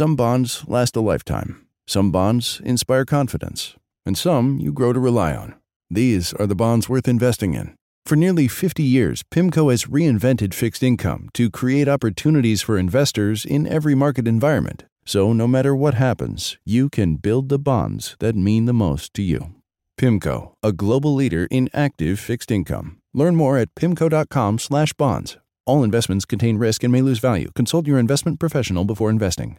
Some 0.00 0.16
bonds 0.16 0.64
last 0.66 0.96
a 0.96 1.02
lifetime, 1.02 1.66
some 1.86 2.10
bonds 2.10 2.62
inspire 2.64 3.04
confidence, 3.04 3.74
and 4.06 4.16
some 4.16 4.58
you 4.58 4.72
grow 4.72 4.94
to 4.94 4.98
rely 4.98 5.34
on. 5.34 5.56
These 5.90 6.32
are 6.32 6.46
the 6.46 6.54
bonds 6.54 6.88
worth 6.88 7.06
investing 7.06 7.52
in. 7.52 7.74
For 8.06 8.16
nearly 8.16 8.48
50 8.48 8.82
years, 8.82 9.22
PIMCO 9.30 9.70
has 9.70 9.84
reinvented 9.84 10.54
fixed 10.54 10.82
income 10.82 11.28
to 11.34 11.50
create 11.50 11.86
opportunities 11.86 12.62
for 12.62 12.78
investors 12.78 13.44
in 13.44 13.66
every 13.66 13.94
market 13.94 14.26
environment. 14.26 14.84
So, 15.04 15.34
no 15.34 15.46
matter 15.46 15.76
what 15.76 15.92
happens, 15.92 16.56
you 16.64 16.88
can 16.88 17.16
build 17.16 17.50
the 17.50 17.58
bonds 17.58 18.16
that 18.20 18.34
mean 18.34 18.64
the 18.64 18.72
most 18.72 19.12
to 19.16 19.22
you. 19.22 19.52
PIMCO, 19.98 20.54
a 20.62 20.72
global 20.72 21.14
leader 21.14 21.46
in 21.50 21.68
active 21.74 22.18
fixed 22.18 22.50
income. 22.50 22.96
Learn 23.12 23.36
more 23.36 23.58
at 23.58 23.74
pimco.com/bonds. 23.74 25.36
All 25.66 25.84
investments 25.84 26.24
contain 26.24 26.56
risk 26.56 26.84
and 26.84 26.90
may 26.90 27.02
lose 27.02 27.18
value. 27.18 27.50
Consult 27.54 27.86
your 27.86 27.98
investment 27.98 28.40
professional 28.40 28.86
before 28.86 29.10
investing. 29.10 29.58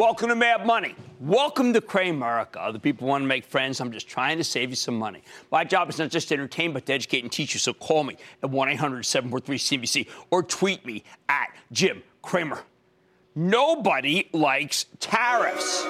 Welcome 0.00 0.30
to 0.30 0.34
Mad 0.34 0.64
Money. 0.64 0.94
Welcome 1.20 1.74
to 1.74 1.82
Cramerica. 1.82 2.56
Other 2.56 2.78
people 2.78 3.06
want 3.06 3.22
to 3.22 3.26
make 3.26 3.44
friends. 3.44 3.82
I'm 3.82 3.92
just 3.92 4.08
trying 4.08 4.38
to 4.38 4.44
save 4.44 4.70
you 4.70 4.74
some 4.74 4.98
money. 4.98 5.22
My 5.52 5.62
job 5.62 5.90
is 5.90 5.98
not 5.98 6.08
just 6.08 6.28
to 6.28 6.34
entertain, 6.36 6.72
but 6.72 6.86
to 6.86 6.94
educate 6.94 7.22
and 7.22 7.30
teach 7.30 7.52
you. 7.52 7.60
So 7.60 7.74
call 7.74 8.04
me 8.04 8.16
at 8.42 8.48
1 8.48 8.70
800 8.70 9.04
743 9.04 9.58
CNBC 9.58 10.08
or 10.30 10.42
tweet 10.42 10.86
me 10.86 11.04
at 11.28 11.48
Jim 11.70 12.02
Cramer. 12.22 12.62
Nobody 13.34 14.30
likes 14.32 14.86
tariffs 15.00 15.86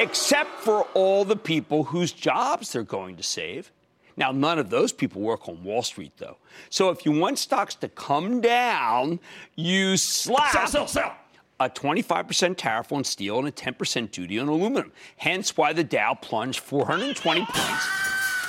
except 0.00 0.58
for 0.60 0.84
all 0.94 1.26
the 1.26 1.36
people 1.36 1.84
whose 1.84 2.10
jobs 2.10 2.72
they're 2.72 2.84
going 2.84 3.16
to 3.16 3.22
save. 3.22 3.70
Now, 4.16 4.32
none 4.32 4.58
of 4.58 4.70
those 4.70 4.92
people 4.92 5.20
work 5.20 5.46
on 5.46 5.62
Wall 5.62 5.82
Street, 5.82 6.12
though. 6.16 6.38
So 6.70 6.88
if 6.88 7.04
you 7.04 7.12
want 7.12 7.38
stocks 7.38 7.74
to 7.76 7.88
come 7.90 8.40
down, 8.40 9.20
you 9.56 9.98
slap 9.98 10.52
Sell, 10.52 10.66
sell, 10.66 10.86
sell. 10.88 11.16
A 11.66 11.70
25% 11.70 12.56
tariff 12.56 12.92
on 12.92 13.04
steel 13.04 13.38
and 13.38 13.48
a 13.48 13.52
10% 13.52 14.10
duty 14.10 14.38
on 14.38 14.48
aluminum. 14.48 14.92
Hence 15.16 15.56
why 15.56 15.72
the 15.72 15.84
Dow 15.84 16.14
plunged 16.14 16.60
420 16.60 17.46
points, 17.48 17.88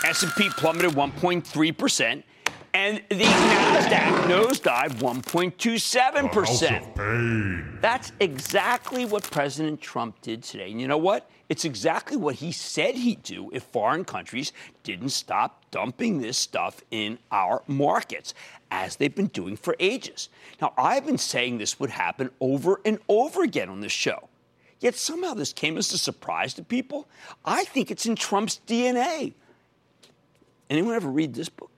S&P 0.06 0.50
plummeted 0.50 0.92
1.3%, 0.92 2.24
and 2.74 3.02
the 3.10 3.24
Nasdaq 3.24 4.24
nosedived 4.24 5.00
1.27%. 5.00 7.82
That's 7.82 8.12
exactly 8.20 9.06
what 9.06 9.30
President 9.30 9.80
Trump 9.80 10.20
did 10.22 10.42
today. 10.44 10.72
And 10.72 10.82
you 10.82 10.88
know 10.88 10.98
what? 10.98 11.30
It's 11.50 11.66
exactly 11.66 12.18
what 12.18 12.36
he 12.36 12.52
said 12.52 12.96
he'd 12.96 13.22
do 13.22 13.52
if 13.54 13.62
foreign 13.64 14.06
countries 14.06 14.54
didn't 14.82 15.10
stop 15.10 15.70
dumping 15.70 16.22
this 16.22 16.38
stuff 16.38 16.82
in 16.90 17.20
our 17.32 17.62
markets, 17.68 18.34
as 18.72 18.96
they've 18.96 19.14
been 19.14 19.28
doing 19.28 19.56
for 19.56 19.76
ages. 19.80 20.30
Now, 20.60 20.74
I've 20.78 21.06
been 21.06 21.20
saying 21.20 21.60
this 21.60 21.80
would 21.80 21.92
happen 21.92 22.32
over 22.40 22.82
and 22.86 22.98
over 23.08 23.44
again 23.44 23.70
on 23.70 23.82
this 23.82 23.92
show. 23.92 24.30
Yet 24.80 24.96
somehow 24.96 25.36
this 25.36 25.54
came 25.54 25.78
as 25.78 25.94
a 25.94 25.98
surprise 25.98 26.54
to 26.56 26.64
people. 26.64 27.08
I 27.46 27.66
think 27.66 27.92
it's 27.92 28.06
in 28.06 28.16
Trump's 28.16 28.60
DNA. 28.68 29.34
Anyone 30.70 30.96
ever 30.96 31.10
read 31.10 31.34
this 31.36 31.50
book? 31.50 31.70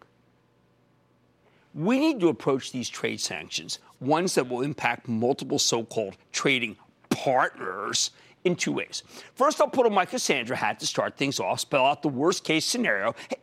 We 1.76 2.00
need 2.00 2.20
to 2.22 2.30
approach 2.30 2.72
these 2.72 2.90
trade 2.90 3.20
sanctions, 3.20 3.78
ones 4.00 4.34
that 4.36 4.50
will 4.50 4.62
impact 4.62 5.08
multiple 5.08 5.59
so 5.59 5.84
called 5.84 6.18
trading 6.31 6.78
partners, 7.09 8.12
in 8.45 8.56
two 8.56 8.72
ways. 8.72 9.04
First, 9.34 9.59
I'll 9.59 9.68
put 9.68 9.86
on 9.86 9.94
my 9.94 10.06
Cassandra 10.06 10.56
hat 10.56 10.80
to 10.80 10.88
start 10.88 11.18
things 11.18 11.40
off, 11.40 11.59
spell 11.59 11.85
out 11.85 12.02
the 12.02 12.08
worst 12.08 12.44
case 12.44 12.64
scenario. 12.64 13.14
Hey, 13.30 13.38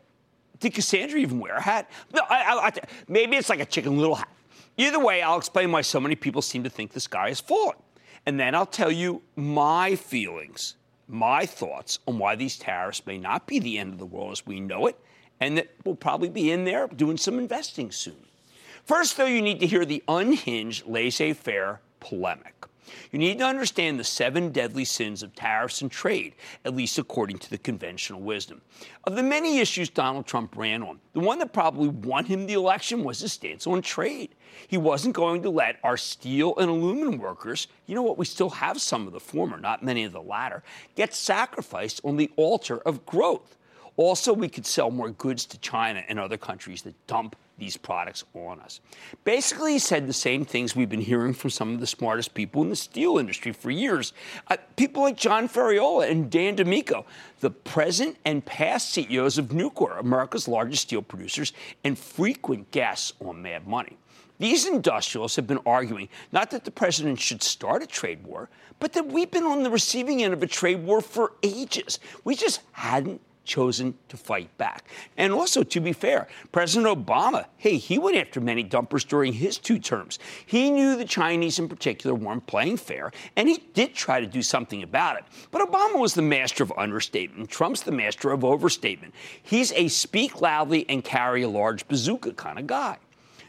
did 0.60 0.72
Cassandra 0.75 1.19
even 1.19 1.41
wear 1.41 1.56
a 1.56 1.60
hat? 1.60 1.91
No, 2.15 2.22
I, 2.31 2.37
I, 2.37 2.66
I, 2.66 2.72
maybe 3.09 3.37
it's 3.37 3.50
like 3.50 3.60
a 3.60 3.66
chicken 3.66 3.98
little 3.98 4.15
hat. 4.15 4.28
Either 4.78 5.00
way, 5.00 5.21
I'll 5.21 5.37
explain 5.37 5.71
why 5.72 5.82
so 5.82 6.00
many 6.00 6.15
people 6.15 6.41
seem 6.41 6.62
to 6.62 6.71
think 6.71 6.92
this 6.92 7.09
guy 7.09 7.28
is 7.28 7.41
fallen. 7.41 7.76
And 8.25 8.38
then 8.38 8.54
I'll 8.54 8.65
tell 8.65 8.92
you 8.92 9.22
my 9.34 9.97
feelings, 9.97 10.76
my 11.09 11.44
thoughts 11.44 11.98
on 12.06 12.19
why 12.19 12.37
these 12.37 12.56
tariffs 12.56 13.04
may 13.04 13.19
not 13.19 13.47
be 13.47 13.59
the 13.59 13.78
end 13.78 13.92
of 13.92 13.98
the 13.98 14.06
world 14.06 14.31
as 14.31 14.47
we 14.47 14.60
know 14.60 14.87
it, 14.87 14.97
and 15.42 15.58
that 15.58 15.69
we'll 15.84 15.97
probably 15.97 16.28
be 16.28 16.53
in 16.53 16.64
there 16.64 16.86
doing 16.86 17.16
some 17.16 17.36
investing 17.36 17.91
soon. 17.91 18.26
First, 18.84 19.16
though, 19.16 19.26
you 19.26 19.42
need 19.42 19.58
to 19.58 19.66
hear 19.66 19.84
the 19.84 20.03
unhinged 20.06 20.86
laissez 20.86 21.32
faire 21.32 21.80
polemic. 21.98 22.54
You 23.10 23.19
need 23.19 23.38
to 23.38 23.44
understand 23.44 23.98
the 23.98 24.04
seven 24.04 24.50
deadly 24.50 24.84
sins 24.84 25.22
of 25.22 25.34
tariffs 25.34 25.82
and 25.82 25.91
trade, 25.91 26.34
at 26.64 26.76
least 26.76 26.98
according 26.98 27.38
to 27.38 27.50
the 27.50 27.58
conventional 27.58 28.20
wisdom. 28.20 28.60
Of 29.04 29.16
the 29.16 29.22
many 29.22 29.58
issues 29.58 29.88
Donald 29.88 30.26
Trump 30.26 30.56
ran 30.56 30.82
on, 30.82 31.00
the 31.12 31.20
one 31.20 31.41
that 31.41 31.53
probably 31.53 31.88
won 31.88 32.24
him 32.24 32.47
the 32.47 32.53
election 32.53 33.03
was 33.03 33.20
his 33.20 33.32
stance 33.32 33.66
on 33.66 33.82
trade. 33.82 34.34
He 34.69 34.78
wasn't 34.78 35.16
going 35.16 35.42
to 35.42 35.50
let 35.50 35.80
our 35.82 35.97
steel 35.97 36.54
and 36.56 36.70
aluminum 36.70 37.19
workers, 37.19 37.66
you 37.86 37.97
know 37.97 38.03
what, 38.03 38.19
we 38.19 38.26
still 38.26 38.50
have 38.50 38.80
some 38.80 39.09
of 39.09 39.12
the 39.12 39.20
former, 39.20 39.59
not 39.59 39.82
many 39.82 40.04
of 40.04 40.12
the 40.12 40.22
latter, 40.22 40.62
get 40.94 41.14
sacrificed 41.14 42.00
on 42.04 42.16
the 42.16 42.30
altar 42.36 42.78
of 42.78 43.04
growth. 43.06 43.56
Also, 44.02 44.32
we 44.32 44.48
could 44.48 44.66
sell 44.66 44.90
more 44.90 45.10
goods 45.10 45.46
to 45.46 45.56
China 45.58 46.02
and 46.08 46.18
other 46.18 46.36
countries 46.36 46.82
that 46.82 47.06
dump 47.06 47.36
these 47.56 47.76
products 47.76 48.24
on 48.34 48.58
us. 48.58 48.80
Basically, 49.22 49.74
he 49.74 49.78
said 49.78 50.08
the 50.08 50.12
same 50.12 50.44
things 50.44 50.74
we've 50.74 50.88
been 50.88 51.00
hearing 51.00 51.32
from 51.32 51.50
some 51.50 51.72
of 51.72 51.78
the 51.78 51.86
smartest 51.86 52.34
people 52.34 52.62
in 52.62 52.68
the 52.68 52.74
steel 52.74 53.18
industry 53.18 53.52
for 53.52 53.70
years. 53.70 54.12
Uh, 54.48 54.56
people 54.74 55.04
like 55.04 55.16
John 55.16 55.48
Ferriola 55.48 56.10
and 56.10 56.28
Dan 56.28 56.56
DiMicco, 56.56 57.04
the 57.38 57.50
present 57.52 58.16
and 58.24 58.44
past 58.44 58.91
CEOs 58.91 59.38
of 59.38 59.50
Nucor, 59.50 60.00
America's 60.00 60.48
largest 60.48 60.82
steel 60.82 61.02
producers, 61.02 61.52
and 61.84 61.96
frequent 61.96 62.72
guests 62.72 63.12
on 63.24 63.41
Mad 63.41 63.68
Money. 63.68 63.96
These 64.41 64.66
industrialists 64.66 65.36
have 65.36 65.46
been 65.46 65.60
arguing 65.64 66.08
not 66.32 66.50
that 66.50 66.64
the 66.64 66.72
president 66.72 67.20
should 67.20 67.44
start 67.44 67.84
a 67.84 67.86
trade 67.86 68.24
war, 68.24 68.48
but 68.80 68.94
that 68.94 69.06
we've 69.06 69.30
been 69.30 69.44
on 69.44 69.62
the 69.62 69.70
receiving 69.70 70.24
end 70.24 70.34
of 70.34 70.42
a 70.42 70.48
trade 70.48 70.82
war 70.82 71.00
for 71.00 71.34
ages. 71.44 72.00
We 72.24 72.34
just 72.34 72.62
hadn't 72.72 73.20
chosen 73.44 73.94
to 74.08 74.16
fight 74.16 74.56
back. 74.58 74.84
And 75.16 75.32
also, 75.32 75.62
to 75.62 75.80
be 75.80 75.92
fair, 75.92 76.28
President 76.53 77.06
Obama, 77.06 77.47
hey, 77.56 77.76
he 77.76 77.98
went 77.98 78.16
after 78.16 78.41
many 78.41 78.62
dumpers 78.62 79.04
during 79.04 79.32
his 79.32 79.58
two 79.58 79.78
terms. 79.78 80.19
He 80.47 80.70
knew 80.70 80.97
the 80.97 81.04
Chinese 81.04 81.58
in 81.58 81.69
particular 81.69 82.14
weren't 82.14 82.47
playing 82.47 82.76
fair, 82.76 83.12
and 83.36 83.48
he 83.48 83.62
did 83.75 83.94
try 83.94 84.20
to 84.20 84.26
do 84.26 84.42
something 84.42 84.82
about 84.82 85.16
it. 85.16 85.25
But 85.50 85.69
Obama 85.69 85.98
was 85.98 86.14
the 86.14 86.22
master 86.22 86.62
of 86.62 86.72
understatement. 86.76 87.50
Trump's 87.50 87.82
the 87.82 87.92
master 87.92 88.30
of 88.30 88.44
overstatement. 88.44 89.14
He's 89.42 89.72
a 89.72 89.88
speak 89.88 90.41
loudly 90.41 90.86
and 90.88 91.04
carry 91.04 91.42
a 91.42 91.48
large 91.48 91.86
bazooka 91.88 92.32
kind 92.32 92.59
of 92.59 92.66
guy. 92.66 92.98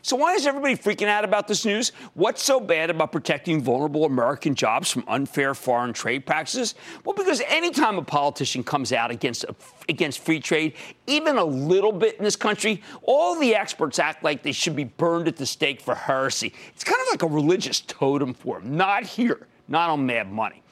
So, 0.06 0.18
why 0.18 0.34
is 0.34 0.46
everybody 0.46 0.76
freaking 0.76 1.08
out 1.08 1.24
about 1.24 1.48
this 1.48 1.64
news? 1.64 1.94
What's 2.14 2.44
so 2.44 2.60
bad 2.60 2.90
about 2.90 3.14
protecting 3.14 3.62
vulnerable 3.62 4.04
American 4.04 4.54
jobs 4.54 4.92
from 4.92 5.06
unfair 5.08 5.56
foreign 5.56 5.94
trade 5.94 6.26
practices? 6.26 6.76
Well, 7.06 7.16
because 7.16 7.42
anytime 7.48 7.98
a 7.98 8.02
politician 8.02 8.66
comes 8.66 8.92
out 8.92 9.12
against, 9.12 9.46
against 9.88 10.20
free 10.20 10.42
trade, 10.42 10.74
even 11.08 11.38
a 11.38 11.46
little 11.46 11.94
bit 11.94 12.18
in 12.18 12.26
this 12.26 12.36
country, 12.36 12.84
all 13.04 13.40
the 13.40 13.56
experts 13.56 13.98
act 13.98 14.26
like 14.26 14.44
they 14.44 14.52
should 14.52 14.76
be 14.76 14.84
burned 14.84 15.30
at 15.30 15.38
the 15.38 15.46
stake 15.46 15.80
for 15.80 15.96
heresy. 15.96 16.52
It's 16.76 16.84
kind 16.84 17.00
of 17.00 17.08
like 17.10 17.24
a 17.24 17.34
religious 17.34 17.80
totem 17.80 18.34
for 18.34 18.60
them. 18.60 18.76
Not 18.76 19.06
here, 19.06 19.48
not 19.70 19.90
on 19.90 20.06
Mad 20.06 20.30
Money. 20.30 20.63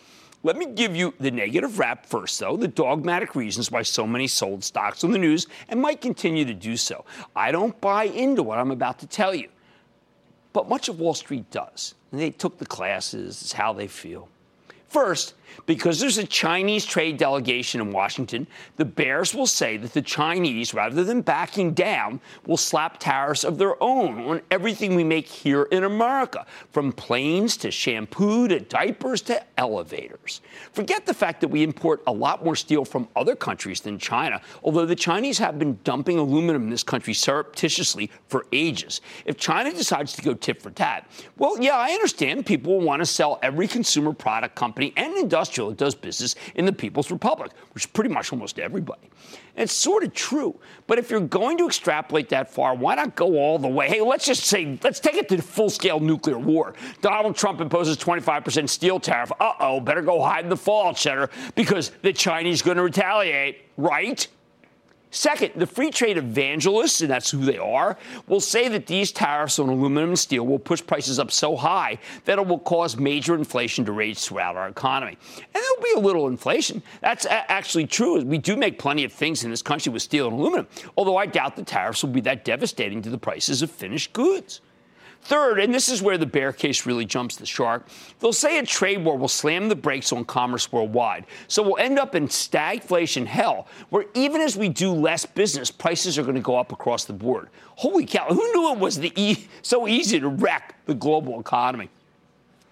Let 0.43 0.57
me 0.57 0.65
give 0.65 0.95
you 0.95 1.13
the 1.19 1.29
negative 1.29 1.77
rap 1.77 2.05
first, 2.05 2.39
though, 2.39 2.57
the 2.57 2.67
dogmatic 2.67 3.35
reasons 3.35 3.69
why 3.69 3.83
so 3.83 4.07
many 4.07 4.27
sold 4.27 4.63
stocks 4.63 5.03
on 5.03 5.11
the 5.11 5.19
news 5.19 5.45
and 5.69 5.79
might 5.79 6.01
continue 6.01 6.45
to 6.45 6.53
do 6.53 6.77
so. 6.77 7.05
I 7.35 7.51
don't 7.51 7.79
buy 7.79 8.05
into 8.05 8.41
what 8.41 8.57
I'm 8.57 8.71
about 8.71 8.97
to 8.99 9.07
tell 9.07 9.35
you, 9.35 9.49
but 10.51 10.67
much 10.67 10.89
of 10.89 10.99
Wall 10.99 11.13
Street 11.13 11.49
does. 11.51 11.93
They 12.11 12.31
took 12.31 12.57
the 12.57 12.65
classes, 12.65 13.41
it's 13.41 13.53
how 13.53 13.71
they 13.71 13.87
feel. 13.87 14.29
First, 14.91 15.35
because 15.65 15.99
there's 15.99 16.17
a 16.17 16.25
Chinese 16.25 16.85
trade 16.85 17.17
delegation 17.17 17.81
in 17.81 17.91
Washington, 17.91 18.47
the 18.77 18.85
bears 18.85 19.33
will 19.33 19.47
say 19.47 19.77
that 19.77 19.93
the 19.93 20.01
Chinese, 20.01 20.73
rather 20.73 21.03
than 21.03 21.21
backing 21.21 21.73
down, 21.73 22.19
will 22.45 22.57
slap 22.57 22.97
tariffs 22.99 23.43
of 23.43 23.57
their 23.57 23.81
own 23.81 24.19
on 24.21 24.41
everything 24.49 24.95
we 24.95 25.03
make 25.03 25.27
here 25.27 25.63
in 25.63 25.83
America, 25.83 26.45
from 26.71 26.91
planes 26.91 27.57
to 27.57 27.71
shampoo 27.71 28.47
to 28.47 28.59
diapers 28.59 29.21
to 29.21 29.41
elevators. 29.57 30.41
Forget 30.73 31.05
the 31.05 31.13
fact 31.13 31.41
that 31.41 31.47
we 31.47 31.63
import 31.63 32.01
a 32.07 32.11
lot 32.11 32.43
more 32.43 32.55
steel 32.55 32.85
from 32.85 33.07
other 33.15 33.35
countries 33.35 33.81
than 33.81 33.97
China, 33.97 34.41
although 34.63 34.85
the 34.85 34.95
Chinese 34.95 35.37
have 35.37 35.59
been 35.59 35.79
dumping 35.83 36.17
aluminum 36.17 36.63
in 36.63 36.69
this 36.69 36.83
country 36.83 37.13
surreptitiously 37.13 38.09
for 38.27 38.45
ages. 38.51 39.01
If 39.25 39.37
China 39.37 39.71
decides 39.71 40.13
to 40.13 40.21
go 40.21 40.33
tit 40.33 40.61
for 40.61 40.71
tat, 40.71 41.09
well, 41.37 41.61
yeah, 41.61 41.77
I 41.77 41.91
understand 41.91 42.45
people 42.45 42.73
will 42.73 42.85
want 42.85 43.01
to 43.01 43.05
sell 43.05 43.39
every 43.41 43.67
consumer 43.67 44.13
product 44.13 44.55
company 44.55 44.80
and 44.95 45.15
industrial 45.17 45.69
that 45.69 45.77
does 45.77 45.95
business 45.95 46.35
in 46.55 46.65
the 46.65 46.73
People's 46.73 47.11
Republic, 47.11 47.51
which 47.73 47.85
is 47.85 47.91
pretty 47.91 48.09
much 48.09 48.31
almost 48.31 48.59
everybody. 48.59 49.09
And 49.55 49.63
it's 49.63 49.73
sort 49.73 50.03
of 50.03 50.13
true. 50.13 50.59
But 50.87 50.97
if 50.97 51.09
you're 51.09 51.19
going 51.19 51.57
to 51.57 51.67
extrapolate 51.67 52.29
that 52.29 52.51
far, 52.51 52.73
why 52.75 52.95
not 52.95 53.15
go 53.15 53.37
all 53.37 53.59
the 53.59 53.67
way? 53.67 53.87
Hey, 53.87 54.01
let's 54.01 54.25
just 54.25 54.43
say, 54.43 54.77
let's 54.83 54.99
take 54.99 55.15
it 55.15 55.29
to 55.29 55.41
full 55.41 55.69
scale 55.69 55.99
nuclear 55.99 56.39
war. 56.39 56.73
Donald 57.01 57.35
Trump 57.35 57.61
imposes 57.61 57.97
25% 57.97 58.69
steel 58.69 58.99
tariff. 58.99 59.31
Uh 59.39 59.53
oh, 59.59 59.79
better 59.79 60.01
go 60.01 60.21
hide 60.21 60.43
in 60.43 60.49
the 60.49 60.57
fallout 60.57 60.97
shelter 60.97 61.29
because 61.55 61.91
the 62.01 62.13
Chinese 62.13 62.61
are 62.61 62.65
going 62.65 62.77
to 62.77 62.83
retaliate, 62.83 63.65
right? 63.77 64.27
Second, 65.11 65.51
the 65.57 65.67
free 65.67 65.91
trade 65.91 66.17
evangelists, 66.17 67.01
and 67.01 67.11
that's 67.11 67.29
who 67.29 67.43
they 67.43 67.57
are, 67.57 67.97
will 68.27 68.39
say 68.39 68.69
that 68.69 68.87
these 68.87 69.11
tariffs 69.11 69.59
on 69.59 69.67
aluminum 69.67 70.09
and 70.11 70.19
steel 70.19 70.47
will 70.47 70.57
push 70.57 70.81
prices 70.85 71.19
up 71.19 71.31
so 71.31 71.55
high 71.57 71.99
that 72.25 72.39
it 72.39 72.47
will 72.47 72.59
cause 72.59 72.95
major 72.95 73.35
inflation 73.35 73.83
to 73.85 73.91
rage 73.91 74.19
throughout 74.19 74.55
our 74.55 74.69
economy. 74.69 75.17
And 75.35 75.61
there'll 75.61 75.83
be 75.83 75.93
a 75.97 75.99
little 75.99 76.27
inflation. 76.27 76.81
That's 77.01 77.25
a- 77.25 77.51
actually 77.51 77.87
true. 77.87 78.23
We 78.23 78.37
do 78.37 78.55
make 78.55 78.79
plenty 78.79 79.03
of 79.03 79.11
things 79.11 79.43
in 79.43 79.51
this 79.51 79.61
country 79.61 79.91
with 79.91 80.01
steel 80.01 80.27
and 80.27 80.39
aluminum, 80.39 80.67
although 80.95 81.17
I 81.17 81.25
doubt 81.25 81.57
the 81.57 81.63
tariffs 81.63 82.03
will 82.03 82.11
be 82.11 82.21
that 82.21 82.45
devastating 82.45 83.01
to 83.01 83.09
the 83.09 83.17
prices 83.17 83.61
of 83.61 83.69
finished 83.69 84.13
goods. 84.13 84.61
Third, 85.23 85.59
and 85.59 85.73
this 85.73 85.87
is 85.87 86.01
where 86.01 86.17
the 86.17 86.25
bear 86.25 86.51
case 86.51 86.85
really 86.85 87.05
jumps 87.05 87.35
the 87.35 87.45
shark, 87.45 87.87
they'll 88.19 88.33
say 88.33 88.57
a 88.57 88.65
trade 88.65 89.03
war 89.03 89.17
will 89.17 89.27
slam 89.27 89.69
the 89.69 89.75
brakes 89.75 90.11
on 90.11 90.25
commerce 90.25 90.71
worldwide. 90.71 91.25
So 91.47 91.61
we'll 91.61 91.77
end 91.77 91.99
up 91.99 92.15
in 92.15 92.27
stagflation 92.27 93.25
hell, 93.25 93.67
where 93.89 94.05
even 94.15 94.41
as 94.41 94.57
we 94.57 94.67
do 94.67 94.91
less 94.91 95.25
business, 95.25 95.69
prices 95.69 96.17
are 96.17 96.23
going 96.23 96.35
to 96.35 96.41
go 96.41 96.57
up 96.57 96.71
across 96.71 97.05
the 97.05 97.13
board. 97.13 97.49
Holy 97.75 98.05
cow, 98.05 98.27
who 98.27 98.51
knew 98.53 98.73
it 98.73 98.79
was 98.79 98.99
e- 98.99 99.47
so 99.61 99.87
easy 99.87 100.19
to 100.19 100.27
wreck 100.27 100.75
the 100.85 100.95
global 100.95 101.39
economy? 101.39 101.89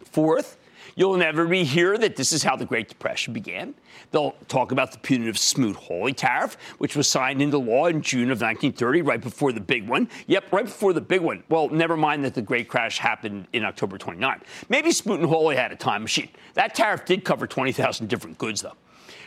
Fourth, 0.06 0.58
You'll 0.96 1.16
inevitably 1.16 1.64
hear 1.64 1.98
that 1.98 2.16
this 2.16 2.32
is 2.32 2.44
how 2.44 2.56
the 2.56 2.66
Great 2.66 2.90
Depression 2.90 3.34
began. 3.34 3.74
They'll 4.12 4.36
talk 4.48 4.72
about 4.72 4.92
the 4.92 4.98
punitive 5.00 5.38
Smoot-Hawley 5.38 6.14
tariff, 6.14 6.58
which 6.78 6.96
was 6.96 7.08
signed 7.08 7.42
into 7.42 7.58
law 7.58 7.88
in 7.88 8.02
June 8.02 8.32
of 8.32 8.42
1930, 8.42 9.02
right 9.02 9.22
before 9.22 9.52
the 9.52 9.60
big 9.60 9.88
one. 9.88 10.10
Yep, 10.28 10.52
right 10.52 10.66
before 10.66 10.94
the 10.94 11.02
big 11.02 11.22
one. 11.22 11.44
Well, 11.50 11.70
never 11.70 11.98
mind 11.98 12.24
that 12.26 12.34
the 12.34 12.42
great 12.42 12.68
crash 12.68 12.98
happened 12.98 13.48
in 13.54 13.64
October 13.64 13.98
29. 13.98 14.42
Maybe 14.70 14.92
Smoot 14.92 15.20
and 15.20 15.30
Hawley 15.30 15.56
had 15.56 15.72
a 15.72 15.76
time 15.76 16.02
machine. 16.02 16.30
That 16.54 16.76
tariff 16.76 17.06
did 17.06 17.24
cover 17.24 17.48
20,000 17.48 18.08
different 18.08 18.38
goods, 18.38 18.62
though. 18.62 18.78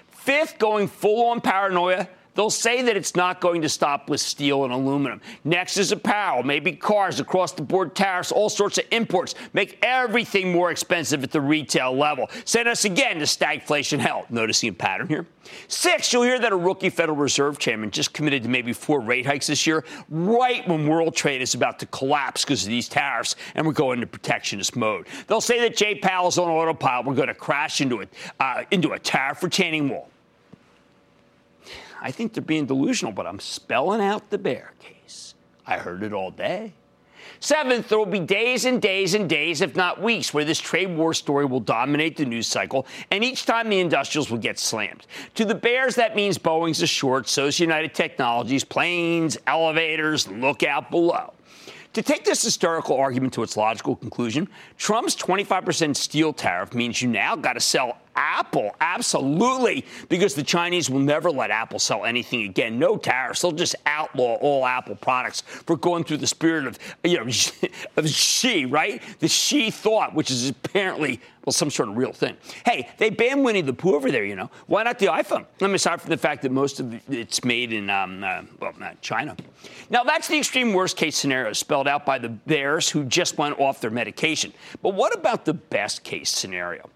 Fifth, 0.08 0.58
going 0.58 0.86
full 0.86 1.26
on 1.26 1.40
paranoia, 1.40 2.08
They'll 2.34 2.50
say 2.50 2.82
that 2.82 2.96
it's 2.96 3.14
not 3.14 3.40
going 3.40 3.62
to 3.62 3.68
stop 3.68 4.08
with 4.08 4.20
steel 4.20 4.64
and 4.64 4.72
aluminum. 4.72 5.20
Next 5.44 5.76
is 5.76 5.92
apparel, 5.92 6.42
maybe 6.42 6.72
cars, 6.72 7.20
across 7.20 7.52
the 7.52 7.62
board 7.62 7.94
tariffs, 7.94 8.32
all 8.32 8.48
sorts 8.48 8.78
of 8.78 8.84
imports. 8.90 9.34
Make 9.52 9.78
everything 9.82 10.50
more 10.50 10.70
expensive 10.70 11.22
at 11.22 11.30
the 11.30 11.40
retail 11.40 11.96
level. 11.96 12.30
Send 12.44 12.68
us 12.68 12.84
again 12.84 13.18
to 13.18 13.24
stagflation 13.24 13.98
hell. 13.98 14.24
Noticing 14.30 14.70
a 14.70 14.72
pattern 14.72 15.08
here? 15.08 15.26
Six, 15.68 16.12
you'll 16.12 16.22
hear 16.22 16.38
that 16.38 16.52
a 16.52 16.56
rookie 16.56 16.90
Federal 16.90 17.18
Reserve 17.18 17.58
chairman 17.58 17.90
just 17.90 18.14
committed 18.14 18.44
to 18.44 18.48
maybe 18.48 18.72
four 18.72 19.00
rate 19.00 19.26
hikes 19.26 19.48
this 19.48 19.66
year, 19.66 19.84
right 20.08 20.66
when 20.68 20.86
world 20.86 21.14
trade 21.14 21.42
is 21.42 21.54
about 21.54 21.78
to 21.80 21.86
collapse 21.86 22.44
because 22.44 22.62
of 22.62 22.68
these 22.68 22.88
tariffs 22.88 23.36
and 23.54 23.66
we're 23.66 23.72
going 23.72 23.98
into 23.98 24.06
protectionist 24.06 24.76
mode. 24.76 25.06
They'll 25.26 25.40
say 25.40 25.60
that 25.60 25.76
Jay 25.76 25.96
Powell's 25.96 26.38
on 26.38 26.48
autopilot. 26.48 27.06
We're 27.06 27.14
going 27.14 27.28
to 27.28 27.34
crash 27.34 27.80
into, 27.80 28.00
it, 28.00 28.08
uh, 28.40 28.64
into 28.70 28.92
a 28.92 28.98
tariff 28.98 29.42
retaining 29.42 29.88
wall. 29.88 30.08
I 32.02 32.10
think 32.10 32.34
they're 32.34 32.42
being 32.42 32.66
delusional, 32.66 33.12
but 33.12 33.26
I'm 33.26 33.38
spelling 33.38 34.00
out 34.00 34.28
the 34.28 34.38
bear 34.38 34.72
case. 34.80 35.34
I 35.64 35.78
heard 35.78 36.02
it 36.02 36.12
all 36.12 36.32
day. 36.32 36.74
Seventh, 37.38 37.88
there 37.88 37.98
will 37.98 38.06
be 38.06 38.18
days 38.18 38.64
and 38.64 38.82
days 38.82 39.14
and 39.14 39.28
days, 39.28 39.60
if 39.60 39.76
not 39.76 40.02
weeks, 40.02 40.34
where 40.34 40.44
this 40.44 40.58
trade 40.58 40.96
war 40.96 41.14
story 41.14 41.44
will 41.44 41.60
dominate 41.60 42.16
the 42.16 42.24
news 42.24 42.48
cycle, 42.48 42.86
and 43.12 43.22
each 43.22 43.46
time 43.46 43.68
the 43.68 43.78
industrials 43.78 44.30
will 44.30 44.38
get 44.38 44.58
slammed. 44.58 45.06
To 45.36 45.44
the 45.44 45.54
Bears, 45.54 45.94
that 45.94 46.16
means 46.16 46.38
Boeing's 46.38 46.82
a 46.82 46.86
short, 46.86 47.28
so's 47.28 47.60
United 47.60 47.94
Technologies, 47.94 48.64
planes, 48.64 49.38
elevators, 49.46 50.28
look 50.28 50.64
out 50.64 50.90
below. 50.90 51.32
To 51.94 52.02
take 52.02 52.24
this 52.24 52.42
historical 52.42 52.96
argument 52.96 53.34
to 53.34 53.42
its 53.42 53.56
logical 53.56 53.94
conclusion, 53.94 54.48
Trump's 54.78 55.14
25% 55.14 55.94
steel 55.94 56.32
tariff 56.32 56.74
means 56.74 57.02
you 57.02 57.08
now 57.08 57.36
got 57.36 57.52
to 57.52 57.60
sell 57.60 57.98
Apple, 58.14 58.74
absolutely, 58.80 59.84
because 60.08 60.34
the 60.34 60.42
Chinese 60.42 60.90
will 60.90 61.00
never 61.00 61.30
let 61.30 61.50
Apple 61.50 61.78
sell 61.78 62.04
anything 62.04 62.42
again. 62.42 62.78
No 62.78 62.96
tariffs. 62.96 63.42
They'll 63.42 63.52
just 63.52 63.76
outlaw 63.86 64.34
all 64.36 64.66
Apple 64.66 64.96
products 64.96 65.40
for 65.40 65.76
going 65.76 66.04
through 66.04 66.18
the 66.18 66.26
spirit 66.26 66.66
of, 66.66 66.78
you 67.04 67.18
know, 67.18 67.30
of 67.96 68.08
Xi, 68.08 68.66
right? 68.66 69.02
The 69.20 69.28
Xi 69.28 69.70
thought, 69.70 70.14
which 70.14 70.30
is 70.30 70.48
apparently, 70.48 71.20
well, 71.44 71.52
some 71.52 71.70
sort 71.70 71.88
of 71.88 71.96
real 71.96 72.12
thing. 72.12 72.36
Hey, 72.64 72.90
they 72.98 73.10
banned 73.10 73.44
Winnie 73.44 73.62
the 73.62 73.72
Pooh 73.72 73.94
over 73.94 74.10
there, 74.10 74.24
you 74.24 74.36
know. 74.36 74.50
Why 74.66 74.82
not 74.82 74.98
the 74.98 75.06
iPhone? 75.06 75.46
I 75.60 75.66
mean, 75.66 75.74
aside 75.74 76.00
from 76.00 76.10
the 76.10 76.18
fact 76.18 76.42
that 76.42 76.52
most 76.52 76.80
of 76.80 77.10
it's 77.10 77.44
made 77.44 77.72
in, 77.72 77.88
um, 77.90 78.22
uh, 78.22 78.42
well, 78.60 78.72
not 78.78 79.00
China. 79.00 79.36
Now, 79.90 80.04
that's 80.04 80.28
the 80.28 80.38
extreme 80.38 80.72
worst 80.72 80.96
case 80.96 81.16
scenario 81.16 81.52
spelled 81.52 81.88
out 81.88 82.04
by 82.04 82.18
the 82.18 82.28
bears 82.28 82.90
who 82.90 83.04
just 83.04 83.38
went 83.38 83.58
off 83.58 83.80
their 83.80 83.90
medication. 83.90 84.52
But 84.82 84.94
what 84.94 85.14
about 85.16 85.44
the 85.44 85.54
best 85.54 86.04
case 86.04 86.30
scenario? 86.30 86.88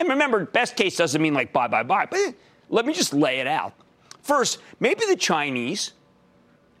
And 0.00 0.08
remember, 0.08 0.46
best 0.46 0.74
case 0.76 0.96
doesn't 0.96 1.20
mean 1.20 1.34
like 1.34 1.52
bye, 1.52 1.68
bye, 1.68 1.82
bye. 1.84 2.06
But 2.10 2.18
eh, 2.18 2.32
let 2.70 2.86
me 2.86 2.92
just 2.92 3.12
lay 3.12 3.38
it 3.38 3.46
out. 3.46 3.74
First, 4.22 4.58
maybe 4.80 5.04
the 5.06 5.16
Chinese, 5.16 5.92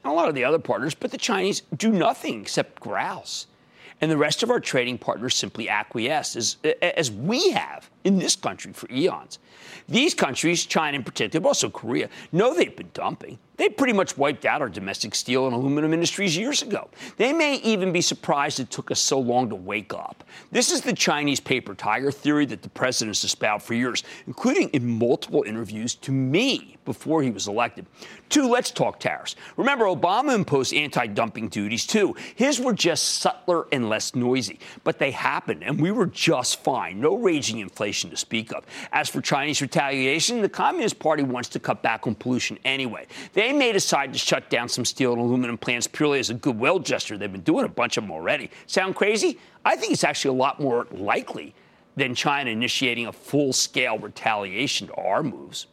and 0.02 0.12
a 0.12 0.16
lot 0.16 0.28
of 0.28 0.34
the 0.34 0.44
other 0.44 0.58
partners, 0.58 0.94
but 0.94 1.10
the 1.10 1.18
Chinese 1.18 1.62
do 1.76 1.90
nothing 1.90 2.40
except 2.40 2.80
grouse. 2.80 3.46
And 4.00 4.10
the 4.10 4.16
rest 4.16 4.42
of 4.42 4.50
our 4.50 4.60
trading 4.60 4.96
partners 4.96 5.34
simply 5.34 5.68
acquiesce, 5.68 6.34
as, 6.34 6.56
as 6.80 7.10
we 7.10 7.50
have 7.50 7.90
in 8.04 8.18
this 8.18 8.36
country 8.36 8.72
for 8.72 8.90
eons. 8.90 9.38
These 9.88 10.14
countries, 10.14 10.66
China 10.66 10.96
in 10.96 11.04
particular, 11.04 11.42
but 11.42 11.50
also 11.50 11.68
Korea, 11.68 12.08
know 12.32 12.54
they've 12.54 12.74
been 12.74 12.90
dumping. 12.94 13.38
They 13.56 13.68
pretty 13.68 13.92
much 13.92 14.16
wiped 14.16 14.46
out 14.46 14.62
our 14.62 14.70
domestic 14.70 15.14
steel 15.14 15.46
and 15.46 15.54
aluminum 15.54 15.92
industries 15.92 16.34
years 16.34 16.62
ago. 16.62 16.88
They 17.18 17.34
may 17.34 17.56
even 17.56 17.92
be 17.92 18.00
surprised 18.00 18.58
it 18.58 18.70
took 18.70 18.90
us 18.90 19.00
so 19.00 19.18
long 19.18 19.50
to 19.50 19.54
wake 19.54 19.92
up. 19.92 20.24
This 20.50 20.72
is 20.72 20.80
the 20.80 20.94
Chinese 20.94 21.40
paper 21.40 21.74
tiger 21.74 22.10
theory 22.10 22.46
that 22.46 22.62
the 22.62 22.70
president 22.70 23.16
has 23.16 23.24
espoused 23.24 23.66
for 23.66 23.74
years, 23.74 24.02
including 24.26 24.70
in 24.70 24.98
multiple 24.98 25.42
interviews 25.42 25.94
to 25.96 26.10
me 26.10 26.78
before 26.86 27.22
he 27.22 27.30
was 27.30 27.48
elected. 27.48 27.84
Two, 28.30 28.48
let's 28.48 28.70
talk 28.70 28.98
tariffs. 28.98 29.36
Remember, 29.58 29.84
Obama 29.84 30.34
imposed 30.34 30.72
anti 30.72 31.06
dumping 31.08 31.48
duties 31.48 31.86
too. 31.86 32.16
His 32.36 32.58
were 32.58 32.72
just 32.72 33.16
subtler 33.16 33.66
and 33.72 33.90
less 33.90 34.14
noisy, 34.14 34.58
but 34.84 34.98
they 34.98 35.10
happened, 35.10 35.62
and 35.62 35.78
we 35.78 35.90
were 35.90 36.06
just 36.06 36.62
fine. 36.62 36.98
No 36.98 37.18
raging 37.18 37.58
inflation 37.58 37.89
to 37.92 38.16
speak 38.16 38.52
of. 38.52 38.64
As 38.92 39.08
for 39.08 39.20
Chinese 39.20 39.60
retaliation, 39.60 40.40
the 40.40 40.48
Communist 40.48 40.98
Party 40.98 41.22
wants 41.22 41.48
to 41.50 41.58
cut 41.58 41.82
back 41.82 42.06
on 42.06 42.14
pollution 42.14 42.58
anyway. 42.64 43.06
They 43.32 43.52
may 43.52 43.72
decide 43.72 44.12
to 44.12 44.18
shut 44.18 44.48
down 44.50 44.68
some 44.68 44.84
steel 44.84 45.12
and 45.12 45.20
aluminum 45.20 45.58
plants 45.58 45.86
purely 45.86 46.20
as 46.20 46.30
a 46.30 46.34
goodwill 46.34 46.78
gesture. 46.78 47.18
They've 47.18 47.30
been 47.30 47.40
doing 47.40 47.64
a 47.64 47.68
bunch 47.68 47.96
of 47.96 48.04
them 48.04 48.12
already. 48.12 48.50
Sound 48.66 48.94
crazy? 48.94 49.38
I 49.64 49.76
think 49.76 49.92
it's 49.92 50.04
actually 50.04 50.36
a 50.36 50.40
lot 50.40 50.60
more 50.60 50.86
likely 50.92 51.54
than 51.96 52.14
China 52.14 52.50
initiating 52.50 53.06
a 53.06 53.12
full 53.12 53.52
scale 53.52 53.98
retaliation 53.98 54.86
to 54.86 54.94
our 54.94 55.22
moves. 55.22 55.66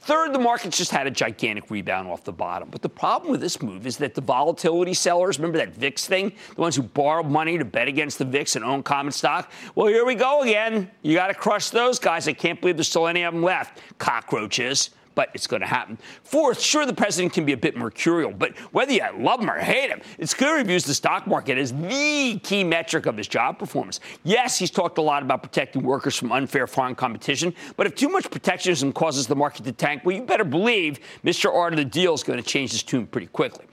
Third, 0.00 0.32
the 0.32 0.38
market's 0.38 0.76
just 0.76 0.90
had 0.90 1.06
a 1.06 1.10
gigantic 1.10 1.70
rebound 1.70 2.08
off 2.08 2.24
the 2.24 2.32
bottom. 2.32 2.68
But 2.70 2.82
the 2.82 2.88
problem 2.88 3.30
with 3.30 3.40
this 3.40 3.62
move 3.62 3.86
is 3.86 3.96
that 3.98 4.14
the 4.14 4.20
volatility 4.20 4.94
sellers, 4.94 5.38
remember 5.38 5.58
that 5.58 5.74
VIX 5.74 6.06
thing? 6.06 6.32
The 6.54 6.60
ones 6.60 6.76
who 6.76 6.82
borrowed 6.82 7.26
money 7.26 7.58
to 7.58 7.64
bet 7.64 7.88
against 7.88 8.18
the 8.18 8.24
VIX 8.24 8.56
and 8.56 8.64
own 8.64 8.82
common 8.82 9.12
stock? 9.12 9.50
Well, 9.74 9.86
here 9.86 10.04
we 10.04 10.14
go 10.14 10.42
again. 10.42 10.90
You 11.02 11.14
got 11.14 11.28
to 11.28 11.34
crush 11.34 11.70
those 11.70 11.98
guys. 11.98 12.28
I 12.28 12.32
can't 12.32 12.60
believe 12.60 12.76
there's 12.76 12.88
still 12.88 13.06
any 13.06 13.22
of 13.22 13.34
them 13.34 13.42
left. 13.42 13.80
Cockroaches 13.98 14.90
but 15.14 15.30
it's 15.34 15.46
going 15.46 15.60
to 15.60 15.66
happen. 15.66 15.98
Fourth, 16.22 16.60
sure, 16.60 16.86
the 16.86 16.94
president 16.94 17.32
can 17.32 17.44
be 17.44 17.52
a 17.52 17.56
bit 17.56 17.76
mercurial, 17.76 18.32
but 18.32 18.56
whether 18.72 18.92
you 18.92 19.02
love 19.18 19.40
him 19.40 19.50
or 19.50 19.58
hate 19.58 19.90
him, 19.90 20.00
it's 20.18 20.34
clear 20.34 20.58
he 20.58 20.64
views 20.64 20.84
the 20.84 20.94
stock 20.94 21.26
market 21.26 21.58
as 21.58 21.72
the 21.72 22.38
key 22.42 22.64
metric 22.64 23.06
of 23.06 23.16
his 23.16 23.28
job 23.28 23.58
performance. 23.58 24.00
Yes, 24.24 24.58
he's 24.58 24.70
talked 24.70 24.98
a 24.98 25.02
lot 25.02 25.22
about 25.22 25.42
protecting 25.42 25.82
workers 25.82 26.16
from 26.16 26.32
unfair 26.32 26.66
foreign 26.66 26.94
competition, 26.94 27.54
but 27.76 27.86
if 27.86 27.94
too 27.94 28.08
much 28.08 28.30
protectionism 28.30 28.92
causes 28.92 29.26
the 29.26 29.36
market 29.36 29.64
to 29.64 29.72
tank, 29.72 30.02
well, 30.04 30.16
you 30.16 30.22
better 30.22 30.44
believe 30.44 31.00
Mr. 31.24 31.52
Art 31.52 31.72
of 31.72 31.78
the 31.78 31.84
Deal 31.84 32.14
is 32.14 32.22
going 32.22 32.38
to 32.38 32.44
change 32.44 32.72
his 32.72 32.82
tune 32.82 33.06
pretty 33.06 33.26
quickly. 33.28 33.66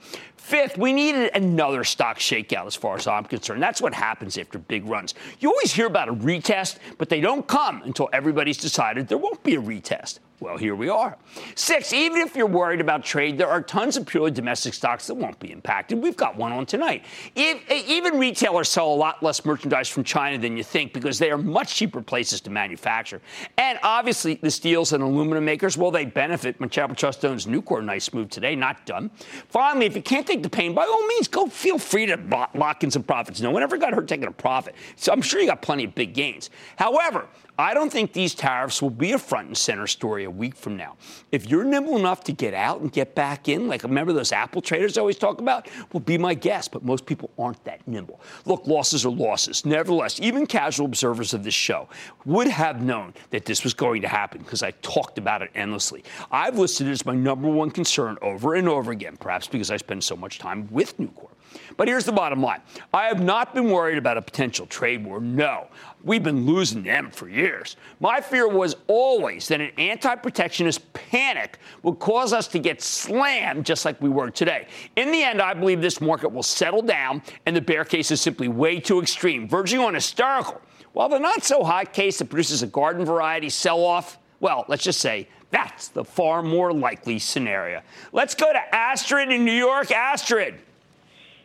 Fifth, 0.50 0.78
we 0.78 0.92
needed 0.92 1.30
another 1.34 1.84
stock 1.84 2.18
shakeout 2.18 2.66
as 2.66 2.74
far 2.74 2.96
as 2.96 3.06
I'm 3.06 3.24
concerned. 3.24 3.62
That's 3.62 3.80
what 3.80 3.94
happens 3.94 4.36
after 4.36 4.58
big 4.58 4.84
runs. 4.84 5.14
You 5.38 5.50
always 5.50 5.72
hear 5.72 5.86
about 5.86 6.08
a 6.08 6.12
retest, 6.12 6.78
but 6.98 7.08
they 7.08 7.20
don't 7.20 7.46
come 7.46 7.82
until 7.82 8.08
everybody's 8.12 8.56
decided 8.56 9.06
there 9.06 9.18
won't 9.18 9.42
be 9.44 9.54
a 9.54 9.60
retest. 9.60 10.18
Well, 10.40 10.56
here 10.56 10.74
we 10.74 10.88
are. 10.88 11.18
Six, 11.54 11.92
even 11.92 12.22
if 12.22 12.34
you're 12.34 12.46
worried 12.46 12.80
about 12.80 13.04
trade, 13.04 13.36
there 13.36 13.48
are 13.48 13.60
tons 13.60 13.98
of 13.98 14.06
purely 14.06 14.30
domestic 14.30 14.72
stocks 14.72 15.06
that 15.08 15.14
won't 15.14 15.38
be 15.38 15.52
impacted. 15.52 16.02
We've 16.02 16.16
got 16.16 16.34
one 16.34 16.50
on 16.50 16.64
tonight. 16.64 17.04
If, 17.36 17.62
eh, 17.68 17.82
even 17.86 18.18
retailers 18.18 18.70
sell 18.70 18.90
a 18.90 18.94
lot 18.94 19.22
less 19.22 19.44
merchandise 19.44 19.90
from 19.90 20.02
China 20.02 20.38
than 20.38 20.56
you 20.56 20.64
think 20.64 20.94
because 20.94 21.18
they 21.18 21.30
are 21.30 21.36
much 21.36 21.74
cheaper 21.74 22.00
places 22.00 22.40
to 22.42 22.50
manufacture. 22.50 23.20
And 23.58 23.78
obviously, 23.82 24.36
the 24.36 24.50
steels 24.50 24.94
and 24.94 25.02
aluminum 25.02 25.44
makers, 25.44 25.76
well, 25.76 25.90
they 25.90 26.06
benefit. 26.06 26.56
Charitable 26.70 26.94
Trust 26.94 27.22
owns 27.26 27.44
Nucor, 27.44 27.84
nice 27.84 28.14
move 28.14 28.30
today, 28.30 28.56
not 28.56 28.86
done. 28.86 29.10
Finally, 29.50 29.84
if 29.84 29.94
you 29.94 30.02
can't 30.02 30.26
take 30.26 30.42
the 30.42 30.48
pain, 30.48 30.72
by 30.72 30.86
all 30.86 31.06
means, 31.06 31.28
go 31.28 31.48
feel 31.48 31.78
free 31.78 32.06
to 32.06 32.48
lock 32.54 32.82
in 32.82 32.90
some 32.90 33.02
profits. 33.02 33.42
No 33.42 33.50
one 33.50 33.62
ever 33.62 33.76
got 33.76 33.92
hurt 33.92 34.08
taking 34.08 34.26
a 34.26 34.32
profit. 34.32 34.74
So 34.96 35.12
I'm 35.12 35.20
sure 35.20 35.38
you 35.38 35.46
got 35.46 35.60
plenty 35.60 35.84
of 35.84 35.94
big 35.94 36.14
gains. 36.14 36.48
However, 36.76 37.26
I 37.60 37.74
don't 37.74 37.92
think 37.92 38.12
these 38.12 38.34
tariffs 38.34 38.80
will 38.80 38.90
be 38.90 39.12
a 39.12 39.18
front 39.18 39.48
and 39.48 39.56
center 39.56 39.86
story 39.86 40.24
a 40.24 40.30
week 40.30 40.56
from 40.56 40.76
now. 40.76 40.96
If 41.30 41.48
you're 41.48 41.64
nimble 41.64 41.96
enough 41.96 42.24
to 42.24 42.32
get 42.32 42.54
out 42.54 42.80
and 42.80 42.90
get 42.90 43.14
back 43.14 43.48
in, 43.48 43.68
like 43.68 43.82
remember 43.82 44.12
those 44.12 44.32
Apple 44.32 44.62
traders 44.62 44.96
I 44.96 45.00
always 45.00 45.18
talk 45.18 45.40
about, 45.40 45.68
will 45.92 46.00
be 46.00 46.16
my 46.16 46.32
guess, 46.34 46.68
but 46.68 46.82
most 46.82 47.04
people 47.04 47.30
aren't 47.38 47.62
that 47.64 47.86
nimble. 47.86 48.20
Look, 48.46 48.66
losses 48.66 49.04
are 49.04 49.10
losses. 49.10 49.66
Nevertheless, 49.66 50.18
even 50.20 50.46
casual 50.46 50.86
observers 50.86 51.34
of 51.34 51.44
this 51.44 51.54
show 51.54 51.88
would 52.24 52.48
have 52.48 52.82
known 52.82 53.12
that 53.30 53.44
this 53.44 53.62
was 53.62 53.74
going 53.74 54.00
to 54.02 54.08
happen 54.08 54.40
because 54.42 54.62
I 54.62 54.70
talked 54.82 55.18
about 55.18 55.42
it 55.42 55.50
endlessly. 55.54 56.02
I've 56.30 56.58
listed 56.58 56.86
it 56.86 56.92
as 56.92 57.04
my 57.04 57.14
number 57.14 57.48
one 57.48 57.70
concern 57.70 58.16
over 58.22 58.54
and 58.54 58.68
over 58.68 58.90
again, 58.90 59.16
perhaps 59.16 59.46
because 59.46 59.70
I 59.70 59.76
spend 59.76 60.02
so 60.02 60.16
much 60.16 60.38
time 60.38 60.66
with 60.70 60.96
Nucor. 60.98 61.28
But 61.76 61.88
here's 61.88 62.04
the 62.04 62.12
bottom 62.12 62.42
line 62.42 62.60
I 62.92 63.06
have 63.06 63.22
not 63.22 63.54
been 63.54 63.70
worried 63.70 63.98
about 63.98 64.16
a 64.16 64.22
potential 64.22 64.66
trade 64.66 65.04
war. 65.04 65.20
No. 65.20 65.68
We've 66.02 66.22
been 66.22 66.46
losing 66.46 66.82
them 66.82 67.10
for 67.10 67.28
years. 67.28 67.76
My 68.00 68.20
fear 68.20 68.48
was 68.48 68.76
always 68.86 69.48
that 69.48 69.60
an 69.60 69.70
anti 69.76 70.14
protectionist 70.14 70.92
panic 70.92 71.58
would 71.82 71.98
cause 71.98 72.32
us 72.32 72.48
to 72.48 72.58
get 72.58 72.80
slammed 72.80 73.66
just 73.66 73.84
like 73.84 74.00
we 74.00 74.08
were 74.08 74.30
today. 74.30 74.66
In 74.96 75.12
the 75.12 75.22
end, 75.22 75.42
I 75.42 75.52
believe 75.54 75.82
this 75.82 76.00
market 76.00 76.28
will 76.32 76.42
settle 76.42 76.82
down 76.82 77.22
and 77.46 77.54
the 77.54 77.60
bear 77.60 77.84
case 77.84 78.10
is 78.10 78.20
simply 78.20 78.48
way 78.48 78.80
too 78.80 79.00
extreme, 79.00 79.48
verging 79.48 79.80
on 79.80 79.94
hysterical. 79.94 80.60
While 80.92 81.08
the 81.08 81.18
not 81.18 81.44
so 81.44 81.62
hot 81.62 81.92
case 81.92 82.18
that 82.18 82.30
produces 82.30 82.62
a 82.62 82.66
garden 82.66 83.04
variety 83.04 83.48
sell 83.48 83.84
off, 83.84 84.18
well, 84.40 84.64
let's 84.68 84.82
just 84.82 85.00
say 85.00 85.28
that's 85.50 85.88
the 85.88 86.04
far 86.04 86.42
more 86.42 86.72
likely 86.72 87.18
scenario. 87.18 87.82
Let's 88.12 88.34
go 88.34 88.52
to 88.52 88.74
Astrid 88.74 89.30
in 89.30 89.44
New 89.44 89.52
York. 89.52 89.90
Astrid. 89.90 90.60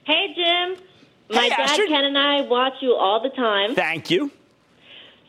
Hey, 0.05 0.33
Jim. 0.35 0.85
My 1.29 1.43
Hey, 1.43 1.49
dad 1.49 1.59
Astrid. 1.61 1.89
Ken 1.89 2.05
and 2.05 2.17
I 2.17 2.41
watch 2.41 2.73
you 2.81 2.93
all 2.93 3.21
the 3.21 3.29
time. 3.29 3.75
Thank 3.75 4.11
you. 4.11 4.31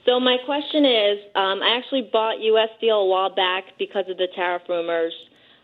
So 0.04 0.20
my 0.20 0.36
question 0.44 0.84
is, 0.84 1.18
um, 1.34 1.62
I 1.62 1.76
actually 1.78 2.08
bought 2.12 2.40
U.S. 2.40 2.68
Steel 2.76 3.00
a 3.00 3.06
while 3.06 3.34
back 3.34 3.64
because 3.78 4.04
of 4.08 4.18
the 4.18 4.28
tariff 4.34 4.62
rumors. 4.68 5.12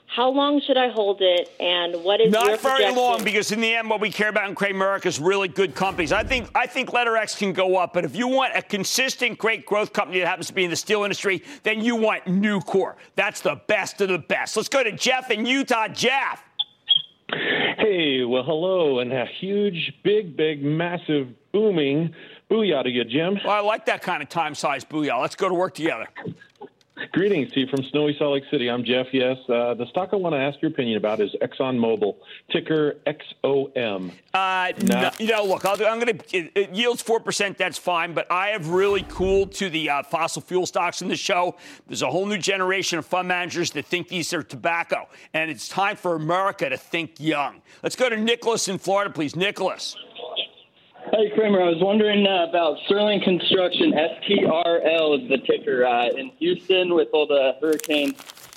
How 0.07 0.29
long 0.29 0.61
should 0.67 0.77
I 0.77 0.91
hold 0.91 1.23
it, 1.23 1.51
and 1.59 2.05
what 2.05 2.21
is 2.21 2.33
your 2.33 2.45
Not 2.45 2.61
very 2.61 2.93
long, 2.93 3.25
because 3.25 3.51
in 3.51 3.63
the 3.63 3.75
end, 3.75 3.89
what 3.89 4.01
we 4.01 4.11
care 4.11 4.29
about 4.29 4.47
in 4.47 4.55
Cramerica 4.55 5.07
is 5.07 5.19
really 5.19 5.49
good 5.49 5.75
companies. 5.75 6.13
I 6.13 6.23
think 6.23 6.51
I 6.55 6.67
think 6.67 6.93
Letter 6.93 7.17
X 7.17 7.35
can 7.35 7.55
go 7.55 7.77
up, 7.77 7.95
but 7.95 8.05
if 8.05 8.15
you 8.15 8.29
want 8.29 8.55
a 8.55 8.61
consistent, 8.61 9.39
great 9.39 9.65
growth 9.65 9.95
company 9.95 10.19
that 10.21 10.27
happens 10.27 10.49
to 10.49 10.53
be 10.53 10.65
in 10.65 10.71
the 10.71 10.77
steel 10.77 11.05
industry, 11.05 11.43
then 11.63 11.83
you 11.83 11.97
want 11.97 12.25
Nucor. 12.25 12.97
That's 13.15 13.41
the 13.41 13.59
best 13.69 14.03
of 14.03 14.09
the 14.09 14.19
best. 14.19 14.55
Let's 14.55 14.69
go 14.69 14.83
to 14.83 14.93
Jeff 14.93 15.31
in 15.31 15.47
Utah. 15.47 15.89
Jeff. 15.89 16.45
Hey, 17.33 18.25
well, 18.25 18.43
hello, 18.43 18.99
and 18.99 19.13
a 19.13 19.25
huge, 19.25 19.93
big, 20.05 20.37
big, 20.37 20.63
massive, 20.63 21.29
booming 21.53 22.15
booyah 22.51 22.83
to 22.83 22.91
you, 22.91 23.05
Jim. 23.05 23.39
Well, 23.45 23.55
I 23.55 23.61
like 23.61 23.87
that 23.87 24.03
kind 24.03 24.23
of 24.23 24.29
time-sized 24.29 24.89
booyah. 24.89 25.21
Let's 25.21 25.37
go 25.37 25.49
to 25.49 25.55
work 25.55 25.75
together. 25.75 26.09
Greetings 27.13 27.51
to 27.53 27.61
you 27.61 27.67
from 27.69 27.83
snowy 27.85 28.15
Salt 28.19 28.35
Lake 28.35 28.45
City. 28.51 28.69
I'm 28.69 28.85
Jeff. 28.85 29.07
Yes, 29.13 29.39
uh, 29.49 29.73
the 29.75 29.87
stock 29.89 30.11
I 30.13 30.17
want 30.17 30.35
to 30.35 30.39
ask 30.39 30.61
your 30.61 30.71
opinion 30.71 30.99
about 30.99 31.21
is 31.21 31.35
ExxonMobil, 31.41 32.15
ticker 32.51 32.97
XOM. 33.07 34.13
Uh, 34.35 34.73
No. 34.83 35.11
you 35.19 35.29
know, 35.29 35.43
look, 35.45 35.65
I'll, 35.65 35.73
I'm 35.87 35.99
going 35.99 36.19
to, 36.19 36.37
it, 36.37 36.71
yields 36.75 37.03
4%, 37.03 37.57
that's 37.57 37.79
fine, 37.79 38.13
but 38.13 38.31
I 38.31 38.49
have 38.49 38.69
really 38.69 39.07
cooled 39.09 39.53
to 39.53 39.71
the 39.71 39.89
uh, 39.89 40.03
fossil 40.03 40.43
fuel 40.43 40.67
stocks 40.67 41.01
in 41.01 41.09
the 41.09 41.17
show. 41.17 41.57
There's 41.87 42.03
a 42.03 42.11
whole 42.11 42.27
new 42.27 42.39
generation 42.39 42.99
of 42.99 43.07
fund 43.07 43.27
managers 43.27 43.71
that 43.71 43.87
think 43.87 44.09
these 44.09 44.35
are 44.35 44.43
tobacco, 44.43 45.09
and 45.33 45.51
it's 45.51 45.69
time 45.69 45.97
for 45.97 46.15
America 46.15 46.69
to 46.69 46.77
think 46.77 47.19
young. 47.19 47.63
Let's 47.83 47.97
go 47.97 48.11
to 48.11 48.17
Nicholas 48.19 48.69
in 48.69 48.77
Florida, 48.77 49.11
please. 49.11 49.35
Nicholas. 49.35 49.97
Hey 51.11 51.31
Cramer, 51.35 51.61
I 51.61 51.69
was 51.69 51.81
wondering 51.81 52.27
uh, 52.27 52.47
about 52.49 52.79
Sterling 52.87 53.21
Construction. 53.23 53.93
STRL 53.93 55.21
is 55.21 55.29
the 55.29 55.39
ticker 55.39 55.85
uh, 55.85 56.07
in 56.11 56.29
Houston 56.39 56.95
with 56.95 57.09
all 57.13 57.27
the 57.27 57.57
hurricanes. 57.61 58.15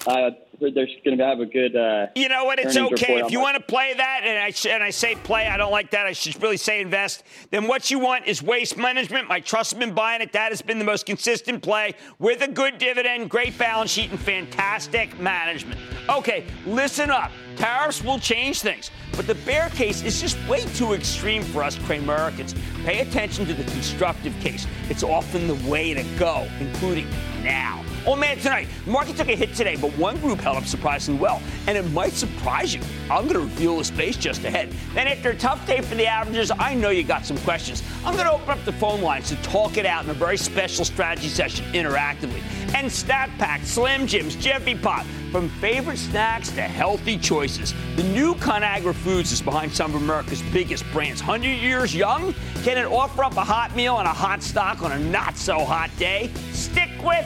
I 0.08 0.22
heard 0.22 0.36
they're 0.60 0.88
going 1.04 1.18
to 1.18 1.26
have 1.26 1.40
a 1.40 1.46
good. 1.46 1.76
Uh, 1.76 2.08
You 2.16 2.30
know 2.30 2.46
what? 2.46 2.60
It's 2.60 2.78
okay. 2.78 3.20
If 3.22 3.32
you 3.32 3.40
want 3.40 3.58
to 3.58 3.64
play 3.64 3.94
that, 3.96 4.22
and 4.24 4.38
I, 4.38 4.52
sh- 4.52 4.68
and 4.68 4.84
I 4.84 4.90
say 4.92 5.16
play, 5.16 5.48
I 5.48 5.58
don't 5.58 5.72
like 5.72 5.92
that. 5.92 6.06
I 6.06 6.12
should 6.14 6.42
really 6.42 6.58
say 6.58 6.82
invest. 6.82 7.24
Then 7.50 7.68
what 7.68 7.90
you 7.92 8.00
want 8.00 8.26
is 8.26 8.42
waste 8.44 8.78
management. 8.78 9.28
My 9.28 9.40
trust 9.40 9.72
has 9.72 9.80
been 9.80 9.94
buying 9.94 10.22
it. 10.22 10.32
That 10.34 10.52
has 10.52 10.62
been 10.62 10.80
the 10.80 10.86
most 10.86 11.06
consistent 11.06 11.62
play 11.64 11.94
with 12.20 12.42
a 12.42 12.48
good 12.48 12.78
dividend, 12.78 13.30
great 13.30 13.58
balance 13.58 13.92
sheet, 13.92 14.12
and 14.12 14.20
fantastic 14.20 15.20
management. 15.20 15.80
Okay, 16.10 16.46
listen 16.66 17.10
up. 17.10 17.32
Tariffs 17.56 18.04
will 18.04 18.20
change 18.20 18.62
things, 18.62 18.92
but 19.16 19.28
the 19.28 19.36
bear 19.36 19.70
case 19.70 20.04
is 20.04 20.22
just 20.22 20.38
way 20.48 20.62
too 20.76 20.94
extreme 20.94 21.42
for 21.42 21.64
us 21.64 21.78
Cramericans. 21.80 22.54
Pay 22.84 23.00
attention 23.00 23.46
to 23.46 23.54
the 23.54 23.64
constructive 23.72 24.34
case. 24.42 24.68
It's 24.90 25.04
often 25.04 25.48
the 25.48 25.70
way 25.70 25.94
to 25.94 26.04
go, 26.20 26.48
including 26.60 27.08
now. 27.44 27.84
Oh 28.08 28.16
man, 28.16 28.38
tonight, 28.38 28.68
market 28.86 29.18
took 29.18 29.30
a 29.30 29.36
hit 29.36 29.56
today, 29.56 29.78
but 29.78 29.90
one 29.98 30.20
group 30.20 30.40
held 30.40 30.58
up 30.58 30.66
surprisingly 30.66 31.20
well, 31.20 31.42
and 31.66 31.76
it 31.76 31.90
might 31.92 32.14
surprise 32.14 32.72
you. 32.72 32.82
I'm 33.10 33.24
going 33.24 33.34
to 33.34 33.40
reveal 33.40 33.80
the 33.80 33.84
space 33.84 34.16
just 34.16 34.44
ahead. 34.44 34.72
Then, 34.94 35.08
after 35.08 35.32
a 35.32 35.36
tough 35.36 35.66
day 35.66 35.82
for 35.82 35.96
the 35.96 36.06
averages, 36.06 36.52
I 36.52 36.76
know 36.76 36.92
you 36.92 37.02
got 37.02 37.26
some 37.26 37.38
questions. 37.40 37.82
I'm 38.06 38.14
going 38.14 38.28
to 38.28 38.34
open 38.34 38.52
up 38.52 38.64
the 38.64 38.74
phone 38.74 39.02
lines 39.02 39.30
to 39.30 39.36
talk 39.38 39.78
it 39.78 39.88
out 39.88 40.04
in 40.04 40.12
a 40.12 40.14
very 40.14 40.38
special 40.38 40.86
strategy 40.86 41.30
session 41.30 41.66
interactively. 41.74 42.44
And 42.76 42.92
Snack 42.92 43.32
Pack, 43.40 43.64
Slim 43.64 44.06
Jims, 44.06 44.36
Jiffy 44.36 44.76
Pop, 44.76 45.04
from 45.32 45.50
favorite 45.50 45.98
snacks 45.98 46.52
to 46.52 46.62
healthy 46.62 47.18
choices. 47.18 47.74
The 47.96 48.04
new 48.04 48.36
Conagra 48.36 48.94
Foods 48.94 49.32
is 49.32 49.42
behind 49.42 49.74
some 49.74 49.96
of 49.96 50.02
America's 50.04 50.44
biggest 50.54 50.86
brands. 50.92 51.24
100 51.24 51.48
years 51.48 51.96
young? 51.96 52.36
Can 52.64 52.78
it 52.78 52.86
offer 52.86 53.24
up 53.24 53.36
a 53.36 53.44
hot 53.44 53.76
meal 53.76 53.98
and 53.98 54.08
a 54.08 54.14
hot 54.14 54.44
stock 54.44 54.84
on 54.84 54.92
a 54.92 55.00
not 55.00 55.38
so 55.38 55.66
hot 55.66 55.90
day? 55.98 56.30
Stick 56.52 56.92
with 57.04 57.26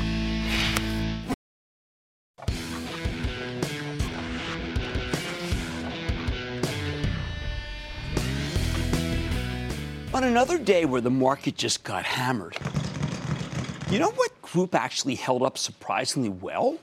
On 10.21 10.27
another 10.27 10.59
day 10.59 10.85
where 10.85 11.01
the 11.01 11.09
market 11.09 11.55
just 11.55 11.83
got 11.83 12.05
hammered, 12.05 12.55
you 13.89 13.97
know 13.97 14.11
what 14.11 14.39
group 14.43 14.75
actually 14.75 15.15
held 15.15 15.41
up 15.41 15.57
surprisingly 15.57 16.29
well? 16.29 16.77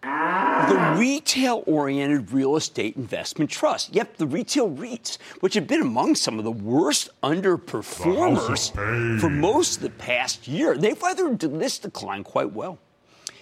The 0.00 0.94
retail 0.96 1.62
oriented 1.66 2.32
real 2.32 2.56
estate 2.56 2.96
investment 2.96 3.50
trust. 3.50 3.94
Yep, 3.94 4.16
the 4.16 4.26
retail 4.26 4.70
REITs, 4.70 5.18
which 5.40 5.52
have 5.52 5.66
been 5.66 5.82
among 5.82 6.14
some 6.14 6.38
of 6.38 6.44
the 6.46 6.50
worst 6.50 7.10
underperformers 7.22 8.72
for 9.20 9.28
most 9.28 9.76
of 9.76 9.82
the 9.82 9.90
past 9.90 10.48
year. 10.48 10.78
They've 10.78 10.98
weathered 11.02 11.40
this 11.40 11.78
decline 11.78 12.24
quite 12.24 12.54
well. 12.54 12.78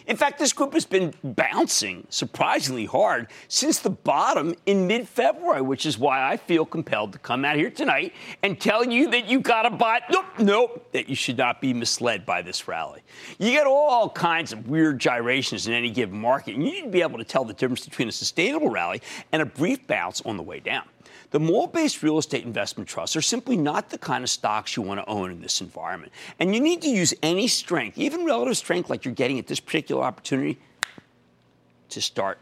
In 0.07 0.17
fact, 0.17 0.39
this 0.39 0.53
group 0.53 0.73
has 0.75 0.85
been 0.85 1.13
bouncing 1.25 2.07
surprisingly 2.11 2.85
hard 2.85 3.27
since 3.49 3.81
the 3.81 3.91
bottom 3.91 4.55
in 4.65 4.87
mid 4.87 5.09
February, 5.09 5.63
which 5.63 5.85
is 5.85 5.99
why 5.99 6.31
I 6.31 6.37
feel 6.37 6.65
compelled 6.65 7.13
to 7.15 7.19
come 7.19 7.45
out 7.45 7.57
here 7.57 7.71
tonight 7.71 8.15
and 8.43 8.61
tell 8.61 8.85
you 8.85 9.11
that 9.11 9.27
you 9.27 9.41
got 9.41 9.63
to 9.63 9.71
buy. 9.71 10.01
Nope, 10.11 10.27
nope, 10.39 10.89
that 10.93 11.09
you 11.09 11.17
should 11.17 11.37
not 11.37 11.61
be 11.61 11.75
misled 11.75 12.25
by 12.25 12.41
this 12.41 12.69
rally. 12.69 13.03
You 13.39 13.51
get 13.51 13.67
all 13.67 14.09
kinds 14.09 14.53
of 14.53 14.69
weird 14.69 15.01
gyrations 15.01 15.67
in 15.67 15.73
any 15.73 15.91
given 15.91 16.19
market, 16.19 16.55
and 16.55 16.65
you 16.65 16.73
need 16.73 16.83
to 16.83 16.91
be 16.91 17.03
able 17.03 17.19
to 17.19 17.25
tell 17.25 17.45
the 17.45 17.55
difference 17.55 17.85
between 17.85 18.09
a 18.09 18.13
sustainable 18.13 18.69
rally 18.69 19.03
and 19.33 19.43
a 19.43 19.47
brief 19.47 19.87
bounce 19.89 20.21
on 20.21 20.37
the 20.37 20.43
way 20.43 20.61
down. 20.61 20.85
The 21.31 21.41
mall 21.41 21.67
based 21.67 22.03
real 22.03 22.19
estate 22.19 22.45
investment 22.45 22.89
trusts 22.89 23.17
are 23.17 23.23
simply 23.23 23.57
not 23.57 23.91
the 23.91 23.99
kind 23.99 24.23
of 24.23 24.31
stocks 24.31 24.77
you 24.77 24.83
want 24.83 25.01
to 25.01 25.07
own 25.09 25.31
in 25.31 25.41
this 25.41 25.61
environment. 25.61 26.13
And 26.39 26.55
you 26.55 26.61
need 26.61 26.83
to 26.83 26.89
use 26.89 27.15
any 27.23 27.49
strength, 27.49 27.99
even 27.99 28.25
relative 28.25 28.57
strength 28.57 28.91
like 28.91 29.05
you're 29.05 29.15
getting 29.15 29.39
at 29.39 29.47
this 29.47 29.61
particular 29.61 30.03
opportunity, 30.03 30.59
to 31.89 32.01
start 32.01 32.39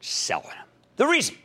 selling 0.00 0.48
them. 0.48 0.66
The 0.96 1.06
reason 1.06 1.36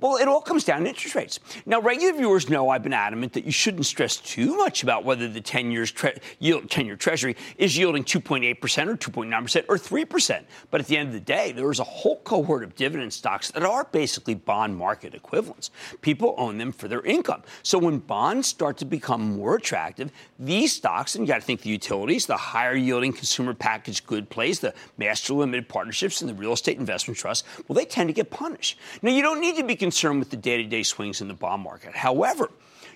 Well, 0.00 0.16
it 0.16 0.28
all 0.28 0.40
comes 0.40 0.64
down 0.64 0.82
to 0.82 0.88
interest 0.88 1.14
rates. 1.14 1.40
Now, 1.66 1.80
regular 1.80 2.14
viewers 2.14 2.48
know 2.48 2.70
I've 2.70 2.82
been 2.82 2.94
adamant 2.94 3.34
that 3.34 3.44
you 3.44 3.52
shouldn't 3.52 3.84
stress 3.84 4.16
too 4.16 4.56
much 4.56 4.82
about 4.82 5.04
whether 5.04 5.28
the 5.28 5.42
10 5.42 5.70
years 5.70 5.92
tre- 5.92 6.18
yield, 6.38 6.70
10 6.70 6.86
year 6.86 6.96
Treasury 6.96 7.36
is 7.58 7.76
yielding 7.76 8.04
2.8% 8.04 8.54
or 8.86 8.96
2.9% 8.96 9.64
or 9.68 9.76
3%. 9.76 10.44
But 10.70 10.80
at 10.80 10.86
the 10.86 10.96
end 10.96 11.08
of 11.08 11.12
the 11.12 11.20
day, 11.20 11.52
there 11.52 11.70
is 11.70 11.80
a 11.80 11.84
whole 11.84 12.16
cohort 12.20 12.62
of 12.62 12.74
dividend 12.74 13.12
stocks 13.12 13.50
that 13.50 13.62
are 13.62 13.84
basically 13.84 14.34
bond 14.34 14.76
market 14.76 15.14
equivalents. 15.14 15.70
People 16.00 16.34
own 16.38 16.56
them 16.56 16.72
for 16.72 16.88
their 16.88 17.02
income. 17.02 17.42
So 17.62 17.78
when 17.78 17.98
bonds 17.98 18.48
start 18.48 18.78
to 18.78 18.86
become 18.86 19.36
more 19.36 19.56
attractive, 19.56 20.10
these 20.38 20.72
stocks, 20.72 21.14
and 21.14 21.26
you 21.26 21.28
got 21.28 21.40
to 21.40 21.46
think 21.46 21.60
the 21.60 21.68
utilities, 21.68 22.24
the 22.24 22.36
higher 22.36 22.74
yielding 22.74 23.12
consumer 23.12 23.52
packaged 23.52 24.06
good 24.06 24.30
plays, 24.30 24.60
the 24.60 24.72
master 24.96 25.34
limited 25.34 25.68
partnerships, 25.68 26.22
and 26.22 26.30
the 26.30 26.34
real 26.34 26.54
estate 26.54 26.78
investment 26.78 27.18
trusts, 27.18 27.46
well, 27.68 27.74
they 27.74 27.84
tend 27.84 28.08
to 28.08 28.14
get 28.14 28.30
punished. 28.30 28.78
Now, 29.02 29.10
you 29.10 29.20
don't 29.20 29.40
need 29.40 29.56
to 29.56 29.64
be 29.64 29.76
concerned 29.90 30.20
with 30.20 30.30
the 30.30 30.36
day 30.36 30.56
to 30.56 30.62
day 30.62 30.84
swings 30.84 31.20
in 31.20 31.26
the 31.26 31.34
bond 31.34 31.64
market. 31.64 31.96
However, 31.96 32.48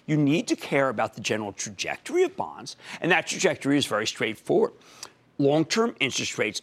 you 0.06 0.16
need 0.16 0.46
to 0.46 0.54
care 0.54 0.90
about 0.90 1.14
the 1.14 1.20
general 1.20 1.52
trajectory 1.52 2.22
of 2.22 2.36
bonds, 2.36 2.76
and 3.00 3.10
that 3.10 3.26
trajectory 3.26 3.76
is 3.76 3.84
very 3.84 4.06
straightforward. 4.06 4.70
Long 5.38 5.64
term 5.64 5.96
interest 5.98 6.38
rates 6.38 6.62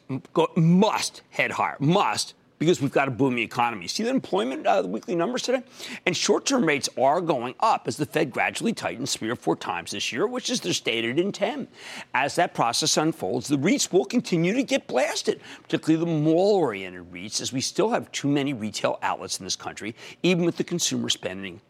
must 0.56 1.22
head 1.32 1.52
higher, 1.52 1.76
must 1.80 2.34
because 2.62 2.80
we've 2.80 2.92
got 2.92 3.08
a 3.08 3.12
booming 3.12 3.40
economy. 3.40 3.88
See 3.88 4.04
the 4.04 4.12
employment, 4.12 4.68
uh, 4.68 4.84
the 4.84 4.88
weekly 4.88 5.16
numbers 5.16 5.42
today? 5.42 5.64
And 6.06 6.16
short 6.16 6.46
term 6.46 6.64
rates 6.64 6.88
are 6.96 7.20
going 7.20 7.56
up 7.60 7.88
as 7.88 7.98
the 7.98 8.06
Fed 8.06 8.30
gradually 8.30 8.72
tightens 8.72 9.16
three 9.16 9.32
or 9.32 9.36
four 9.36 9.56
times 9.56 9.90
this 9.90 10.12
year, 10.12 10.28
which 10.28 10.52
is 10.52 10.62
their 10.62 10.72
stated 10.72 11.18
intent. 11.18 11.72
As 12.14 12.36
that 12.36 12.54
process 12.54 12.98
unfolds, 12.98 13.48
the 13.48 13.58
REITs 13.58 13.92
will 13.92 14.06
continue 14.06 14.54
to 14.54 14.62
get 14.62 14.86
blasted, 14.86 15.42
particularly 15.64 16.06
the 16.06 16.12
mall 16.22 16.58
oriented 16.58 17.12
REITs, 17.12 17.42
as 17.42 17.52
we 17.52 17.62
still 17.62 17.90
have 17.90 18.12
too 18.12 18.28
many 18.28 18.54
retail 18.54 19.00
outlets 19.02 19.40
in 19.40 19.44
this 19.44 19.56
country, 19.56 19.96
even 20.22 20.46
with 20.46 20.58
the 20.58 20.64
consumer 20.64 21.10
spending, 21.10 21.62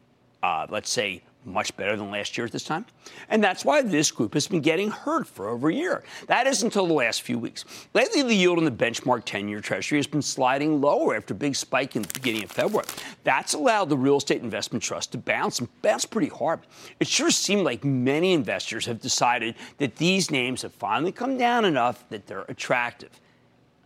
uh, 0.43 0.67
let's 0.69 0.89
say, 0.89 1.23
much 1.45 1.75
better 1.75 1.95
than 1.95 2.11
last 2.11 2.37
year 2.37 2.45
at 2.45 2.51
this 2.51 2.63
time. 2.63 2.85
And 3.29 3.43
that's 3.43 3.65
why 3.65 3.81
this 3.81 4.11
group 4.11 4.33
has 4.35 4.47
been 4.47 4.61
getting 4.61 4.91
hurt 4.91 5.27
for 5.27 5.49
over 5.49 5.69
a 5.69 5.73
year. 5.73 6.03
That 6.27 6.47
is 6.47 6.63
until 6.63 6.85
the 6.85 6.93
last 6.93 7.23
few 7.23 7.39
weeks. 7.39 7.65
Lately, 7.93 8.21
the 8.21 8.33
yield 8.33 8.57
on 8.57 8.65
the 8.65 8.71
benchmark 8.71 9.23
10 9.25 9.47
year 9.47 9.59
Treasury 9.59 9.97
has 9.97 10.07
been 10.07 10.21
sliding 10.21 10.81
lower 10.81 11.15
after 11.15 11.33
a 11.33 11.37
big 11.37 11.55
spike 11.55 11.95
in 11.95 12.03
the 12.03 12.13
beginning 12.13 12.43
of 12.43 12.51
February. 12.51 12.87
That's 13.23 13.53
allowed 13.53 13.89
the 13.89 13.97
real 13.97 14.17
estate 14.17 14.41
investment 14.41 14.83
trust 14.83 15.11
to 15.13 15.17
bounce 15.17 15.59
and 15.59 15.69
bounce 15.81 16.05
pretty 16.05 16.29
hard. 16.29 16.61
It 16.99 17.07
sure 17.07 17.31
seemed 17.31 17.63
like 17.63 17.83
many 17.83 18.33
investors 18.33 18.85
have 18.85 19.01
decided 19.01 19.55
that 19.77 19.95
these 19.95 20.29
names 20.31 20.61
have 20.61 20.73
finally 20.73 21.11
come 21.11 21.37
down 21.37 21.65
enough 21.65 22.07
that 22.09 22.27
they're 22.27 22.45
attractive. 22.47 23.19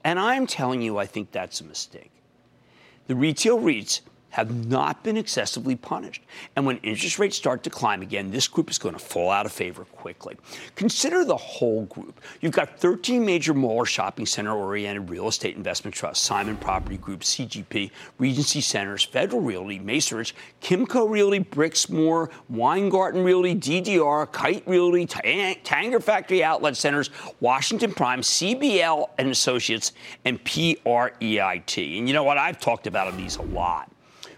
And 0.03 0.19
I'm 0.19 0.45
telling 0.45 0.81
you, 0.81 0.97
I 0.97 1.05
think 1.05 1.31
that's 1.31 1.61
a 1.61 1.63
mistake. 1.63 2.11
The 3.07 3.15
retail 3.15 3.59
REITs 3.59 4.01
have 4.29 4.67
not 4.67 5.01
been 5.03 5.15
excessively 5.15 5.75
punished. 5.77 6.21
And 6.55 6.65
when 6.65 6.77
interest 6.77 7.19
rates 7.19 7.37
start 7.37 7.63
to 7.63 7.69
climb 7.69 8.01
again, 8.01 8.31
this 8.31 8.47
group 8.49 8.69
is 8.69 8.77
going 8.77 8.93
to 8.93 8.99
fall 8.99 9.31
out 9.31 9.45
of 9.45 9.51
favor 9.53 9.85
quickly. 9.85 10.35
Consider 10.75 11.23
the 11.23 11.37
whole 11.37 11.85
group. 11.85 12.19
You've 12.41 12.51
got 12.51 12.77
13 12.79 13.25
major 13.25 13.53
mall 13.53 13.77
or 13.77 13.85
shopping 13.85 14.25
center 14.25 14.53
oriented 14.53 15.09
real 15.09 15.29
estate 15.29 15.55
investment 15.55 15.95
trusts 15.95 16.25
Simon 16.25 16.57
Property 16.57 16.97
Group, 16.97 17.21
GGP, 17.21 17.91
Regency 18.17 18.59
Centers, 18.59 19.03
Federal 19.03 19.41
Realty, 19.41 19.79
Macerich, 19.79 20.33
Kimco 20.61 21.09
Realty, 21.09 21.39
Brixmor, 21.39 22.29
Weingarten 22.49 23.23
Realty, 23.23 23.55
DDR, 23.55 24.29
Kite 24.31 24.67
Realty, 24.67 25.05
Tanger 25.05 26.03
Factory 26.03 26.43
Outlet 26.43 26.75
Centers, 26.75 27.09
Washington 27.39 27.93
Prime, 27.93 28.19
CBL 28.19 29.09
and 29.17 29.29
Associates, 29.29 29.93
and 30.25 30.43
PREIT. 30.43 31.77
And 31.77 32.07
you 32.07 32.13
know 32.13 32.23
what? 32.23 32.37
I've 32.37 32.59
talked 32.59 32.85
about 32.87 33.15
these 33.15 33.37
a 33.37 33.43
lot. 33.43 33.89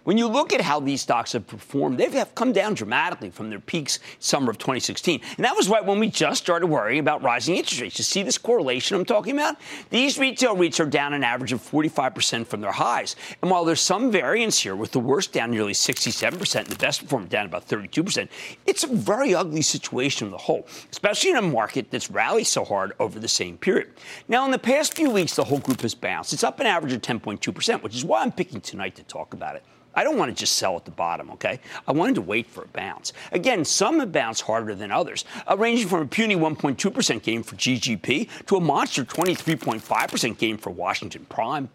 When 0.08 0.18
you 0.18 0.30
look 0.30 0.54
at 0.54 0.62
how 0.62 0.80
these 0.80 1.02
stocks 1.02 1.34
have 1.34 1.46
performed, 1.46 1.98
they 1.98 2.10
have 2.12 2.34
come 2.34 2.54
down 2.54 2.76
dramatically 2.76 3.30
from 3.30 3.50
their 3.50 3.60
peaks 3.60 4.00
summer 4.20 4.50
of 4.50 4.58
2016. 4.58 5.20
And 5.36 5.44
that 5.44 5.54
was 5.54 5.68
right 5.68 5.84
when 5.84 6.00
we 6.00 6.08
just 6.08 6.42
started 6.42 6.68
worrying 6.68 7.02
about 7.02 7.24
rising 7.24 7.58
interest 7.58 7.82
rates. 7.82 7.98
You 7.98 8.06
see 8.06 8.24
this 8.24 8.38
correlation 8.38 8.96
I'm 8.96 9.04
talking 9.04 9.34
about? 9.34 9.58
These 9.90 10.18
retail 10.18 10.56
REITs 10.56 10.80
are 10.80 10.86
down 10.86 11.12
an 11.12 11.26
average 11.26 11.52
of 11.52 11.62
45% 11.62 12.48
from 12.48 12.62
their 12.62 12.72
highs. 12.72 13.18
And 13.42 13.52
while 13.52 13.66
there's 13.66 13.82
some 13.82 14.10
variance 14.10 14.58
here, 14.58 14.78
with 14.78 14.94
the 14.94 15.00
worst 15.02 15.34
down 15.34 15.52
nearly 15.52 15.74
67% 15.74 16.56
and 16.56 16.68
the 16.68 16.78
best 16.78 17.02
performer 17.02 17.28
down 17.28 17.46
about 17.46 17.68
32%, 17.68 18.30
it's 18.66 18.86
a 18.86 18.88
very 18.88 19.36
ugly 19.36 19.62
situation 19.62 20.28
in 20.28 20.32
the 20.32 20.38
whole, 20.38 20.70
especially 20.90 21.32
in 21.32 21.36
a 21.36 21.42
market 21.42 21.92
that's 21.92 22.10
rallied 22.10 22.48
so 22.48 22.64
hard 22.64 22.94
over 23.02 23.20
the 23.20 23.28
same 23.28 23.58
period. 23.58 23.90
Now, 24.30 24.46
in 24.46 24.52
the 24.52 24.58
past 24.58 24.94
few 24.94 25.10
weeks, 25.10 25.36
the 25.36 25.44
whole 25.44 25.60
group 25.60 25.82
has 25.82 25.96
bounced. 25.96 26.32
It's 26.32 26.46
up 26.46 26.62
an 26.62 26.66
average 26.66 26.94
of 26.94 27.02
10.2%, 27.02 27.84
which 27.84 27.94
is 27.94 28.06
why 28.06 28.22
I'm 28.22 28.32
picking 28.32 28.62
tonight 28.62 28.96
to 28.96 29.04
talk 29.04 29.34
about 29.34 29.58
it. 29.58 29.66
I 29.98 30.04
don't 30.04 30.16
want 30.16 30.30
to 30.30 30.40
just 30.40 30.58
sell 30.58 30.76
at 30.76 30.86
the 30.86 30.92
bottom, 30.92 31.32
okay? 31.32 31.60
I 31.88 31.92
wanted 31.92 32.16
to 32.16 32.22
wait 32.22 32.46
for 32.46 32.64
a 32.64 32.68
bounce. 32.68 33.14
Again, 33.32 33.66
some 33.66 34.00
have 34.00 34.12
bounced 34.12 34.44
harder 34.44 34.76
than 34.76 34.92
others, 34.92 35.26
uh, 35.50 35.58
ranging 35.58 35.88
from 35.88 36.04
a 36.04 36.06
puny 36.06 36.36
1.2% 36.36 37.24
gain 37.24 37.42
for 37.42 37.56
GGP 37.56 38.46
to 38.46 38.58
a 38.58 38.62
monster 38.62 39.04
23.5% 39.04 40.38
gain 40.38 40.58
for 40.58 40.70
Washington 40.70 41.26
Prime. 41.30 41.68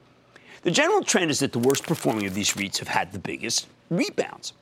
The 0.63 0.71
general 0.71 1.03
trend 1.03 1.33
is 1.33 1.41
that 1.41 1.51
the 1.51 1.59
worst 1.59 1.83
performing 1.85 2.27
of 2.27 2.35
these 2.35 2.53
REITs 2.53 2.79
have 2.79 2.87
had 2.87 3.11
the 3.11 3.19
biggest 3.19 3.67
rebounds. 3.91 4.53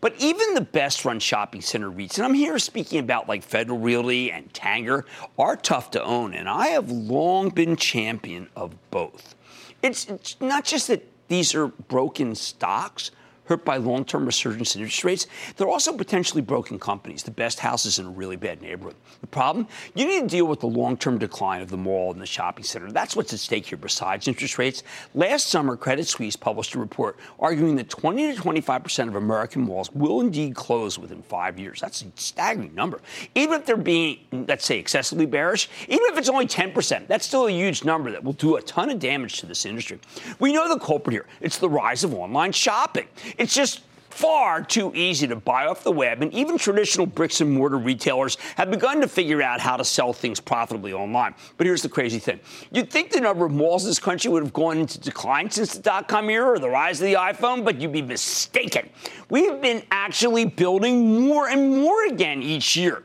But 0.00 0.16
even 0.18 0.54
the 0.54 0.60
best 0.60 1.04
run 1.04 1.20
shopping 1.20 1.60
center 1.60 1.92
REITs, 1.92 2.16
and 2.16 2.24
I'm 2.24 2.34
here 2.34 2.58
speaking 2.58 2.98
about 2.98 3.28
like 3.28 3.44
Federal 3.44 3.78
Realty 3.78 4.32
and 4.32 4.52
Tanger, 4.52 5.04
are 5.38 5.54
tough 5.54 5.92
to 5.92 6.02
own. 6.02 6.34
And 6.34 6.48
I 6.48 6.66
have 6.68 6.90
long 6.90 7.50
been 7.50 7.76
champion 7.76 8.48
of 8.56 8.74
both. 8.90 9.36
It's, 9.82 10.06
it's 10.06 10.40
not 10.40 10.64
just 10.64 10.88
that 10.88 11.06
these 11.28 11.54
are 11.54 11.68
broken 11.68 12.34
stocks 12.34 13.10
hurt 13.46 13.64
by 13.64 13.76
long 13.76 14.04
term 14.04 14.26
resurgence 14.26 14.74
in 14.74 14.82
interest 14.82 15.04
rates. 15.04 15.26
They're 15.56 15.68
also 15.68 15.96
potentially 15.96 16.42
broken 16.42 16.78
companies, 16.78 17.22
the 17.22 17.30
best 17.30 17.58
houses 17.58 17.98
in 17.98 18.06
a 18.06 18.10
really 18.10 18.36
bad 18.36 18.62
neighborhood. 18.62 18.96
The 19.20 19.26
problem? 19.26 19.68
You 19.94 20.06
need 20.06 20.22
to 20.22 20.26
deal 20.26 20.46
with 20.46 20.60
the 20.60 20.66
long 20.66 20.96
term 20.96 21.18
decline 21.18 21.62
of 21.62 21.70
the 21.70 21.76
mall 21.76 22.12
and 22.12 22.20
the 22.20 22.26
shopping 22.26 22.64
center. 22.64 22.90
That's 22.90 23.16
what's 23.16 23.32
at 23.32 23.40
stake 23.40 23.66
here 23.66 23.78
besides 23.78 24.28
interest 24.28 24.58
rates. 24.58 24.82
Last 25.14 25.48
summer, 25.48 25.76
Credit 25.76 26.06
Suisse 26.06 26.36
published 26.36 26.74
a 26.74 26.78
report 26.78 27.16
arguing 27.38 27.76
that 27.76 27.88
20 27.88 28.34
to 28.34 28.40
25% 28.40 29.08
of 29.08 29.16
American 29.16 29.62
malls 29.62 29.92
will 29.92 30.20
indeed 30.20 30.54
close 30.54 30.98
within 30.98 31.22
five 31.22 31.58
years. 31.58 31.80
That's 31.80 32.02
a 32.02 32.06
staggering 32.16 32.74
number. 32.74 33.00
Even 33.34 33.60
if 33.60 33.66
they're 33.66 33.76
being, 33.76 34.18
let's 34.48 34.64
say, 34.64 34.78
excessively 34.78 35.26
bearish, 35.26 35.68
even 35.88 36.04
if 36.06 36.18
it's 36.18 36.28
only 36.28 36.46
10%, 36.46 37.06
that's 37.06 37.26
still 37.26 37.46
a 37.46 37.50
huge 37.50 37.84
number 37.84 38.10
that 38.10 38.22
will 38.22 38.32
do 38.32 38.56
a 38.56 38.62
ton 38.62 38.90
of 38.90 38.98
damage 38.98 39.38
to 39.38 39.46
this 39.46 39.66
industry. 39.66 39.98
We 40.38 40.52
know 40.52 40.68
the 40.68 40.78
culprit 40.78 41.12
here. 41.12 41.26
It's 41.40 41.58
the 41.58 41.68
rise 41.68 42.04
of 42.04 42.14
online 42.14 42.52
shopping. 42.52 43.06
It's 43.38 43.54
just 43.54 43.82
far 44.10 44.62
too 44.62 44.92
easy 44.94 45.26
to 45.26 45.34
buy 45.34 45.66
off 45.66 45.82
the 45.82 45.90
web, 45.90 46.22
and 46.22 46.32
even 46.32 46.56
traditional 46.56 47.04
bricks 47.04 47.40
and 47.40 47.50
mortar 47.50 47.78
retailers 47.78 48.36
have 48.56 48.70
begun 48.70 49.00
to 49.00 49.08
figure 49.08 49.42
out 49.42 49.58
how 49.58 49.76
to 49.76 49.84
sell 49.84 50.12
things 50.12 50.38
profitably 50.38 50.92
online. 50.92 51.34
But 51.56 51.66
here's 51.66 51.82
the 51.82 51.88
crazy 51.88 52.20
thing 52.20 52.38
you'd 52.70 52.92
think 52.92 53.10
the 53.10 53.20
number 53.20 53.44
of 53.44 53.50
malls 53.50 53.82
in 53.82 53.90
this 53.90 53.98
country 53.98 54.30
would 54.30 54.44
have 54.44 54.52
gone 54.52 54.78
into 54.78 55.00
decline 55.00 55.50
since 55.50 55.74
the 55.74 55.82
dot 55.82 56.06
com 56.06 56.30
era 56.30 56.50
or 56.50 56.58
the 56.60 56.70
rise 56.70 57.00
of 57.00 57.06
the 57.06 57.14
iPhone, 57.14 57.64
but 57.64 57.80
you'd 57.80 57.90
be 57.90 58.02
mistaken. 58.02 58.88
We've 59.30 59.60
been 59.60 59.82
actually 59.90 60.44
building 60.44 61.26
more 61.26 61.48
and 61.48 61.82
more 61.82 62.06
again 62.06 62.40
each 62.40 62.76
year. 62.76 63.02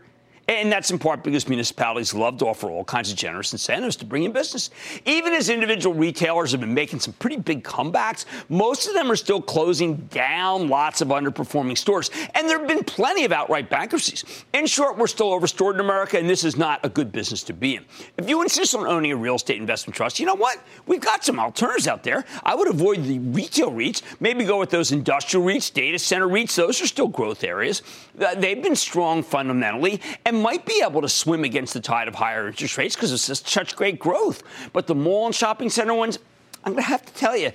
And 0.49 0.71
that's 0.71 0.89
in 0.89 0.97
part 0.97 1.21
because 1.21 1.47
municipalities 1.47 2.11
love 2.11 2.39
to 2.39 2.47
offer 2.47 2.71
all 2.71 2.83
kinds 2.83 3.11
of 3.11 3.17
generous 3.17 3.51
incentives 3.51 3.95
to 3.97 4.05
bring 4.05 4.23
in 4.23 4.31
business. 4.31 4.71
Even 5.05 5.31
as 5.33 5.47
individual 5.47 5.95
retailers 5.95 6.51
have 6.51 6.59
been 6.59 6.73
making 6.73 7.01
some 7.01 7.13
pretty 7.13 7.37
big 7.37 7.63
comebacks, 7.63 8.25
most 8.49 8.87
of 8.87 8.95
them 8.95 9.11
are 9.11 9.15
still 9.15 9.43
closing 9.43 9.97
down 10.07 10.67
lots 10.67 11.01
of 11.01 11.09
underperforming 11.09 11.77
stores. 11.77 12.09
And 12.33 12.49
there 12.49 12.57
have 12.57 12.67
been 12.67 12.83
plenty 12.83 13.25
of 13.25 13.31
outright 13.31 13.69
bankruptcies. 13.69 14.25
In 14.51 14.65
short, 14.65 14.97
we're 14.97 15.05
still 15.05 15.31
overstored 15.33 15.75
in 15.75 15.81
America, 15.81 16.17
and 16.17 16.27
this 16.27 16.43
is 16.43 16.57
not 16.57 16.79
a 16.83 16.89
good 16.89 17.11
business 17.11 17.43
to 17.43 17.53
be 17.53 17.75
in. 17.75 17.85
If 18.17 18.27
you 18.27 18.41
insist 18.41 18.73
on 18.73 18.87
owning 18.87 19.11
a 19.11 19.15
real 19.15 19.35
estate 19.35 19.57
investment 19.57 19.95
trust, 19.95 20.19
you 20.19 20.25
know 20.25 20.33
what? 20.33 20.57
We've 20.87 20.99
got 20.99 21.23
some 21.23 21.39
alternatives 21.39 21.87
out 21.87 22.01
there. 22.01 22.25
I 22.43 22.55
would 22.55 22.67
avoid 22.67 23.03
the 23.03 23.19
retail 23.19 23.69
REITs, 23.71 24.01
maybe 24.19 24.45
go 24.45 24.57
with 24.57 24.71
those 24.71 24.91
industrial 24.91 25.45
REITs, 25.45 25.71
data 25.71 25.99
center 25.99 26.27
REITs. 26.27 26.55
Those 26.55 26.81
are 26.81 26.87
still 26.87 27.07
growth 27.07 27.43
areas. 27.43 27.83
Uh, 28.19 28.33
they've 28.33 28.63
been 28.63 28.75
strong 28.75 29.21
fundamentally. 29.21 30.01
And 30.25 30.38
might 30.39 30.65
be 30.65 30.81
able 30.83 31.01
to 31.01 31.09
swim 31.09 31.43
against 31.43 31.73
the 31.73 31.79
tide 31.79 32.07
of 32.07 32.15
higher 32.15 32.47
interest 32.47 32.77
rates 32.77 32.95
because 32.95 33.11
it's 33.11 33.27
just 33.27 33.47
such 33.47 33.75
great 33.75 33.99
growth. 33.99 34.43
But 34.73 34.87
the 34.87 34.95
mall 34.95 35.25
and 35.25 35.35
shopping 35.35 35.69
center 35.69 35.93
ones, 35.93 36.19
I'm 36.63 36.73
going 36.73 36.83
to 36.83 36.89
have 36.89 37.05
to 37.05 37.13
tell 37.13 37.37
you, 37.37 37.51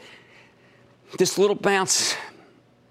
this 1.18 1.38
little 1.38 1.56
bounce, 1.56 2.16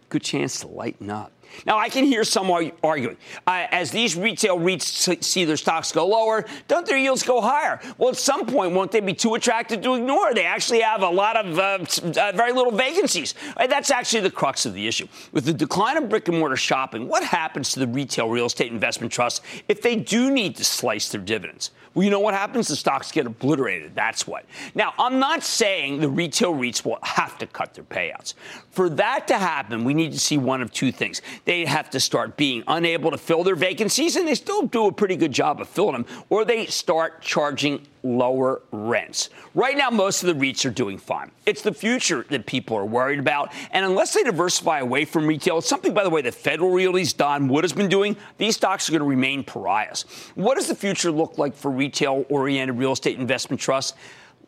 good 0.09 0.23
chance 0.23 0.59
to 0.61 0.67
lighten 0.67 1.09
up. 1.09 1.31
Now, 1.65 1.77
I 1.77 1.89
can 1.89 2.05
hear 2.05 2.23
some 2.23 2.51
arguing. 2.83 3.17
Uh, 3.47 3.67
as 3.71 3.91
these 3.91 4.15
retail 4.15 4.57
REITs 4.59 5.23
see 5.23 5.45
their 5.45 5.57
stocks 5.57 5.91
go 5.91 6.07
lower, 6.07 6.45
don't 6.67 6.85
their 6.85 6.97
yields 6.97 7.23
go 7.23 7.41
higher? 7.41 7.79
Well, 7.97 8.09
at 8.09 8.17
some 8.17 8.45
point, 8.45 8.73
won't 8.73 8.91
they 8.91 8.99
be 8.99 9.13
too 9.13 9.35
attractive 9.35 9.81
to 9.81 9.95
ignore? 9.95 10.33
They 10.33 10.45
actually 10.45 10.81
have 10.81 11.01
a 11.01 11.09
lot 11.09 11.37
of 11.37 11.59
uh, 11.59 11.85
uh, 12.19 12.31
very 12.35 12.51
little 12.51 12.71
vacancies. 12.71 13.33
That's 13.57 13.91
actually 13.91 14.21
the 14.21 14.31
crux 14.31 14.65
of 14.65 14.73
the 14.73 14.87
issue. 14.87 15.07
With 15.31 15.45
the 15.45 15.53
decline 15.53 15.97
of 15.97 16.09
brick 16.09 16.27
and 16.27 16.39
mortar 16.39 16.55
shopping, 16.55 17.07
what 17.07 17.23
happens 17.23 17.73
to 17.73 17.79
the 17.79 17.87
retail 17.87 18.29
real 18.29 18.45
estate 18.45 18.71
investment 18.71 19.11
trusts 19.11 19.41
if 19.67 19.81
they 19.81 19.95
do 19.95 20.31
need 20.31 20.55
to 20.57 20.65
slice 20.65 21.09
their 21.09 21.21
dividends? 21.21 21.71
Well, 21.93 22.03
you 22.03 22.09
know 22.09 22.19
what 22.19 22.33
happens? 22.33 22.67
The 22.67 22.75
stocks 22.75 23.11
get 23.11 23.27
obliterated. 23.27 23.93
That's 23.93 24.25
what. 24.25 24.45
Now, 24.73 24.93
I'm 24.97 25.19
not 25.19 25.43
saying 25.43 25.99
the 25.99 26.09
retail 26.09 26.53
REITs 26.53 26.83
will 26.83 26.97
have 27.03 27.37
to 27.37 27.45
cut 27.45 27.75
their 27.75 27.83
payouts. 27.83 28.33
For 28.71 28.89
that 28.89 29.27
to 29.27 29.37
happen, 29.37 29.83
we 29.83 29.93
need 29.93 30.11
to 30.11 30.19
see 30.19 30.37
one 30.37 30.63
of 30.63 30.71
two 30.71 30.91
things. 30.91 31.21
They 31.45 31.65
have 31.65 31.89
to 31.89 31.99
start 31.99 32.37
being 32.37 32.63
unable 32.67 33.11
to 33.11 33.17
fill 33.17 33.43
their 33.43 33.55
vacancies, 33.55 34.15
and 34.15 34.27
they 34.27 34.35
still 34.35 34.63
do 34.63 34.87
a 34.87 34.91
pretty 34.91 35.17
good 35.17 35.31
job 35.31 35.59
of 35.59 35.67
filling 35.67 35.93
them, 35.93 36.05
or 36.29 36.45
they 36.45 36.67
start 36.67 37.21
charging 37.21 37.85
lower 38.01 38.61
rents. 38.71 39.29
Right 39.53 39.77
now, 39.77 39.89
most 39.89 40.23
of 40.23 40.27
the 40.27 40.45
REITs 40.45 40.65
are 40.65 40.73
doing 40.73 40.97
fine. 40.97 41.31
It's 41.45 41.61
the 41.61 41.73
future 41.73 42.25
that 42.29 42.45
people 42.45 42.77
are 42.77 42.85
worried 42.85 43.19
about. 43.19 43.53
And 43.71 43.85
unless 43.85 44.13
they 44.13 44.23
diversify 44.23 44.79
away 44.79 45.05
from 45.05 45.27
retail, 45.27 45.57
it's 45.57 45.67
something, 45.67 45.93
by 45.93 46.03
the 46.03 46.09
way, 46.09 46.21
that 46.21 46.33
Federal 46.33 46.71
Realty's 46.71 47.13
Don 47.13 47.47
Wood 47.47 47.63
has 47.63 47.73
been 47.73 47.89
doing, 47.89 48.15
these 48.37 48.55
stocks 48.55 48.87
are 48.87 48.91
going 48.91 49.01
to 49.01 49.05
remain 49.07 49.43
pariahs. 49.43 50.05
What 50.35 50.55
does 50.55 50.67
the 50.67 50.75
future 50.75 51.11
look 51.11 51.37
like 51.37 51.55
for 51.55 51.71
retail 51.71 52.25
oriented 52.29 52.77
real 52.77 52.93
estate 52.93 53.19
investment 53.19 53.61
trusts? 53.61 53.93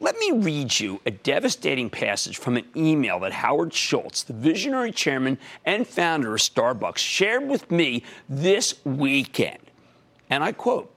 Let 0.02 0.18
me 0.18 0.32
read 0.32 0.78
you 0.78 1.00
a 1.06 1.12
devastating 1.12 1.90
passage 1.90 2.38
from 2.38 2.58
an 2.58 2.66
email 2.76 3.20
that 3.22 3.32
Howard 3.32 3.74
Schultz, 3.74 4.24
the 4.24 4.34
visionary 4.34 4.92
chairman 4.92 5.38
and 5.64 5.88
founder 5.88 6.36
of 6.36 6.42
Starbucks, 6.42 6.98
shared 6.98 7.48
with 7.48 7.72
me 7.72 8.04
this 8.28 8.76
weekend. 8.84 9.60
And 10.30 10.44
I 10.44 10.52
quote 10.52 10.92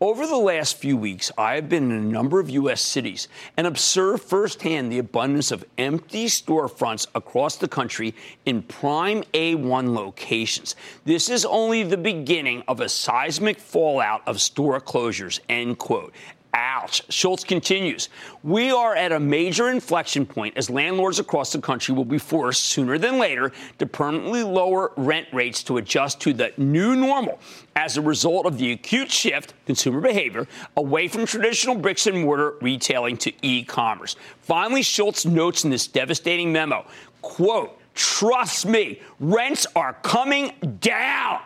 over 0.00 0.26
the 0.26 0.36
last 0.36 0.76
few 0.76 0.96
weeks, 0.96 1.32
I 1.38 1.54
have 1.54 1.68
been 1.68 1.90
in 1.90 1.96
a 1.96 2.00
number 2.00 2.38
of 2.38 2.50
U.S. 2.50 2.80
cities 2.80 3.26
and 3.56 3.66
observed 3.66 4.22
firsthand 4.22 4.92
the 4.92 4.98
abundance 4.98 5.50
of 5.50 5.64
empty 5.78 6.26
storefronts 6.26 7.06
across 7.14 7.56
the 7.56 7.68
country 7.68 8.14
in 8.44 8.62
prime 8.62 9.22
A1 9.32 9.94
locations. 9.94 10.76
This 11.04 11.28
is 11.28 11.44
only 11.44 11.84
the 11.84 11.96
beginning 11.96 12.62
of 12.68 12.80
a 12.80 12.88
seismic 12.88 13.58
fallout 13.58 14.22
of 14.26 14.40
store 14.40 14.80
closures, 14.80 15.40
end 15.48 15.78
quote. 15.78 16.12
Ouch. 16.54 17.02
Schultz 17.08 17.42
continues. 17.42 18.08
We 18.44 18.70
are 18.70 18.94
at 18.94 19.10
a 19.10 19.18
major 19.18 19.70
inflection 19.70 20.24
point 20.24 20.56
as 20.56 20.70
landlords 20.70 21.18
across 21.18 21.52
the 21.52 21.60
country 21.60 21.94
will 21.94 22.04
be 22.04 22.18
forced 22.18 22.66
sooner 22.66 22.96
than 22.96 23.18
later 23.18 23.50
to 23.78 23.86
permanently 23.86 24.44
lower 24.44 24.92
rent 24.96 25.26
rates 25.32 25.64
to 25.64 25.78
adjust 25.78 26.20
to 26.20 26.32
the 26.32 26.52
new 26.56 26.94
normal 26.94 27.40
as 27.74 27.96
a 27.96 28.00
result 28.00 28.46
of 28.46 28.56
the 28.58 28.70
acute 28.70 29.10
shift, 29.10 29.54
consumer 29.66 30.00
behavior, 30.00 30.46
away 30.76 31.08
from 31.08 31.26
traditional 31.26 31.74
bricks 31.74 32.06
and 32.06 32.22
mortar 32.22 32.54
retailing 32.60 33.16
to 33.16 33.32
e 33.42 33.64
commerce. 33.64 34.14
Finally, 34.40 34.82
Schultz 34.82 35.26
notes 35.26 35.64
in 35.64 35.70
this 35.70 35.88
devastating 35.88 36.52
memo 36.52 36.86
quote, 37.20 37.78
trust 37.94 38.66
me, 38.66 39.00
rents 39.18 39.66
are 39.74 39.94
coming 40.02 40.52
down. 40.80 41.40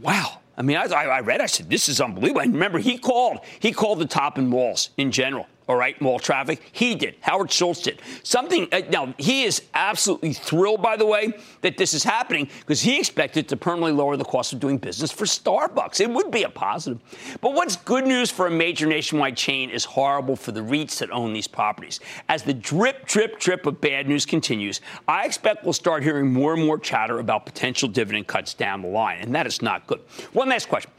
Wow. 0.00 0.39
I 0.60 0.62
mean, 0.62 0.76
I, 0.76 0.84
I 0.84 1.20
read, 1.20 1.40
I 1.40 1.46
said, 1.46 1.70
this 1.70 1.88
is 1.88 2.02
unbelievable. 2.02 2.42
And 2.42 2.52
remember, 2.52 2.78
he 2.78 2.98
called, 2.98 3.38
he 3.60 3.72
called 3.72 3.98
the 3.98 4.04
top 4.04 4.36
in 4.36 4.46
malls 4.46 4.90
in 4.98 5.10
general 5.10 5.46
all 5.70 5.76
right, 5.76 6.00
mall 6.00 6.18
traffic. 6.18 6.60
He 6.72 6.96
did. 6.96 7.14
Howard 7.20 7.52
Schultz 7.52 7.82
did. 7.82 8.02
Something, 8.24 8.66
uh, 8.72 8.80
now, 8.90 9.14
he 9.18 9.44
is 9.44 9.62
absolutely 9.72 10.32
thrilled, 10.32 10.82
by 10.82 10.96
the 10.96 11.06
way, 11.06 11.32
that 11.60 11.76
this 11.76 11.94
is 11.94 12.02
happening 12.02 12.48
because 12.58 12.80
he 12.80 12.98
expected 12.98 13.48
to 13.50 13.56
permanently 13.56 13.92
lower 13.92 14.16
the 14.16 14.24
cost 14.24 14.52
of 14.52 14.58
doing 14.58 14.78
business 14.78 15.12
for 15.12 15.26
Starbucks. 15.26 16.00
It 16.00 16.10
would 16.10 16.32
be 16.32 16.42
a 16.42 16.48
positive. 16.50 16.98
But 17.40 17.52
what's 17.52 17.76
good 17.76 18.04
news 18.04 18.32
for 18.32 18.48
a 18.48 18.50
major 18.50 18.84
nationwide 18.84 19.36
chain 19.36 19.70
is 19.70 19.84
horrible 19.84 20.34
for 20.34 20.50
the 20.50 20.60
REITs 20.60 20.98
that 20.98 21.12
own 21.12 21.34
these 21.34 21.46
properties. 21.46 22.00
As 22.28 22.42
the 22.42 22.54
drip, 22.54 23.06
drip, 23.06 23.38
drip 23.38 23.64
of 23.64 23.80
bad 23.80 24.08
news 24.08 24.26
continues, 24.26 24.80
I 25.06 25.24
expect 25.24 25.62
we'll 25.62 25.72
start 25.72 26.02
hearing 26.02 26.32
more 26.32 26.52
and 26.52 26.66
more 26.66 26.80
chatter 26.80 27.20
about 27.20 27.46
potential 27.46 27.88
dividend 27.88 28.26
cuts 28.26 28.54
down 28.54 28.82
the 28.82 28.88
line, 28.88 29.20
and 29.20 29.32
that 29.36 29.46
is 29.46 29.62
not 29.62 29.86
good. 29.86 30.00
One 30.32 30.48
last 30.48 30.68
question. 30.68 30.90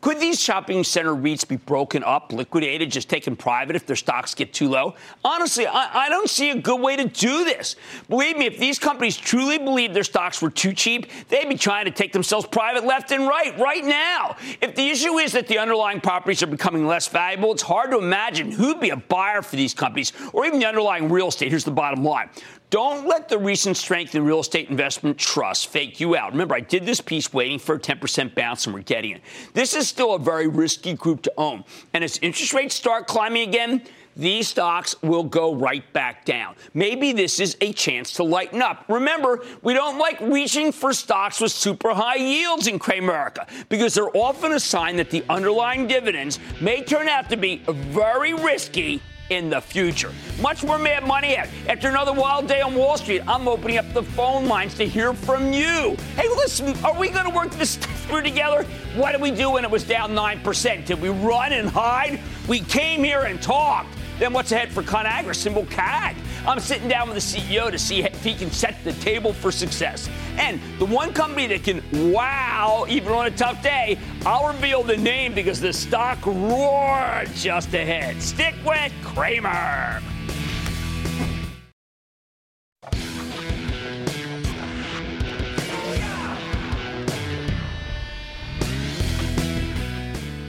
Could 0.00 0.18
these 0.18 0.40
shopping 0.40 0.82
center 0.82 1.14
REITs 1.14 1.46
be 1.46 1.56
broken 1.56 2.02
up, 2.02 2.32
liquidated, 2.32 2.90
just 2.90 3.10
taken 3.10 3.36
private 3.36 3.76
if 3.76 3.84
their 3.84 3.96
stocks 3.96 4.34
get 4.34 4.54
too 4.54 4.68
low? 4.68 4.94
Honestly, 5.22 5.66
I, 5.66 6.06
I, 6.06 6.08
don't 6.08 6.30
see 6.30 6.48
a 6.50 6.58
good 6.58 6.80
way 6.80 6.96
to 6.96 7.04
do 7.04 7.44
this. 7.44 7.76
Believe 8.08 8.38
me, 8.38 8.46
if 8.46 8.58
these 8.58 8.78
companies 8.78 9.18
truly 9.18 9.58
believed 9.58 9.92
their 9.92 10.04
stocks 10.04 10.40
were 10.40 10.48
too 10.48 10.72
cheap, 10.72 11.06
they'd 11.28 11.48
be 11.48 11.56
trying 11.56 11.84
to 11.84 11.90
take 11.90 12.12
themselves 12.12 12.46
private 12.46 12.84
left 12.84 13.12
and 13.12 13.28
right, 13.28 13.58
right 13.58 13.84
now. 13.84 14.36
If 14.62 14.74
the 14.74 14.88
issue 14.88 15.18
is 15.18 15.32
that 15.32 15.48
the 15.48 15.58
underlying 15.58 16.00
properties 16.00 16.42
are 16.42 16.46
becoming 16.46 16.86
less 16.86 17.06
valuable, 17.06 17.52
it's 17.52 17.62
hard 17.62 17.90
to 17.90 17.98
imagine 17.98 18.52
who'd 18.52 18.80
be 18.80 18.90
a 18.90 18.96
buyer 18.96 19.42
for 19.42 19.56
these 19.56 19.74
companies 19.74 20.14
or 20.32 20.46
even 20.46 20.60
the 20.60 20.66
underlying 20.66 21.10
real 21.10 21.28
estate. 21.28 21.50
Here's 21.50 21.64
the 21.64 21.70
bottom 21.70 22.02
line 22.02 22.30
don't 22.70 23.06
let 23.06 23.28
the 23.28 23.36
recent 23.36 23.76
strength 23.76 24.14
in 24.14 24.24
real 24.24 24.40
estate 24.40 24.70
investment 24.70 25.18
trusts 25.18 25.64
fake 25.64 26.00
you 26.00 26.16
out. 26.16 26.32
Remember, 26.32 26.54
I 26.54 26.60
did 26.60 26.86
this 26.86 27.00
piece 27.00 27.32
waiting 27.32 27.58
for 27.58 27.74
a 27.74 27.78
10% 27.80 28.34
bounce, 28.34 28.66
and 28.66 28.74
we're 28.74 28.82
getting 28.82 29.12
it. 29.12 29.22
This 29.54 29.74
is 29.74 29.88
still 29.88 30.14
a 30.14 30.18
very 30.18 30.46
risky 30.46 30.94
group 30.94 31.22
to 31.22 31.32
own. 31.36 31.64
And 31.92 32.04
as 32.04 32.18
interest 32.18 32.54
rates 32.54 32.76
start 32.76 33.08
climbing 33.08 33.48
again, 33.48 33.82
these 34.16 34.48
stocks 34.48 34.94
will 35.02 35.22
go 35.22 35.54
right 35.54 35.90
back 35.92 36.24
down. 36.24 36.54
Maybe 36.74 37.12
this 37.12 37.40
is 37.40 37.56
a 37.60 37.72
chance 37.72 38.12
to 38.14 38.24
lighten 38.24 38.60
up. 38.60 38.84
Remember, 38.88 39.42
we 39.62 39.72
don't 39.72 39.98
like 39.98 40.20
reaching 40.20 40.72
for 40.72 40.92
stocks 40.92 41.40
with 41.40 41.52
super 41.52 41.94
high 41.94 42.16
yields 42.16 42.66
in 42.66 42.78
Cramerica 42.78 43.48
because 43.68 43.94
they're 43.94 44.16
often 44.16 44.52
a 44.52 44.60
sign 44.60 44.96
that 44.96 45.10
the 45.10 45.24
underlying 45.28 45.86
dividends 45.86 46.38
may 46.60 46.82
turn 46.82 47.08
out 47.08 47.30
to 47.30 47.36
be 47.36 47.62
very 47.66 48.34
risky 48.34 49.00
in 49.30 49.48
the 49.48 49.60
future. 49.60 50.12
Much 50.40 50.62
more 50.62 50.78
Mad 50.78 51.06
Money 51.06 51.36
at. 51.36 51.48
After 51.68 51.88
another 51.88 52.12
wild 52.12 52.46
day 52.46 52.60
on 52.60 52.74
Wall 52.74 52.98
Street, 52.98 53.22
I'm 53.26 53.48
opening 53.48 53.78
up 53.78 53.90
the 53.94 54.02
phone 54.02 54.46
lines 54.46 54.74
to 54.74 54.86
hear 54.86 55.14
from 55.14 55.52
you. 55.52 55.96
Hey, 56.16 56.28
listen, 56.28 56.76
are 56.84 56.98
we 56.98 57.08
going 57.08 57.24
to 57.24 57.34
work 57.34 57.50
this 57.52 57.76
through 58.06 58.22
together? 58.22 58.64
What 58.96 59.12
did 59.12 59.20
we 59.20 59.30
do 59.30 59.50
when 59.52 59.64
it 59.64 59.70
was 59.70 59.84
down 59.84 60.10
9%? 60.10 60.84
Did 60.84 61.00
we 61.00 61.08
run 61.08 61.52
and 61.52 61.68
hide? 61.68 62.20
We 62.48 62.60
came 62.60 63.02
here 63.02 63.20
and 63.20 63.40
talked. 63.40 63.88
Then 64.18 64.32
what's 64.34 64.52
ahead 64.52 64.70
for 64.70 64.82
ConAgra, 64.82 65.34
symbol 65.34 65.64
CAG? 65.66 66.16
I'm 66.46 66.58
sitting 66.58 66.88
down 66.88 67.08
with 67.08 67.16
the 67.16 67.38
CEO 67.38 67.70
to 67.70 67.78
see 67.78 68.02
if 68.02 68.24
he 68.24 68.34
can 68.34 68.50
set 68.50 68.82
the 68.82 68.92
table 68.94 69.32
for 69.32 69.52
success. 69.52 70.08
And 70.38 70.60
the 70.78 70.86
one 70.86 71.12
company 71.12 71.46
that 71.48 71.64
can 71.64 71.82
wow, 72.12 72.86
even 72.88 73.12
on 73.12 73.26
a 73.26 73.30
tough 73.30 73.62
day, 73.62 73.98
I'll 74.24 74.48
reveal 74.48 74.82
the 74.82 74.96
name 74.96 75.34
because 75.34 75.60
the 75.60 75.72
stock 75.72 76.24
roared 76.24 77.28
just 77.34 77.74
ahead. 77.74 78.22
Stick 78.22 78.54
with 78.64 78.92
Cramer. 79.02 80.00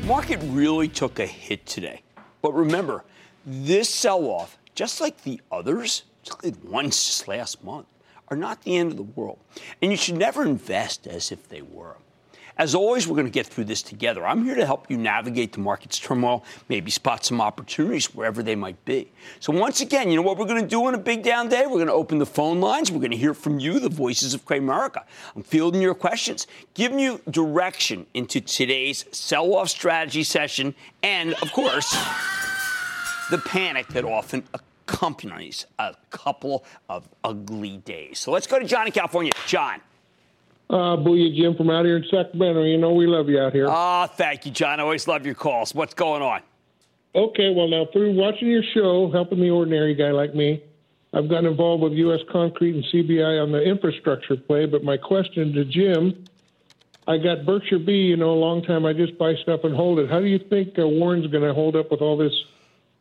Market 0.05 0.39
really 0.43 0.87
took 0.87 1.19
a 1.19 1.25
hit 1.25 1.65
today. 1.65 2.01
But 2.41 2.53
remember, 2.53 3.03
this 3.45 3.87
sell 3.89 4.25
off, 4.25 4.57
just 4.81 4.99
like 4.99 5.21
the 5.21 5.39
others, 5.51 6.05
just 6.23 6.43
like 6.43 6.55
ones 6.63 7.05
just 7.05 7.27
last 7.27 7.63
month, 7.63 7.85
are 8.29 8.35
not 8.35 8.63
the 8.63 8.77
end 8.77 8.89
of 8.89 8.97
the 8.97 9.03
world. 9.03 9.37
And 9.79 9.91
you 9.91 9.95
should 9.95 10.17
never 10.17 10.43
invest 10.43 11.05
as 11.05 11.31
if 11.31 11.47
they 11.49 11.61
were. 11.61 11.97
As 12.57 12.73
always, 12.73 13.07
we're 13.07 13.15
going 13.15 13.27
to 13.27 13.31
get 13.31 13.45
through 13.45 13.65
this 13.65 13.83
together. 13.83 14.25
I'm 14.25 14.43
here 14.43 14.55
to 14.55 14.65
help 14.65 14.89
you 14.89 14.97
navigate 14.97 15.53
the 15.53 15.59
market's 15.59 15.99
turmoil, 15.99 16.43
maybe 16.67 16.89
spot 16.89 17.23
some 17.23 17.39
opportunities 17.39 18.15
wherever 18.15 18.41
they 18.41 18.55
might 18.55 18.83
be. 18.83 19.11
So, 19.39 19.53
once 19.53 19.81
again, 19.81 20.09
you 20.09 20.15
know 20.15 20.23
what 20.23 20.39
we're 20.39 20.47
going 20.47 20.63
to 20.63 20.67
do 20.67 20.83
on 20.87 20.95
a 20.95 20.97
big 20.97 21.21
down 21.21 21.47
day? 21.47 21.67
We're 21.67 21.73
going 21.73 21.85
to 21.85 21.93
open 21.93 22.17
the 22.17 22.25
phone 22.25 22.59
lines. 22.59 22.91
We're 22.91 23.01
going 23.01 23.11
to 23.11 23.17
hear 23.17 23.35
from 23.35 23.59
you, 23.59 23.79
the 23.79 23.87
voices 23.87 24.33
of 24.33 24.45
Cramerica. 24.45 25.03
I'm 25.35 25.43
fielding 25.43 25.79
your 25.79 25.93
questions, 25.93 26.47
giving 26.73 26.97
you 26.97 27.21
direction 27.29 28.07
into 28.15 28.41
today's 28.41 29.05
sell 29.11 29.53
off 29.53 29.69
strategy 29.69 30.23
session, 30.23 30.73
and, 31.03 31.35
of 31.35 31.51
course, 31.51 31.95
the 33.29 33.37
panic 33.37 33.87
that 33.89 34.03
often 34.03 34.43
accompanies 34.91 35.65
a 35.79 35.95
couple 36.09 36.65
of 36.89 37.07
ugly 37.23 37.77
days. 37.77 38.19
So 38.19 38.31
let's 38.31 38.47
go 38.47 38.59
to 38.59 38.65
John 38.65 38.87
in 38.87 38.91
California. 38.91 39.31
John. 39.47 39.81
Uh, 40.69 40.95
booyah, 40.95 41.35
Jim 41.35 41.55
from 41.55 41.69
out 41.69 41.85
here 41.85 41.97
in 41.97 42.05
Sacramento. 42.09 42.63
You 42.63 42.77
know 42.77 42.93
we 42.93 43.05
love 43.05 43.27
you 43.27 43.39
out 43.39 43.53
here. 43.53 43.67
Ah, 43.69 44.07
thank 44.07 44.45
you, 44.45 44.51
John. 44.51 44.79
I 44.79 44.83
always 44.83 45.07
love 45.07 45.25
your 45.25 45.35
calls. 45.35 45.75
What's 45.75 45.93
going 45.93 46.21
on? 46.21 46.41
Okay, 47.13 47.53
well, 47.53 47.67
now 47.67 47.87
through 47.91 48.13
watching 48.13 48.47
your 48.47 48.63
show, 48.73 49.11
helping 49.11 49.41
the 49.41 49.49
ordinary 49.49 49.93
guy 49.95 50.11
like 50.11 50.33
me, 50.33 50.63
I've 51.13 51.27
gotten 51.27 51.45
involved 51.45 51.83
with 51.83 51.91
U.S. 51.93 52.21
Concrete 52.31 52.75
and 52.75 52.85
CBI 52.85 53.43
on 53.43 53.51
the 53.51 53.61
infrastructure 53.61 54.37
play. 54.37 54.65
But 54.65 54.85
my 54.85 54.95
question 54.95 55.51
to 55.53 55.65
Jim, 55.65 56.23
I 57.05 57.17
got 57.17 57.45
Berkshire 57.45 57.79
B, 57.79 57.91
you 57.91 58.15
know, 58.15 58.31
a 58.31 58.39
long 58.39 58.63
time. 58.63 58.85
I 58.85 58.93
just 58.93 59.17
buy 59.17 59.35
stuff 59.43 59.65
and 59.65 59.75
hold 59.75 59.99
it. 59.99 60.09
How 60.09 60.21
do 60.21 60.27
you 60.27 60.39
think 60.39 60.79
uh, 60.79 60.87
Warren's 60.87 61.27
going 61.27 61.43
to 61.43 61.53
hold 61.53 61.75
up 61.75 61.91
with 61.91 61.99
all 61.99 62.15
this 62.15 62.31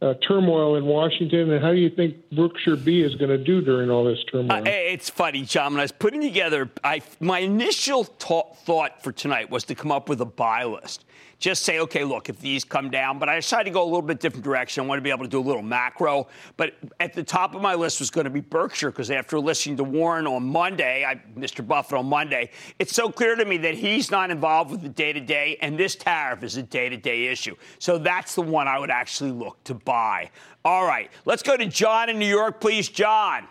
uh, 0.03 0.15
turmoil 0.27 0.77
in 0.77 0.87
Washington, 0.87 1.51
and 1.51 1.63
how 1.63 1.73
do 1.73 1.79
you 1.79 1.91
think 1.91 2.17
Berkshire 2.31 2.77
B 2.77 3.03
is 3.03 3.15
going 3.17 3.29
to 3.31 3.39
do 3.39 3.61
during 3.61 3.91
all 3.91 4.05
this 4.05 4.19
turmoil? 4.31 4.59
Uh, 4.59 4.63
it's 4.65 5.11
funny, 5.11 5.43
John. 5.43 5.73
When 5.73 5.81
I 5.81 5.85
was 5.85 5.93
putting 5.93 6.23
together, 6.23 6.71
I 6.83 7.03
my 7.21 7.41
initial 7.41 8.05
ta- 8.05 8.53
thought 8.65 9.03
for 9.03 9.13
tonight 9.13 9.51
was 9.51 9.65
to 9.65 9.75
come 9.75 9.93
up 9.93 10.09
with 10.09 10.21
a 10.21 10.27
buy 10.27 10.65
list 10.65 11.05
just 11.40 11.64
say, 11.64 11.81
okay, 11.81 12.05
look, 12.05 12.29
if 12.29 12.38
these 12.38 12.64
come 12.64 12.90
down, 12.90 13.18
but 13.18 13.31
I 13.31 13.37
decided 13.37 13.64
to 13.64 13.70
go 13.70 13.83
a 13.83 13.85
little 13.85 14.03
bit 14.03 14.20
different 14.20 14.44
direction. 14.44 14.85
I 14.85 14.87
want 14.87 14.98
to 14.98 15.03
be 15.03 15.11
able 15.11 15.24
to 15.24 15.31
do 15.31 15.40
a 15.40 15.42
little 15.42 15.62
macro. 15.62 16.29
But 16.59 16.74
at 17.00 17.14
the 17.14 17.22
top 17.22 17.55
of 17.55 17.62
my 17.62 17.74
list 17.74 17.98
was 17.98 18.11
going 18.11 18.26
to 18.26 18.31
be 18.31 18.40
Berkshire 18.40 18.90
because 18.90 19.11
after 19.11 19.40
listening 19.40 19.79
to 19.79 19.85
Warren 19.85 20.26
on 20.26 20.44
Monday, 20.44 21.03
I, 21.05 21.14
Mr. 21.37 21.66
Buffett 21.66 21.98
on 21.98 22.07
Monday, 22.07 22.50
it's 22.79 22.94
so 22.94 23.11
clear 23.11 23.35
to 23.37 23.44
me 23.46 23.57
that 23.57 23.74
he's 23.74 24.11
not 24.11 24.31
involved 24.31 24.70
with 24.70 24.83
the 24.83 24.90
day 24.90 25.14
to 25.14 25.20
day, 25.20 25.57
and 25.62 25.79
this 25.79 25.96
tariff 25.96 26.42
is 26.42 26.59
a 26.59 26.62
day 26.62 26.90
to 26.90 26.96
day 26.98 27.29
issue. 27.29 27.57
So 27.79 27.96
that's 27.96 28.35
the 28.35 28.42
one 28.42 28.68
I 28.68 28.79
would 28.79 28.90
actually 28.90 29.33
look 29.33 29.64
to 29.64 29.74
buy. 29.74 30.31
All 30.62 30.87
right, 30.87 31.11
let's 31.24 31.42
go 31.42 31.57
to 31.57 31.66
John 31.66 32.11
in 32.11 32.18
New 32.18 32.26
York, 32.26 32.61
please. 32.61 32.90
John. 32.90 33.46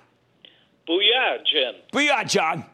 Booyah, 0.88 1.38
Jim. 1.52 1.76
Booyah, 1.92 2.28
John. 2.30 2.66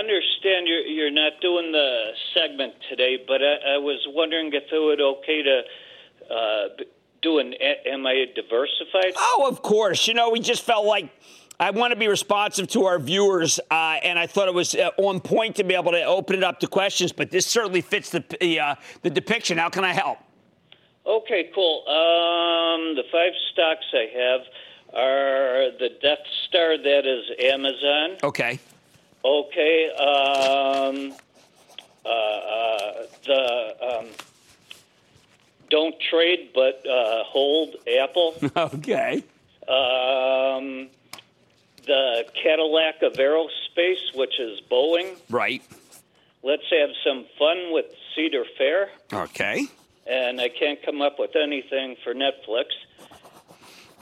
I 0.00 0.02
understand 0.02 0.66
you're 0.66 0.80
you're 0.80 1.10
not 1.10 1.40
doing 1.40 1.72
the 1.72 2.10
segment 2.34 2.74
today, 2.88 3.18
but 3.26 3.42
I, 3.42 3.74
I 3.74 3.78
was 3.78 4.00
wondering 4.08 4.50
if 4.52 4.64
it 4.72 4.78
would 4.78 5.00
okay 5.00 5.42
to 5.42 5.62
uh, 6.34 6.84
do 7.22 7.38
an 7.38 7.52
am 7.86 8.06
I 8.06 8.26
diversified? 8.34 9.12
Oh, 9.16 9.46
of 9.48 9.62
course. 9.62 10.08
You 10.08 10.14
know, 10.14 10.30
we 10.30 10.40
just 10.40 10.62
felt 10.62 10.86
like 10.86 11.10
I 11.58 11.70
want 11.70 11.92
to 11.92 11.98
be 11.98 12.08
responsive 12.08 12.68
to 12.68 12.86
our 12.86 12.98
viewers, 12.98 13.60
uh, 13.70 13.98
and 14.02 14.18
I 14.18 14.26
thought 14.26 14.48
it 14.48 14.54
was 14.54 14.74
uh, 14.74 14.90
on 14.96 15.20
point 15.20 15.56
to 15.56 15.64
be 15.64 15.74
able 15.74 15.92
to 15.92 16.02
open 16.04 16.36
it 16.36 16.44
up 16.44 16.60
to 16.60 16.66
questions. 16.66 17.12
But 17.12 17.30
this 17.30 17.46
certainly 17.46 17.82
fits 17.82 18.10
the 18.10 18.24
the, 18.40 18.60
uh, 18.60 18.74
the 19.02 19.10
depiction. 19.10 19.58
How 19.58 19.68
can 19.68 19.84
I 19.84 19.92
help? 19.92 20.18
Okay, 21.06 21.50
cool. 21.54 21.84
Um, 21.88 22.94
the 22.96 23.04
five 23.12 23.32
stocks 23.52 23.86
I 23.92 24.06
have 24.18 24.40
are 24.94 25.70
the 25.78 25.90
Death 26.02 26.18
Star, 26.48 26.76
that 26.78 27.06
is 27.06 27.24
Amazon. 27.38 28.18
Okay. 28.22 28.58
Okay. 29.24 29.90
Um, 29.90 31.12
uh, 32.04 32.08
uh, 32.08 32.92
the 33.26 33.98
um, 33.98 34.06
don't 35.68 35.94
trade 36.10 36.50
but 36.54 36.84
uh, 36.86 37.22
hold 37.24 37.76
Apple. 38.00 38.34
Okay. 38.56 39.22
Um, 39.68 40.88
the 41.86 42.24
Cadillac 42.42 43.02
of 43.02 43.12
aerospace, 43.14 44.14
which 44.14 44.40
is 44.40 44.60
Boeing. 44.70 45.16
Right. 45.28 45.62
Let's 46.42 46.64
have 46.70 46.90
some 47.04 47.26
fun 47.38 47.72
with 47.72 47.86
Cedar 48.14 48.44
Fair. 48.58 48.90
Okay. 49.12 49.66
And 50.06 50.40
I 50.40 50.48
can't 50.48 50.82
come 50.82 51.02
up 51.02 51.18
with 51.18 51.36
anything 51.36 51.96
for 52.02 52.14
Netflix. 52.14 52.66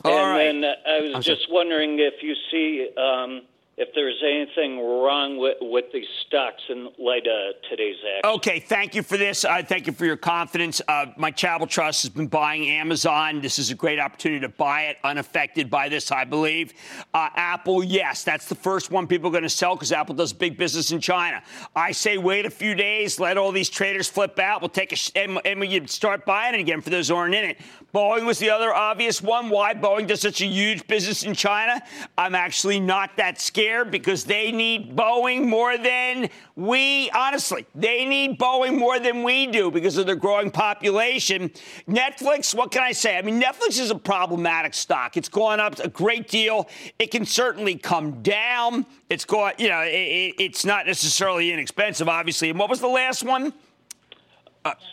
All 0.05 0.17
and 0.17 0.63
right. 0.63 0.63
then 0.63 0.65
I 0.87 1.01
was 1.01 1.15
I'm 1.17 1.23
just 1.23 1.43
sorry. 1.43 1.55
wondering 1.55 1.99
if 1.99 2.23
you 2.23 2.35
see 2.51 2.89
um, 2.97 3.43
if 3.79 3.95
there's 3.95 4.21
anything 4.25 4.79
wrong 4.79 5.38
with, 5.38 5.57
with 5.61 5.85
these 5.93 6.09
stocks 6.27 6.62
in 6.69 6.88
light 6.99 7.27
of 7.29 7.55
today's 7.71 7.95
action. 8.17 8.31
Okay, 8.33 8.59
thank 8.59 8.97
you 8.97 9.05
for 9.05 9.17
this. 9.17 9.45
Uh, 9.45 9.62
thank 9.62 9.87
you 9.87 9.93
for 9.93 10.05
your 10.05 10.17
confidence. 10.17 10.83
Uh, 10.88 11.07
my 11.17 11.31
Charitable 11.31 11.69
Trust 11.69 12.03
has 12.03 12.11
been 12.11 12.27
buying 12.27 12.69
Amazon. 12.69 13.41
This 13.41 13.57
is 13.59 13.71
a 13.71 13.77
great 13.77 14.01
opportunity 14.01 14.41
to 14.41 14.49
buy 14.49 14.87
it 14.87 14.97
unaffected 15.05 15.71
by 15.71 15.88
this, 15.88 16.11
I 16.11 16.25
believe. 16.25 16.75
Uh, 17.14 17.29
Apple, 17.37 17.85
yes, 17.85 18.25
that's 18.25 18.49
the 18.49 18.57
first 18.57 18.91
one 18.91 19.07
people 19.07 19.29
are 19.29 19.33
going 19.33 19.45
to 19.45 19.49
sell 19.49 19.77
because 19.77 19.93
Apple 19.93 20.17
does 20.17 20.33
big 20.33 20.59
business 20.59 20.91
in 20.91 21.01
China. 21.01 21.41
I 21.77 21.93
say 21.93 22.19
wait 22.19 22.47
a 22.47 22.51
few 22.51 22.75
days, 22.75 23.21
let 23.21 23.38
all 23.38 23.53
these 23.53 23.71
traders 23.71 24.09
flip 24.09 24.41
out. 24.41 24.61
We'll 24.61 24.71
take 24.71 24.91
a 24.91 24.97
sh- 24.97 25.12
and, 25.14 25.41
and 25.45 25.61
we 25.61 25.87
start 25.87 26.27
buying 26.27 26.55
it 26.55 26.61
again 26.61 26.81
for 26.81 26.91
those 26.91 27.09
who 27.09 27.14
aren't 27.14 27.35
in 27.37 27.45
it. 27.45 27.61
Boeing 27.99 28.27
was 28.27 28.39
the 28.39 28.51
other 28.51 28.73
obvious 28.73 29.21
one. 29.21 29.49
Why 29.49 29.75
Boeing 29.75 30.07
does 30.07 30.21
such 30.21 30.41
a 30.41 30.47
huge 30.47 30.87
business 30.87 31.25
in 31.25 31.35
China? 31.35 31.83
I'm 32.17 32.37
actually 32.37 32.79
not 32.79 33.17
that 33.17 33.41
scared 33.41 33.91
because 33.91 34.23
they 34.23 34.53
need 34.53 34.95
Boeing 34.95 35.49
more 35.49 35.77
than 35.77 36.31
we, 36.55 37.11
honestly, 37.11 37.67
they 37.75 38.05
need 38.05 38.39
Boeing 38.39 38.79
more 38.79 39.01
than 39.01 39.25
we 39.25 39.49
do 39.49 39.73
because 39.73 39.97
of 39.97 40.07
their 40.07 40.15
growing 40.15 40.53
population. 40.53 41.51
Netflix, 41.89 42.55
what 42.55 42.71
can 42.71 42.85
I 42.85 42.93
say? 42.93 43.19
I 43.19 43.23
mean, 43.23 43.43
Netflix 43.43 43.81
is 43.81 43.91
a 43.91 43.99
problematic 43.99 44.75
stock. 44.75 45.17
It's 45.17 45.29
gone 45.29 45.59
up 45.59 45.81
a 45.81 45.89
great 45.89 46.29
deal. 46.29 46.69
It 47.01 47.11
can 47.11 47.27
certainly 47.27 47.75
come 47.75 48.23
down. 48.23 48.87
It's 49.11 49.25
going, 49.25 49.55
you 49.59 49.71
know, 49.71 49.81
it, 49.81 49.89
it, 49.89 50.35
it's 50.39 50.65
not 50.65 50.87
necessarily 50.87 51.51
inexpensive, 51.53 52.09
obviously. 52.09 52.51
And 52.51 52.61
what 52.61 52.71
was 52.71 52.79
the 52.79 52.87
last 52.87 53.25
one? 53.25 53.53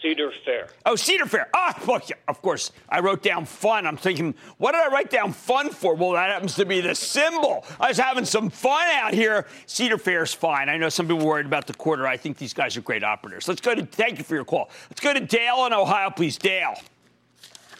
Cedar 0.01 0.31
Fair. 0.45 0.69
Oh, 0.85 0.95
Cedar 0.95 1.25
Fair. 1.25 1.49
Ah, 1.53 1.77
well, 1.85 2.01
yeah, 2.07 2.15
of 2.27 2.41
course. 2.41 2.71
I 2.89 2.99
wrote 2.99 3.21
down 3.23 3.45
fun. 3.45 3.85
I'm 3.85 3.97
thinking, 3.97 4.35
what 4.57 4.71
did 4.71 4.81
I 4.81 4.87
write 4.87 5.09
down 5.09 5.33
fun 5.33 5.69
for? 5.69 5.95
Well, 5.95 6.11
that 6.11 6.29
happens 6.29 6.55
to 6.55 6.65
be 6.65 6.81
the 6.81 6.95
symbol. 6.95 7.65
I 7.79 7.89
was 7.89 7.97
having 7.97 8.25
some 8.25 8.49
fun 8.49 8.87
out 8.89 9.13
here. 9.13 9.47
Cedar 9.65 9.97
Fair's 9.97 10.33
fine. 10.33 10.69
I 10.69 10.77
know 10.77 10.89
some 10.89 11.07
people 11.07 11.25
worried 11.25 11.45
about 11.45 11.67
the 11.67 11.73
quarter. 11.73 12.07
I 12.07 12.17
think 12.17 12.37
these 12.37 12.53
guys 12.53 12.77
are 12.77 12.81
great 12.81 13.03
operators. 13.03 13.47
Let's 13.47 13.61
go 13.61 13.75
to, 13.75 13.85
thank 13.85 14.17
you 14.17 14.23
for 14.23 14.35
your 14.35 14.45
call. 14.45 14.69
Let's 14.89 15.01
go 15.01 15.13
to 15.13 15.19
Dale 15.19 15.65
in 15.65 15.73
Ohio, 15.73 16.09
please. 16.09 16.37
Dale. 16.37 16.75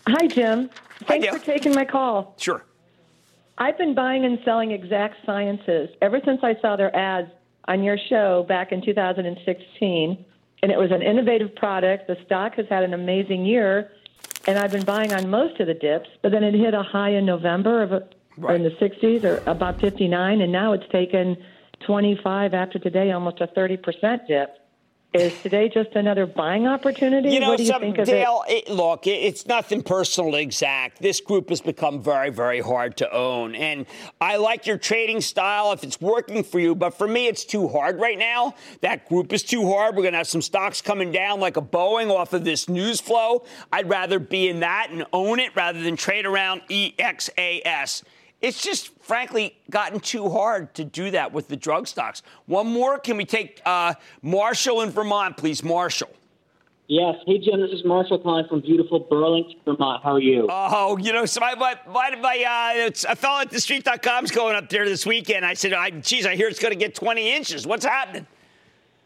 Hi, 0.08 0.28
Jim. 0.28 0.70
Thanks 1.06 1.26
Dale. 1.26 1.38
for 1.38 1.46
taking 1.46 1.74
my 1.74 1.86
call. 1.86 2.36
Sure. 2.38 2.64
I've 3.58 3.78
been 3.78 3.96
buying 3.96 4.26
and 4.26 4.40
selling 4.44 4.72
Exact 4.72 5.26
Sciences 5.26 5.90
ever 6.02 6.20
since 6.26 6.42
I 6.44 6.56
saw 6.62 6.76
their 6.76 6.94
ads 6.96 7.32
on 7.68 7.84
your 7.84 7.98
show 8.10 8.46
back 8.48 8.72
in 8.72 8.82
2016. 8.82 10.26
And 10.66 10.72
it 10.72 10.80
was 10.80 10.90
an 10.90 11.04
innovative 11.04 11.54
product. 11.54 12.08
The 12.08 12.18
stock 12.26 12.56
has 12.56 12.66
had 12.68 12.82
an 12.82 12.96
amazing 12.96 13.46
year. 13.46 13.92
And 14.48 14.58
I've 14.58 14.72
been 14.72 14.84
buying 14.84 15.14
on 15.14 15.30
most 15.30 15.60
of 15.60 15.68
the 15.68 15.76
dips, 15.76 16.10
but 16.24 16.32
then 16.32 16.44
it 16.44 16.56
hit 16.56 16.74
a 16.74 16.82
high 16.82 17.12
in 17.12 17.24
November 17.24 17.84
of 17.84 17.92
a, 17.92 17.98
in 18.52 18.64
the 18.64 18.72
60s 18.82 19.24
or 19.24 19.44
about 19.48 19.80
59. 19.80 20.42
And 20.42 20.52
now 20.52 20.74
it's 20.74 20.92
taken 20.92 21.38
25 21.86 22.56
after 22.56 22.80
today, 22.80 23.12
almost 23.12 23.42
a 23.42 23.48
30% 23.48 24.26
dip. 24.28 24.58
Is 25.16 25.42
today 25.42 25.70
just 25.70 25.92
another 25.96 26.26
buying 26.26 26.68
opportunity? 26.68 27.30
You 27.30 27.40
know, 27.40 27.52
what 27.52 27.58
do 27.58 27.64
you 27.64 27.70
some, 27.70 27.82
think 27.82 27.98
of 27.98 28.06
Dale, 28.06 28.44
it? 28.50 28.68
it, 28.68 28.70
look, 28.70 29.08
it, 29.08 29.12
it's 29.12 29.46
nothing 29.48 29.82
personal 29.82 30.36
exact. 30.36 31.02
This 31.02 31.22
group 31.22 31.50
has 31.50 31.62
become 31.62 32.04
very, 32.04 32.30
very 32.30 32.60
hard 32.60 32.98
to 32.98 33.14
own. 33.14 33.56
And 33.56 33.86
I 34.20 34.36
like 34.36 34.68
your 34.68 34.78
trading 34.78 35.22
style 35.22 35.72
if 35.72 35.84
it's 35.84 36.02
working 36.02 36.44
for 36.44 36.60
you, 36.60 36.76
but 36.76 36.92
for 36.92 37.08
me, 37.08 37.28
it's 37.28 37.46
too 37.46 37.70
hard 37.70 37.98
right 37.98 38.18
now. 38.18 38.56
That 38.82 39.08
group 39.08 39.32
is 39.32 39.42
too 39.42 39.66
hard. 39.72 39.96
We're 39.96 40.04
going 40.04 40.14
to 40.14 40.18
have 40.18 40.28
some 40.28 40.42
stocks 40.42 40.82
coming 40.82 41.14
down 41.14 41.40
like 41.40 41.56
a 41.56 41.62
Boeing 41.62 42.12
off 42.12 42.34
of 42.34 42.44
this 42.44 42.68
news 42.68 43.00
flow. 43.00 43.46
I'd 43.72 43.88
rather 43.88 44.20
be 44.20 44.50
in 44.50 44.60
that 44.60 44.90
and 44.92 45.06
own 45.14 45.40
it 45.40 45.56
rather 45.56 45.82
than 45.82 45.96
trade 45.96 46.26
around 46.26 46.62
EXAS. 46.70 48.04
It's 48.46 48.62
just, 48.62 48.92
frankly, 49.02 49.58
gotten 49.72 50.00
too 50.00 50.30
hard 50.30 50.76
to 50.76 50.84
do 50.84 51.10
that 51.10 51.34
with 51.34 51.48
the 51.48 51.56
drug 51.56 51.88
stocks. 51.88 52.22
One 52.46 52.68
more. 52.68 53.00
Can 53.00 53.18
we 53.18 53.26
take 53.26 53.60
uh, 53.66 53.96
Marshall 54.22 54.82
in 54.82 54.92
Vermont, 54.92 55.36
please? 55.36 55.64
Marshall. 55.64 56.12
Yes. 56.88 57.16
Hey, 57.26 57.40
Jim, 57.40 57.60
this 57.60 57.72
is 57.72 57.84
Marshall 57.84 58.20
calling 58.20 58.48
from 58.48 58.62
beautiful 58.62 59.00
Burlington, 59.00 59.56
Vermont. 59.66 60.04
How 60.04 60.14
are 60.14 60.20
you? 60.20 60.46
Oh, 60.48 60.96
you 60.98 61.12
know, 61.12 61.26
so 61.26 61.40
my, 61.40 61.56
my, 61.56 61.76
my, 61.88 62.16
my 62.18 62.76
uh, 62.78 62.86
it's, 62.86 63.04
a 63.04 63.16
fellow 63.16 63.42
at 63.42 63.50
the 63.50 63.60
street.com's 63.60 64.30
going 64.30 64.56
up 64.56 64.70
there 64.70 64.86
this 64.86 65.08
weekend. 65.08 65.44
I 65.44 65.56
said, 65.56 65.74
I, 65.74 65.90
geez, 65.90 66.28
I 66.28 66.36
hear 66.36 66.48
it's 66.48 66.60
going 66.60 66.72
to 66.72 66.80
get 66.80 66.94
20 66.94 67.36
inches. 67.36 67.66
What's 67.66 67.84
happening? 67.84 68.28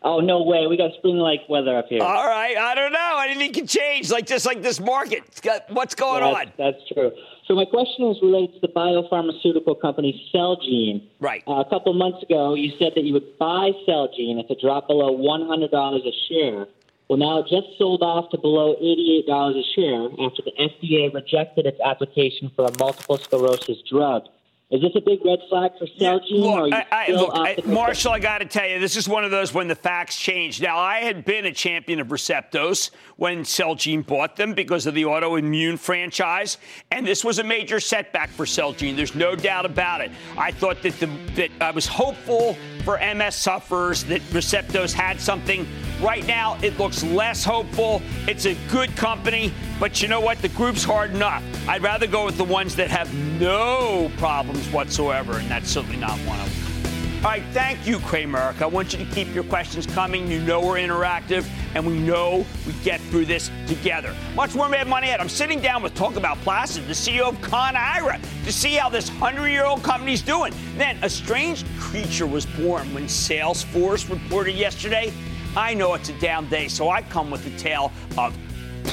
Oh, 0.02 0.19
no 0.19 0.43
way. 0.43 0.67
We 0.67 0.75
got 0.75 0.91
spring-like 0.97 1.47
weather 1.47 1.78
up 1.78 1.88
here. 1.88 2.04
All 2.04 2.28
right. 2.28 2.58
I 2.58 2.75
don't 2.75 2.91
know. 2.91 3.19
Anything 3.23 3.54
can 3.54 3.67
change, 3.67 4.12
like 4.12 4.28
just 4.28 4.45
like 4.45 4.62
this 4.62 4.82
market. 4.82 5.23
Got, 5.41 5.71
what's 5.71 5.95
going 5.95 6.23
Yeah, 6.23 6.39
on? 6.41 6.52
That's 6.58 6.86
true. 6.93 7.13
So 7.49 7.55
my 7.55 7.65
question 7.65 8.05
is 8.12 8.17
related 8.21 8.53
to 8.53 8.59
the 8.62 8.67
biopharmaceutical 8.67 9.81
company 9.81 10.29
Celgene. 10.31 11.01
Right. 11.19 11.41
Uh, 11.47 11.63
a 11.65 11.65
couple 11.67 11.91
months 11.93 12.21
ago, 12.21 12.53
you 12.53 12.71
said 12.77 12.91
that 12.95 13.03
you 13.03 13.13
would 13.13 13.39
buy 13.39 13.71
Celgene 13.88 14.39
if 14.39 14.51
it 14.51 14.59
dropped 14.62 14.88
below 14.88 15.17
$100 15.17 15.73
a 15.73 16.12
share. 16.29 16.67
Well, 17.09 17.17
now 17.17 17.39
it 17.39 17.47
just 17.49 17.75
sold 17.79 18.03
off 18.03 18.29
to 18.31 18.38
below 18.38 18.75
$88 18.75 19.57
a 19.57 19.63
share 19.73 20.05
after 20.23 20.43
the 20.45 20.51
FDA 20.59 21.12
rejected 21.12 21.65
its 21.65 21.79
application 21.83 22.51
for 22.55 22.65
a 22.65 22.71
multiple 22.77 23.17
sclerosis 23.17 23.81
drug. 23.89 24.27
Is 24.71 24.82
this 24.82 24.91
a 24.95 25.01
big 25.01 25.25
red 25.25 25.39
flag 25.49 25.71
for 25.79 25.88
Celgene? 25.88 26.45
are 26.45 26.67
Look, 26.67 26.73
I, 26.73 26.86
I, 26.91 27.12
look 27.12 27.32
I. 27.34 27.58
Marshall, 27.65 28.12
I 28.12 28.19
got 28.19 28.38
to 28.38 28.45
tell 28.45 28.67
you, 28.69 28.77
this 28.77 28.95
is 28.95 29.10
one 29.10 29.23
of 29.23 29.32
those 29.32 29.51
when 29.51 29.67
the 29.67 29.73
facts 29.73 30.15
change. 30.15 30.62
Now, 30.62 30.77
I 30.77 30.99
had 30.99 31.25
been 31.25 31.47
a 31.47 31.51
champion 31.51 31.99
of 31.99 32.10
Receptos 32.10 32.91
when 33.15 33.39
Celgene 33.39 34.05
bought 34.05 34.36
them 34.36 34.53
because 34.53 34.86
of 34.86 34.93
the 34.93 35.03
autoimmune 35.03 35.79
franchise, 35.79 36.60
and 36.91 37.05
this 37.05 37.25
was 37.25 37.39
a 37.39 37.43
major 37.43 37.79
setback 37.79 38.29
for 38.29 38.45
Celgene. 38.45 38.95
There's 38.95 39.15
no 39.15 39.36
doubt 39.36 39.65
about 39.65 40.01
it. 40.01 40.12
I 40.38 40.51
thought 40.51 40.84
that 40.84 40.99
the 40.99 41.08
that 41.36 41.49
I 41.60 41.71
was 41.71 41.88
hopeful 41.88 42.55
for 42.86 42.99
MS 42.99 43.36
sufferers 43.36 44.03
that 44.05 44.21
Receptos 44.29 44.93
had 44.93 45.19
something. 45.19 45.67
Right 45.99 46.25
now, 46.27 46.58
it 46.62 46.77
looks 46.77 47.03
less 47.03 47.43
hopeful. 47.43 48.01
It's 48.27 48.45
a 48.45 48.55
good 48.69 48.95
company, 48.95 49.51
but 49.79 50.01
you 50.01 50.08
know 50.08 50.21
what? 50.21 50.41
The 50.43 50.49
group's 50.49 50.84
hard 50.84 51.12
enough. 51.12 51.43
I'd 51.67 51.82
rather 51.82 52.08
go 52.08 52.25
with 52.25 52.38
the 52.38 52.43
ones 52.43 52.75
that 52.77 52.89
have 52.89 53.13
no 53.13 54.12
problems 54.59 54.73
whatsoever, 54.73 55.37
and 55.37 55.49
that's 55.49 55.69
certainly 55.69 55.97
not 55.97 56.17
one 56.19 56.39
of 56.39 56.45
them. 56.45 56.65
All 57.23 57.31
right, 57.31 57.43
thank 57.51 57.85
you, 57.85 57.97
Cramerica. 57.99 58.61
I 58.61 58.65
want 58.67 58.93
you 58.93 58.99
to 58.99 59.11
keep 59.11 59.33
your 59.35 59.43
questions 59.43 59.85
coming. 59.85 60.31
You 60.31 60.39
know 60.41 60.61
we're 60.61 60.75
interactive, 60.75 61.45
and 61.75 61.85
we 61.85 61.99
know 61.99 62.45
we 62.65 62.71
get 62.81 63.01
through 63.01 63.25
this 63.25 63.51
together. 63.67 64.15
Much 64.35 64.55
more 64.55 64.69
Mad 64.69 64.87
Money 64.87 65.09
Ed. 65.09 65.19
I'm 65.19 65.27
sitting 65.27 65.59
down 65.59 65.83
with 65.83 65.93
Talk 65.95 66.15
About 66.15 66.37
Placid, 66.39 66.87
the 66.87 66.93
CEO 66.93 67.27
of 67.27 67.35
ConAgra, 67.41 68.21
to 68.45 68.53
see 68.53 68.75
how 68.75 68.87
this 68.87 69.09
100-year-old 69.09 69.83
company's 69.83 70.21
doing. 70.21 70.53
Then 70.77 70.97
a 71.01 71.09
strange 71.09 71.65
creature 71.77 72.25
was 72.25 72.45
born 72.45 72.93
when 72.93 73.05
Salesforce 73.05 74.09
reported 74.09 74.55
yesterday. 74.55 75.11
I 75.57 75.73
know 75.73 75.95
it's 75.95 76.07
a 76.07 76.19
down 76.21 76.47
day, 76.47 76.69
so 76.69 76.89
I 76.89 77.01
come 77.01 77.29
with 77.29 77.45
a 77.45 77.57
tale 77.59 77.91
of 78.17 78.33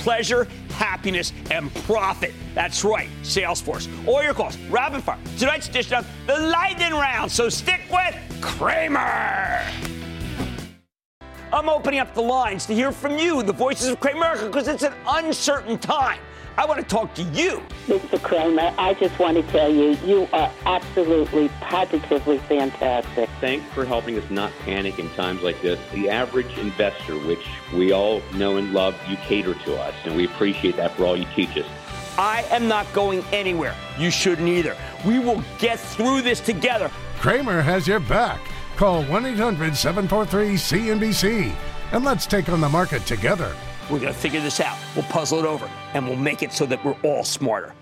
pleasure, 0.03 0.47
happiness, 0.71 1.33
and 1.51 1.75
profit. 1.85 2.33
That's 2.55 2.85
right, 2.85 3.09
Salesforce. 3.23 3.89
All 4.07 4.23
your 4.23 4.35
calls, 4.35 4.57
rapid 4.71 5.03
fire. 5.03 5.19
Tonight's 5.39 5.69
edition 5.69 5.95
of 5.95 6.07
the 6.27 6.39
Lightning 6.39 6.93
Round. 6.93 7.31
So 7.31 7.49
stick 7.49 7.81
with 7.91 8.15
Cramer. 8.41 9.63
I'm 11.53 11.69
opening 11.69 12.01
up 12.01 12.13
the 12.13 12.23
lines 12.23 12.67
to 12.67 12.75
hear 12.75 12.93
from 12.93 13.19
you, 13.19 13.43
the 13.43 13.53
voices 13.53 13.89
of 13.89 14.01
Cramerica, 14.01 14.47
because 14.47 14.69
it's 14.69 14.83
an 14.83 14.93
uncertain 15.09 15.79
time. 15.79 16.21
I 16.59 16.64
want 16.64 16.81
to 16.81 16.87
talk 16.87 17.12
to 17.14 17.23
you. 17.23 17.62
Mr. 17.87 18.23
Cramer, 18.23 18.73
I 18.79 18.95
just 18.95 19.19
want 19.19 19.37
to 19.37 19.42
tell 19.53 19.71
you, 19.71 19.97
you 20.05 20.29
are 20.33 20.51
absolutely, 20.64 21.49
positively 21.61 22.38
fantastic. 22.38 23.29
Thanks 23.40 23.71
for 23.73 23.85
helping 23.85 24.19
us 24.19 24.29
not 24.31 24.53
panic 24.61 24.99
in 24.99 25.11
times 25.11 25.42
like 25.42 25.61
this. 25.61 25.79
The 25.92 26.09
average 26.09 26.57
investor, 26.59 27.19
which 27.19 27.47
we 27.75 27.92
all 27.92 28.23
know 28.35 28.57
and 28.57 28.73
love, 28.73 28.95
you 29.07 29.16
cater 29.16 29.55
to 29.55 29.77
us, 29.77 29.95
and 30.05 30.16
we 30.16 30.25
appreciate 30.25 30.77
that 30.77 30.97
for 30.97 31.05
all 31.05 31.16
you 31.16 31.27
teach 31.35 31.57
us. 31.59 31.66
I 32.19 32.47
am 32.51 32.66
not 32.66 32.90
going 32.95 33.23
anywhere. 33.33 33.75
You 33.99 34.11
shouldn't 34.11 34.49
either. 34.49 34.77
We 35.05 35.19
will 35.19 35.45
get 35.59 35.79
through 35.79 36.23
this 36.23 36.40
together. 36.40 36.90
Cramer 37.19 37.61
has 37.61 37.87
your 37.87 38.01
back. 38.01 38.40
Call 38.77 39.05
1 39.05 39.27
800 39.27 39.77
743 39.77 40.55
CNBC 40.55 41.55
and 41.92 42.05
let's 42.05 42.27
take 42.27 42.49
on 42.49 42.61
the 42.61 42.69
market 42.69 43.05
together. 43.07 43.55
We're 43.90 44.01
going 44.01 44.12
to 44.12 44.18
figure 44.18 44.40
this 44.40 44.61
out. 44.61 44.77
We'll 44.94 45.05
puzzle 45.05 45.38
it 45.38 45.44
over 45.44 45.70
and 45.94 46.07
we'll 46.07 46.16
make 46.16 46.42
it 46.42 46.53
so 46.53 46.66
that 46.66 46.85
we're 46.85 46.96
all 47.03 47.25
smarter. 47.25 47.72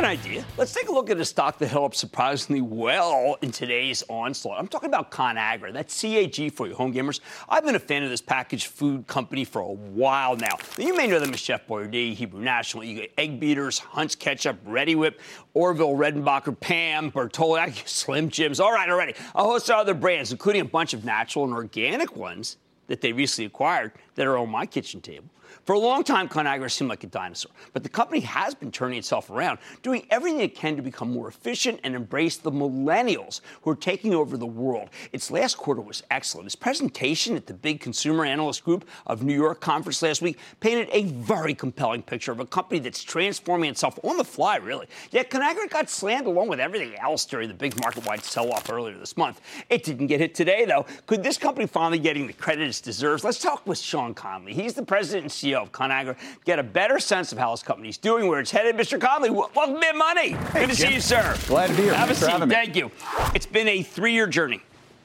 An 0.00 0.06
idea. 0.06 0.46
Let's 0.56 0.72
take 0.72 0.88
a 0.88 0.92
look 0.92 1.10
at 1.10 1.20
a 1.20 1.24
stock 1.26 1.58
that 1.58 1.66
held 1.66 1.84
up 1.84 1.94
surprisingly 1.94 2.62
well 2.62 3.36
in 3.42 3.50
today's 3.50 4.02
onslaught. 4.08 4.58
I'm 4.58 4.66
talking 4.66 4.88
about 4.88 5.10
ConAgra. 5.10 5.74
That's 5.74 6.00
CAG 6.00 6.54
for 6.54 6.66
you, 6.66 6.74
home 6.74 6.94
gamers. 6.94 7.20
I've 7.50 7.66
been 7.66 7.74
a 7.74 7.78
fan 7.78 8.02
of 8.02 8.08
this 8.08 8.22
packaged 8.22 8.68
food 8.68 9.06
company 9.06 9.44
for 9.44 9.60
a 9.60 9.70
while 9.70 10.36
now. 10.36 10.56
now 10.78 10.86
you 10.86 10.96
may 10.96 11.06
know 11.06 11.20
them 11.20 11.34
as 11.34 11.40
Chef 11.40 11.66
Boyardee, 11.66 12.14
Hebrew 12.14 12.40
National, 12.40 12.82
you 12.82 12.94
get 12.94 13.12
Egg 13.18 13.38
Beaters, 13.38 13.78
Hunt's 13.78 14.14
Ketchup, 14.14 14.56
Reddi-wip, 14.64 15.20
Orville, 15.52 15.92
Redenbacher, 15.92 16.58
Pam, 16.58 17.12
Bertolli, 17.12 17.86
Slim 17.86 18.30
Jims. 18.30 18.58
All 18.58 18.72
right, 18.72 18.88
already. 18.88 19.12
A 19.34 19.44
host 19.44 19.68
of 19.68 19.76
other 19.76 19.92
brands, 19.92 20.32
including 20.32 20.62
a 20.62 20.64
bunch 20.64 20.94
of 20.94 21.04
natural 21.04 21.44
and 21.44 21.52
organic 21.52 22.16
ones 22.16 22.56
that 22.86 23.02
they 23.02 23.12
recently 23.12 23.44
acquired 23.44 23.92
that 24.14 24.26
are 24.26 24.38
on 24.38 24.50
my 24.50 24.66
kitchen 24.66 25.00
table. 25.00 25.28
For 25.64 25.74
a 25.74 25.78
long 25.78 26.04
time, 26.04 26.28
ConAgra 26.28 26.70
seemed 26.70 26.90
like 26.90 27.02
a 27.04 27.08
dinosaur, 27.08 27.50
but 27.72 27.82
the 27.82 27.88
company 27.88 28.20
has 28.20 28.54
been 28.54 28.70
turning 28.70 28.98
itself 28.98 29.30
around, 29.30 29.58
doing 29.82 30.06
everything 30.10 30.40
it 30.40 30.54
can 30.54 30.76
to 30.76 30.82
become 30.82 31.12
more 31.12 31.28
efficient 31.28 31.80
and 31.82 31.94
embrace 31.94 32.36
the 32.36 32.52
millennials 32.52 33.40
who 33.62 33.70
are 33.70 33.76
taking 33.76 34.14
over 34.14 34.36
the 34.36 34.46
world. 34.46 34.90
Its 35.12 35.30
last 35.30 35.56
quarter 35.56 35.80
was 35.80 36.04
excellent. 36.10 36.46
Its 36.46 36.54
presentation 36.54 37.36
at 37.36 37.46
the 37.46 37.52
big 37.52 37.80
consumer 37.80 38.24
analyst 38.24 38.64
group 38.64 38.88
of 39.06 39.22
New 39.22 39.34
York 39.34 39.60
conference 39.60 40.02
last 40.02 40.22
week 40.22 40.38
painted 40.60 40.88
a 40.92 41.04
very 41.04 41.54
compelling 41.54 42.02
picture 42.02 42.32
of 42.32 42.40
a 42.40 42.46
company 42.46 42.78
that's 42.78 43.02
transforming 43.02 43.70
itself 43.70 43.98
on 44.04 44.16
the 44.16 44.24
fly, 44.24 44.56
really. 44.56 44.86
Yet 45.10 45.30
ConAgra 45.30 45.68
got 45.68 45.90
slammed 45.90 46.26
along 46.26 46.48
with 46.48 46.60
everything 46.60 46.94
else 46.96 47.24
during 47.26 47.48
the 47.48 47.54
big 47.54 47.78
market-wide 47.80 48.22
sell-off 48.22 48.70
earlier 48.70 48.96
this 48.96 49.16
month. 49.16 49.40
It 49.68 49.82
didn't 49.82 50.06
get 50.06 50.20
hit 50.20 50.34
today, 50.34 50.64
though. 50.64 50.86
Could 51.06 51.22
this 51.22 51.38
company 51.38 51.66
finally 51.66 51.98
getting 51.98 52.26
the 52.26 52.32
credit 52.32 52.68
it 52.68 52.80
deserves? 52.82 53.24
Let's 53.24 53.38
talk 53.38 53.66
with 53.66 53.78
Sean 53.78 53.99
Connolly. 54.14 54.54
He's 54.54 54.74
the 54.74 54.82
president 54.82 55.24
and 55.24 55.30
CEO 55.30 55.62
of 55.62 55.72
ConAgra, 55.72 56.16
get 56.44 56.58
a 56.58 56.62
better 56.62 56.98
sense 56.98 57.32
of 57.32 57.38
how 57.38 57.50
his 57.50 57.62
company's 57.62 57.98
doing, 57.98 58.26
where 58.28 58.40
it's 58.40 58.50
headed. 58.50 58.76
Mr. 58.76 59.00
Connolly, 59.00 59.30
welcome 59.30 59.80
to 59.80 59.92
Money. 59.92 60.30
Hey, 60.30 60.60
Good 60.66 60.70
to 60.70 60.76
Jim. 60.76 60.88
see 60.88 60.94
you, 60.94 61.00
sir. 61.00 61.36
Glad 61.46 61.68
to 61.68 61.74
be 61.76 61.82
here. 61.82 61.94
Have 61.94 62.08
Thanks 62.08 62.22
a 62.22 62.40
seat. 62.40 62.48
Thank 62.48 62.76
you. 62.76 62.90
It's 63.34 63.46
been 63.46 63.68
a 63.68 63.82
three-year 63.82 64.26
journey. 64.26 64.60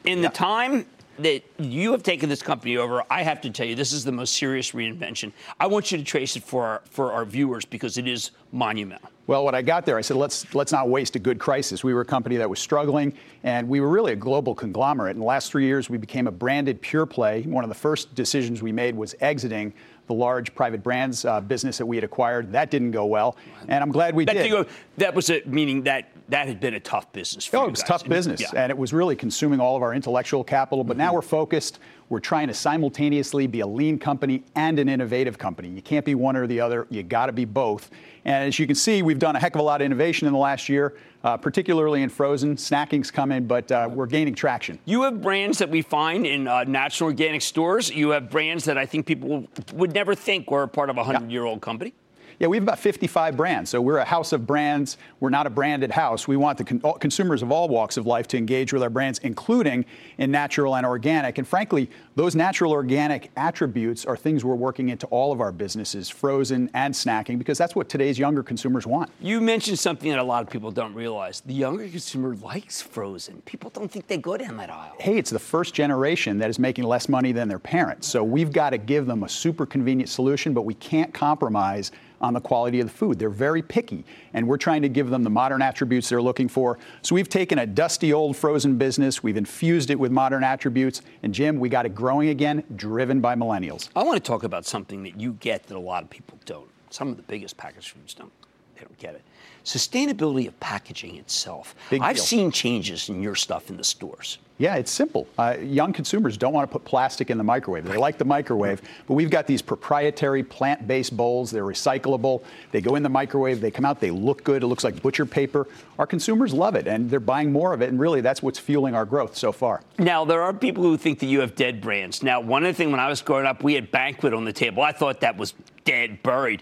In 0.06 0.22
the 0.22 0.30
time 0.30 0.86
that 1.20 1.44
you 1.58 1.92
have 1.92 2.04
taken 2.04 2.30
this 2.30 2.42
company 2.42 2.78
over, 2.78 3.04
I 3.10 3.24
have 3.24 3.42
to 3.42 3.50
tell 3.50 3.66
you, 3.66 3.76
this 3.76 3.94
is 3.94 4.04
the 4.04 4.12
most 4.12 4.36
serious 4.36 4.72
reinvention. 4.72 5.32
I 5.60 5.68
want 5.68 5.92
you 5.92 5.98
to 5.98 6.04
trace 6.04 6.36
it 6.36 6.44
for 6.44 6.66
our, 6.66 6.82
for 6.90 7.12
our 7.12 7.26
viewers 7.26 7.66
because 7.66 7.98
it 7.98 8.08
is 8.08 8.32
monumental. 8.52 9.10
Well, 9.28 9.44
when 9.44 9.56
I 9.56 9.64
got 9.64 9.86
there, 9.86 9.98
I 9.98 10.02
said, 10.02 10.18
let's 10.18 10.54
let's 10.54 10.72
not 10.72 10.88
waste 10.88 11.16
a 11.16 11.20
good 11.20 11.40
crisis. 11.40 11.84
We 11.84 11.96
were 11.96 12.02
a 12.02 12.06
company 12.06 12.38
that 12.38 12.48
was 12.48 12.60
struggling, 12.60 13.12
and 13.44 13.68
we 13.68 13.80
were 13.80 13.90
really 13.90 14.12
a 14.12 14.16
global 14.16 14.54
conglomerate. 14.54 15.16
In 15.16 15.20
the 15.20 15.26
last 15.26 15.52
three 15.52 15.66
years, 15.66 15.90
we 15.90 15.98
became 15.98 16.28
a 16.28 16.32
branded 16.32 16.80
pure 16.80 17.08
play. 17.08 17.42
One 17.42 17.64
of 17.64 17.70
the 17.70 17.76
first 17.76 18.14
decisions 18.14 18.62
we 18.62 18.72
made 18.72 18.96
was 18.96 19.16
exiting 19.22 19.74
the 20.06 20.14
large 20.14 20.54
private 20.54 20.84
brands 20.84 21.26
uh, 21.26 21.42
business 21.42 21.80
that 21.80 21.88
we 21.88 21.98
had 21.98 22.04
acquired. 22.04 22.52
That 22.52 22.70
didn't 22.70 22.92
go 22.92 23.08
well, 23.08 23.36
and 23.68 23.84
I'm 23.84 23.92
glad 23.92 24.14
we 24.14 24.26
that 24.26 24.34
did. 24.34 24.52
Go, 24.52 24.66
that 24.98 25.16
was 25.16 25.32
a 25.32 25.42
meaning 25.48 25.84
that 25.84 26.12
that 26.30 26.48
had 26.48 26.60
been 26.60 26.74
a 26.74 26.80
tough 26.80 27.12
business 27.14 27.46
for 27.46 27.58
oh, 27.58 27.62
you 27.62 27.68
it 27.68 27.72
was 27.72 27.82
guys. 27.82 27.88
tough 27.88 28.10
business, 28.10 28.42
Yeah. 28.42 28.50
and 28.56 28.72
it 28.72 28.78
was 28.78 28.94
really 28.94 29.16
consuming 29.16 29.60
all 29.60 29.76
of 29.76 29.84
our 29.84 29.94
intellectual 29.94 30.44
capital. 30.44 30.84
But 30.84 30.98
now 30.98 31.14
we're 31.14 31.22
focused. 31.22 31.80
We're 32.10 32.20
trying 32.20 32.48
to 32.48 32.54
simultaneously 32.54 33.48
be 33.48 33.60
a 33.60 33.68
lean 33.68 34.00
company 34.00 34.44
and 34.56 34.80
an 34.80 34.90
innovative 34.90 35.38
company. 35.38 35.70
You 35.70 35.82
can't 35.82 36.06
be 36.06 36.16
one 36.16 36.36
or 36.36 36.48
the 36.48 36.60
other. 36.60 36.88
You 36.90 37.04
got 37.04 37.28
to 37.28 37.32
be 37.32 37.46
both. 37.46 37.90
And 38.26 38.48
as 38.48 38.58
you 38.58 38.66
can 38.66 38.76
see, 38.76 39.02
we've 39.02 39.20
done 39.20 39.36
a 39.36 39.40
heck 39.40 39.56
of 39.56 39.62
a 39.62 39.64
lot 39.64 39.82
of 39.82 39.86
innovation 39.86 40.28
in 40.28 40.34
the 40.34 40.40
last 40.40 40.68
year, 40.68 40.96
uh, 41.24 41.38
particularly 41.38 42.02
in 42.02 42.10
frozen. 42.10 42.56
Snacking's 42.56 43.12
coming, 43.12 43.46
but 43.46 43.72
uh, 43.72 43.88
we're 43.92 44.06
gaining 44.08 44.34
traction. 44.34 44.80
You 44.86 45.04
have 45.04 45.22
brands 45.22 45.60
that 45.60 45.70
we 45.70 45.82
find 45.84 46.26
in 46.26 46.48
uh, 46.48 46.64
natural 46.64 47.10
organic 47.10 47.42
stores. 47.44 47.92
You 47.92 48.10
have 48.12 48.30
brands 48.30 48.66
that 48.66 48.78
I 48.78 48.86
think 48.86 49.06
people 49.06 49.48
would 49.74 49.94
never 49.94 50.16
think 50.16 50.50
were 50.50 50.64
a 50.64 50.68
part 50.68 50.90
of 50.90 50.98
a 50.98 51.04
100 51.04 51.32
year 51.32 51.44
old 51.46 51.62
company. 51.62 51.94
Yeah, 52.40 52.48
we 52.48 52.58
have 52.58 52.64
about 52.64 52.80
55 52.80 53.38
brands. 53.38 53.70
So 53.70 53.82
we're 53.82 53.98
a 53.98 54.06
house 54.06 54.34
of 54.34 54.46
brands. 54.46 54.98
We're 55.20 55.30
not 55.30 55.48
a 55.48 55.50
branded 55.50 55.92
house. 55.92 56.28
We 56.28 56.36
want 56.38 56.58
the 56.58 56.64
con- 56.64 56.82
all- 56.84 56.94
consumers 56.98 57.42
of 57.42 57.52
all 57.52 57.70
walks 57.70 57.98
of 57.98 58.06
life 58.06 58.28
to 58.30 58.38
engage 58.38 58.74
with 58.74 58.84
our 58.84 58.90
brands, 58.90 59.20
including 59.20 59.86
in 60.18 60.32
natural 60.32 60.76
and 60.76 60.86
organic. 60.86 61.38
And 61.38 61.48
frankly, 61.48 61.90
those 62.16 62.36
natural 62.36 62.72
organic 62.72 63.32
attributes 63.38 64.06
are 64.06 64.18
things 64.18 64.44
we're 64.44 64.56
working 64.56 64.90
into 64.90 65.08
all 65.08 65.32
of 65.32 65.40
our 65.42 65.52
businesses, 65.52 66.10
frozen 66.10 66.70
and 66.74 66.94
snacking, 66.94 67.38
because 67.38 67.58
that's 67.58 67.76
what 67.76 67.90
today's 67.90 68.20
younger 68.20 68.44
consumers 68.44 68.86
want. 68.86 69.10
You 69.22 69.40
mentioned 69.42 69.80
something 69.80 70.10
that 70.10 70.20
a 70.20 70.24
lot 70.24 70.44
of 70.44 70.50
people 70.50 70.72
don't 70.72 70.94
realize. 70.94 71.42
The 71.42 71.54
younger 71.54 71.88
consumer 71.88 72.36
likes 72.36 72.82
frozen. 72.82 73.42
People 73.46 73.70
don't 73.70 73.90
think 73.92 74.08
they 74.08 74.18
go 74.18 74.38
down 74.38 74.58
that 74.58 74.70
aisle. 74.70 74.96
Hey, 75.00 75.18
it's 75.18 75.30
the 75.30 75.40
first 75.40 75.74
generation 75.74 76.38
that 76.40 76.50
is 76.50 76.60
making 76.60 76.84
less 76.84 77.08
money 77.08 77.32
than 77.32 77.48
their 77.48 77.60
parents. 77.60 78.08
So 78.08 78.24
we've 78.24 78.52
got 78.52 78.72
to 78.72 78.78
give 78.78 79.06
them 79.06 79.24
a 79.24 79.30
super 79.30 79.66
convenient 79.66 80.10
solution, 80.10 80.54
but 80.54 80.64
we 80.64 80.74
can't 80.74 81.14
compromise 81.14 81.92
on 82.26 82.34
the 82.34 82.42
quality 82.42 82.80
of 82.82 82.88
the 82.88 82.94
food. 82.94 83.20
They're 83.20 83.30
very 83.30 83.62
picky, 83.62 84.04
and 84.34 84.48
we're 84.48 84.58
trying 84.58 84.82
to 84.82 84.90
give 84.90 85.10
them 85.10 85.24
the 85.24 85.30
modern 85.30 85.62
attributes 85.62 86.10
they're 86.10 86.22
looking 86.22 86.50
for. 86.50 86.78
So 87.02 87.16
we've 87.16 87.30
taken 87.30 87.60
a 87.60 87.66
dusty 87.66 88.12
old 88.12 88.36
frozen 88.36 88.78
business, 88.78 89.24
we've 89.24 89.38
infused 89.38 89.90
it 89.90 90.00
with 90.00 90.12
modern 90.12 90.44
attributes, 90.44 91.02
and 91.24 91.34
Jim, 91.34 91.60
we 91.60 91.70
got 91.70 91.86
it 91.86 91.96
growing 91.96 92.30
again, 92.30 92.64
driven 92.76 93.22
by 93.22 93.36
millennials. 93.36 93.90
I 93.96 94.04
want 94.04 94.22
to 94.22 94.28
talk 94.28 94.44
about 94.44 94.66
something 94.66 95.04
that 95.04 95.20
you 95.20 95.34
get 95.34 95.68
that 95.68 95.78
a 95.78 95.80
lot 95.80 96.04
of 96.04 96.10
people 96.10 96.38
don't. 96.46 96.68
Some 96.90 97.10
of 97.10 97.18
the 97.18 97.24
biggest 97.24 97.58
packaged 97.58 97.90
foods 97.90 98.14
don't. 98.14 98.32
They 98.76 98.82
don't 98.82 98.98
get 98.98 99.16
it. 99.16 99.22
Sustainability 99.66 100.48
of 100.48 100.58
packaging 100.60 101.18
itself. 101.18 101.76
Big 101.90 102.02
I've 102.02 102.18
deal. 102.18 102.24
seen 102.24 102.52
changes 102.52 103.10
in 103.10 103.22
your 103.24 103.34
stuff 103.34 103.72
in 103.72 103.78
the 103.78 103.84
stores. 103.84 104.38
Yeah, 104.58 104.76
it's 104.76 104.92
simple. 104.92 105.28
Uh, 105.38 105.58
young 105.60 105.92
consumers 105.92 106.38
don't 106.38 106.54
want 106.54 106.70
to 106.70 106.72
put 106.72 106.86
plastic 106.86 107.30
in 107.30 107.38
the 107.38 107.44
microwave. 107.44 107.84
They 107.84 107.98
like 107.98 108.18
the 108.18 108.26
microwave, 108.26 108.82
but 109.06 109.16
we've 109.16 109.30
got 109.30 109.48
these 109.48 109.62
proprietary 109.62 110.44
plant 110.44 110.88
based 110.88 111.18
bowls. 111.18 111.52
They're 111.52 111.66
recyclable. 111.66 112.42
They 112.72 112.80
go 112.80 112.96
in 112.96 113.04
the 113.04 113.10
microwave, 113.10 113.60
they 113.60 113.72
come 113.72 113.84
out, 113.84 114.00
they 114.00 114.12
look 114.12 114.46
good. 114.46 114.64
It 114.64 114.68
looks 114.68 114.86
like 114.86 115.02
butcher 115.02 115.26
paper. 115.26 115.68
Our 116.00 116.08
consumers 116.08 116.54
love 116.54 116.76
it, 116.76 116.88
and 116.88 117.10
they're 117.10 117.20
buying 117.20 117.52
more 117.52 117.74
of 117.74 117.82
it, 117.82 117.90
and 117.90 118.00
really 118.00 118.22
that's 118.22 118.42
what's 118.42 118.60
fueling 118.60 118.96
our 118.96 119.04
growth 119.04 119.36
so 119.36 119.52
far. 119.52 119.82
Now, 119.98 120.24
there 120.24 120.42
are 120.42 120.54
people 120.54 120.84
who 120.84 120.96
think 120.96 121.20
that 121.20 121.26
you 121.26 121.42
have 121.42 121.56
dead 121.56 121.82
brands. 121.82 122.24
Now, 122.24 122.40
one 122.40 122.64
of 122.64 122.68
the 122.68 122.78
things 122.78 122.92
when 122.92 123.02
I 123.02 123.10
was 123.10 123.22
growing 123.22 123.46
up, 123.46 123.62
we 123.62 123.74
had 123.74 123.92
Banquet 123.92 124.34
on 124.34 124.46
the 124.46 124.54
table. 124.54 124.84
I 124.84 124.94
thought 124.94 125.20
that 125.20 125.36
was 125.36 125.54
dead, 125.84 126.24
buried. 126.24 126.62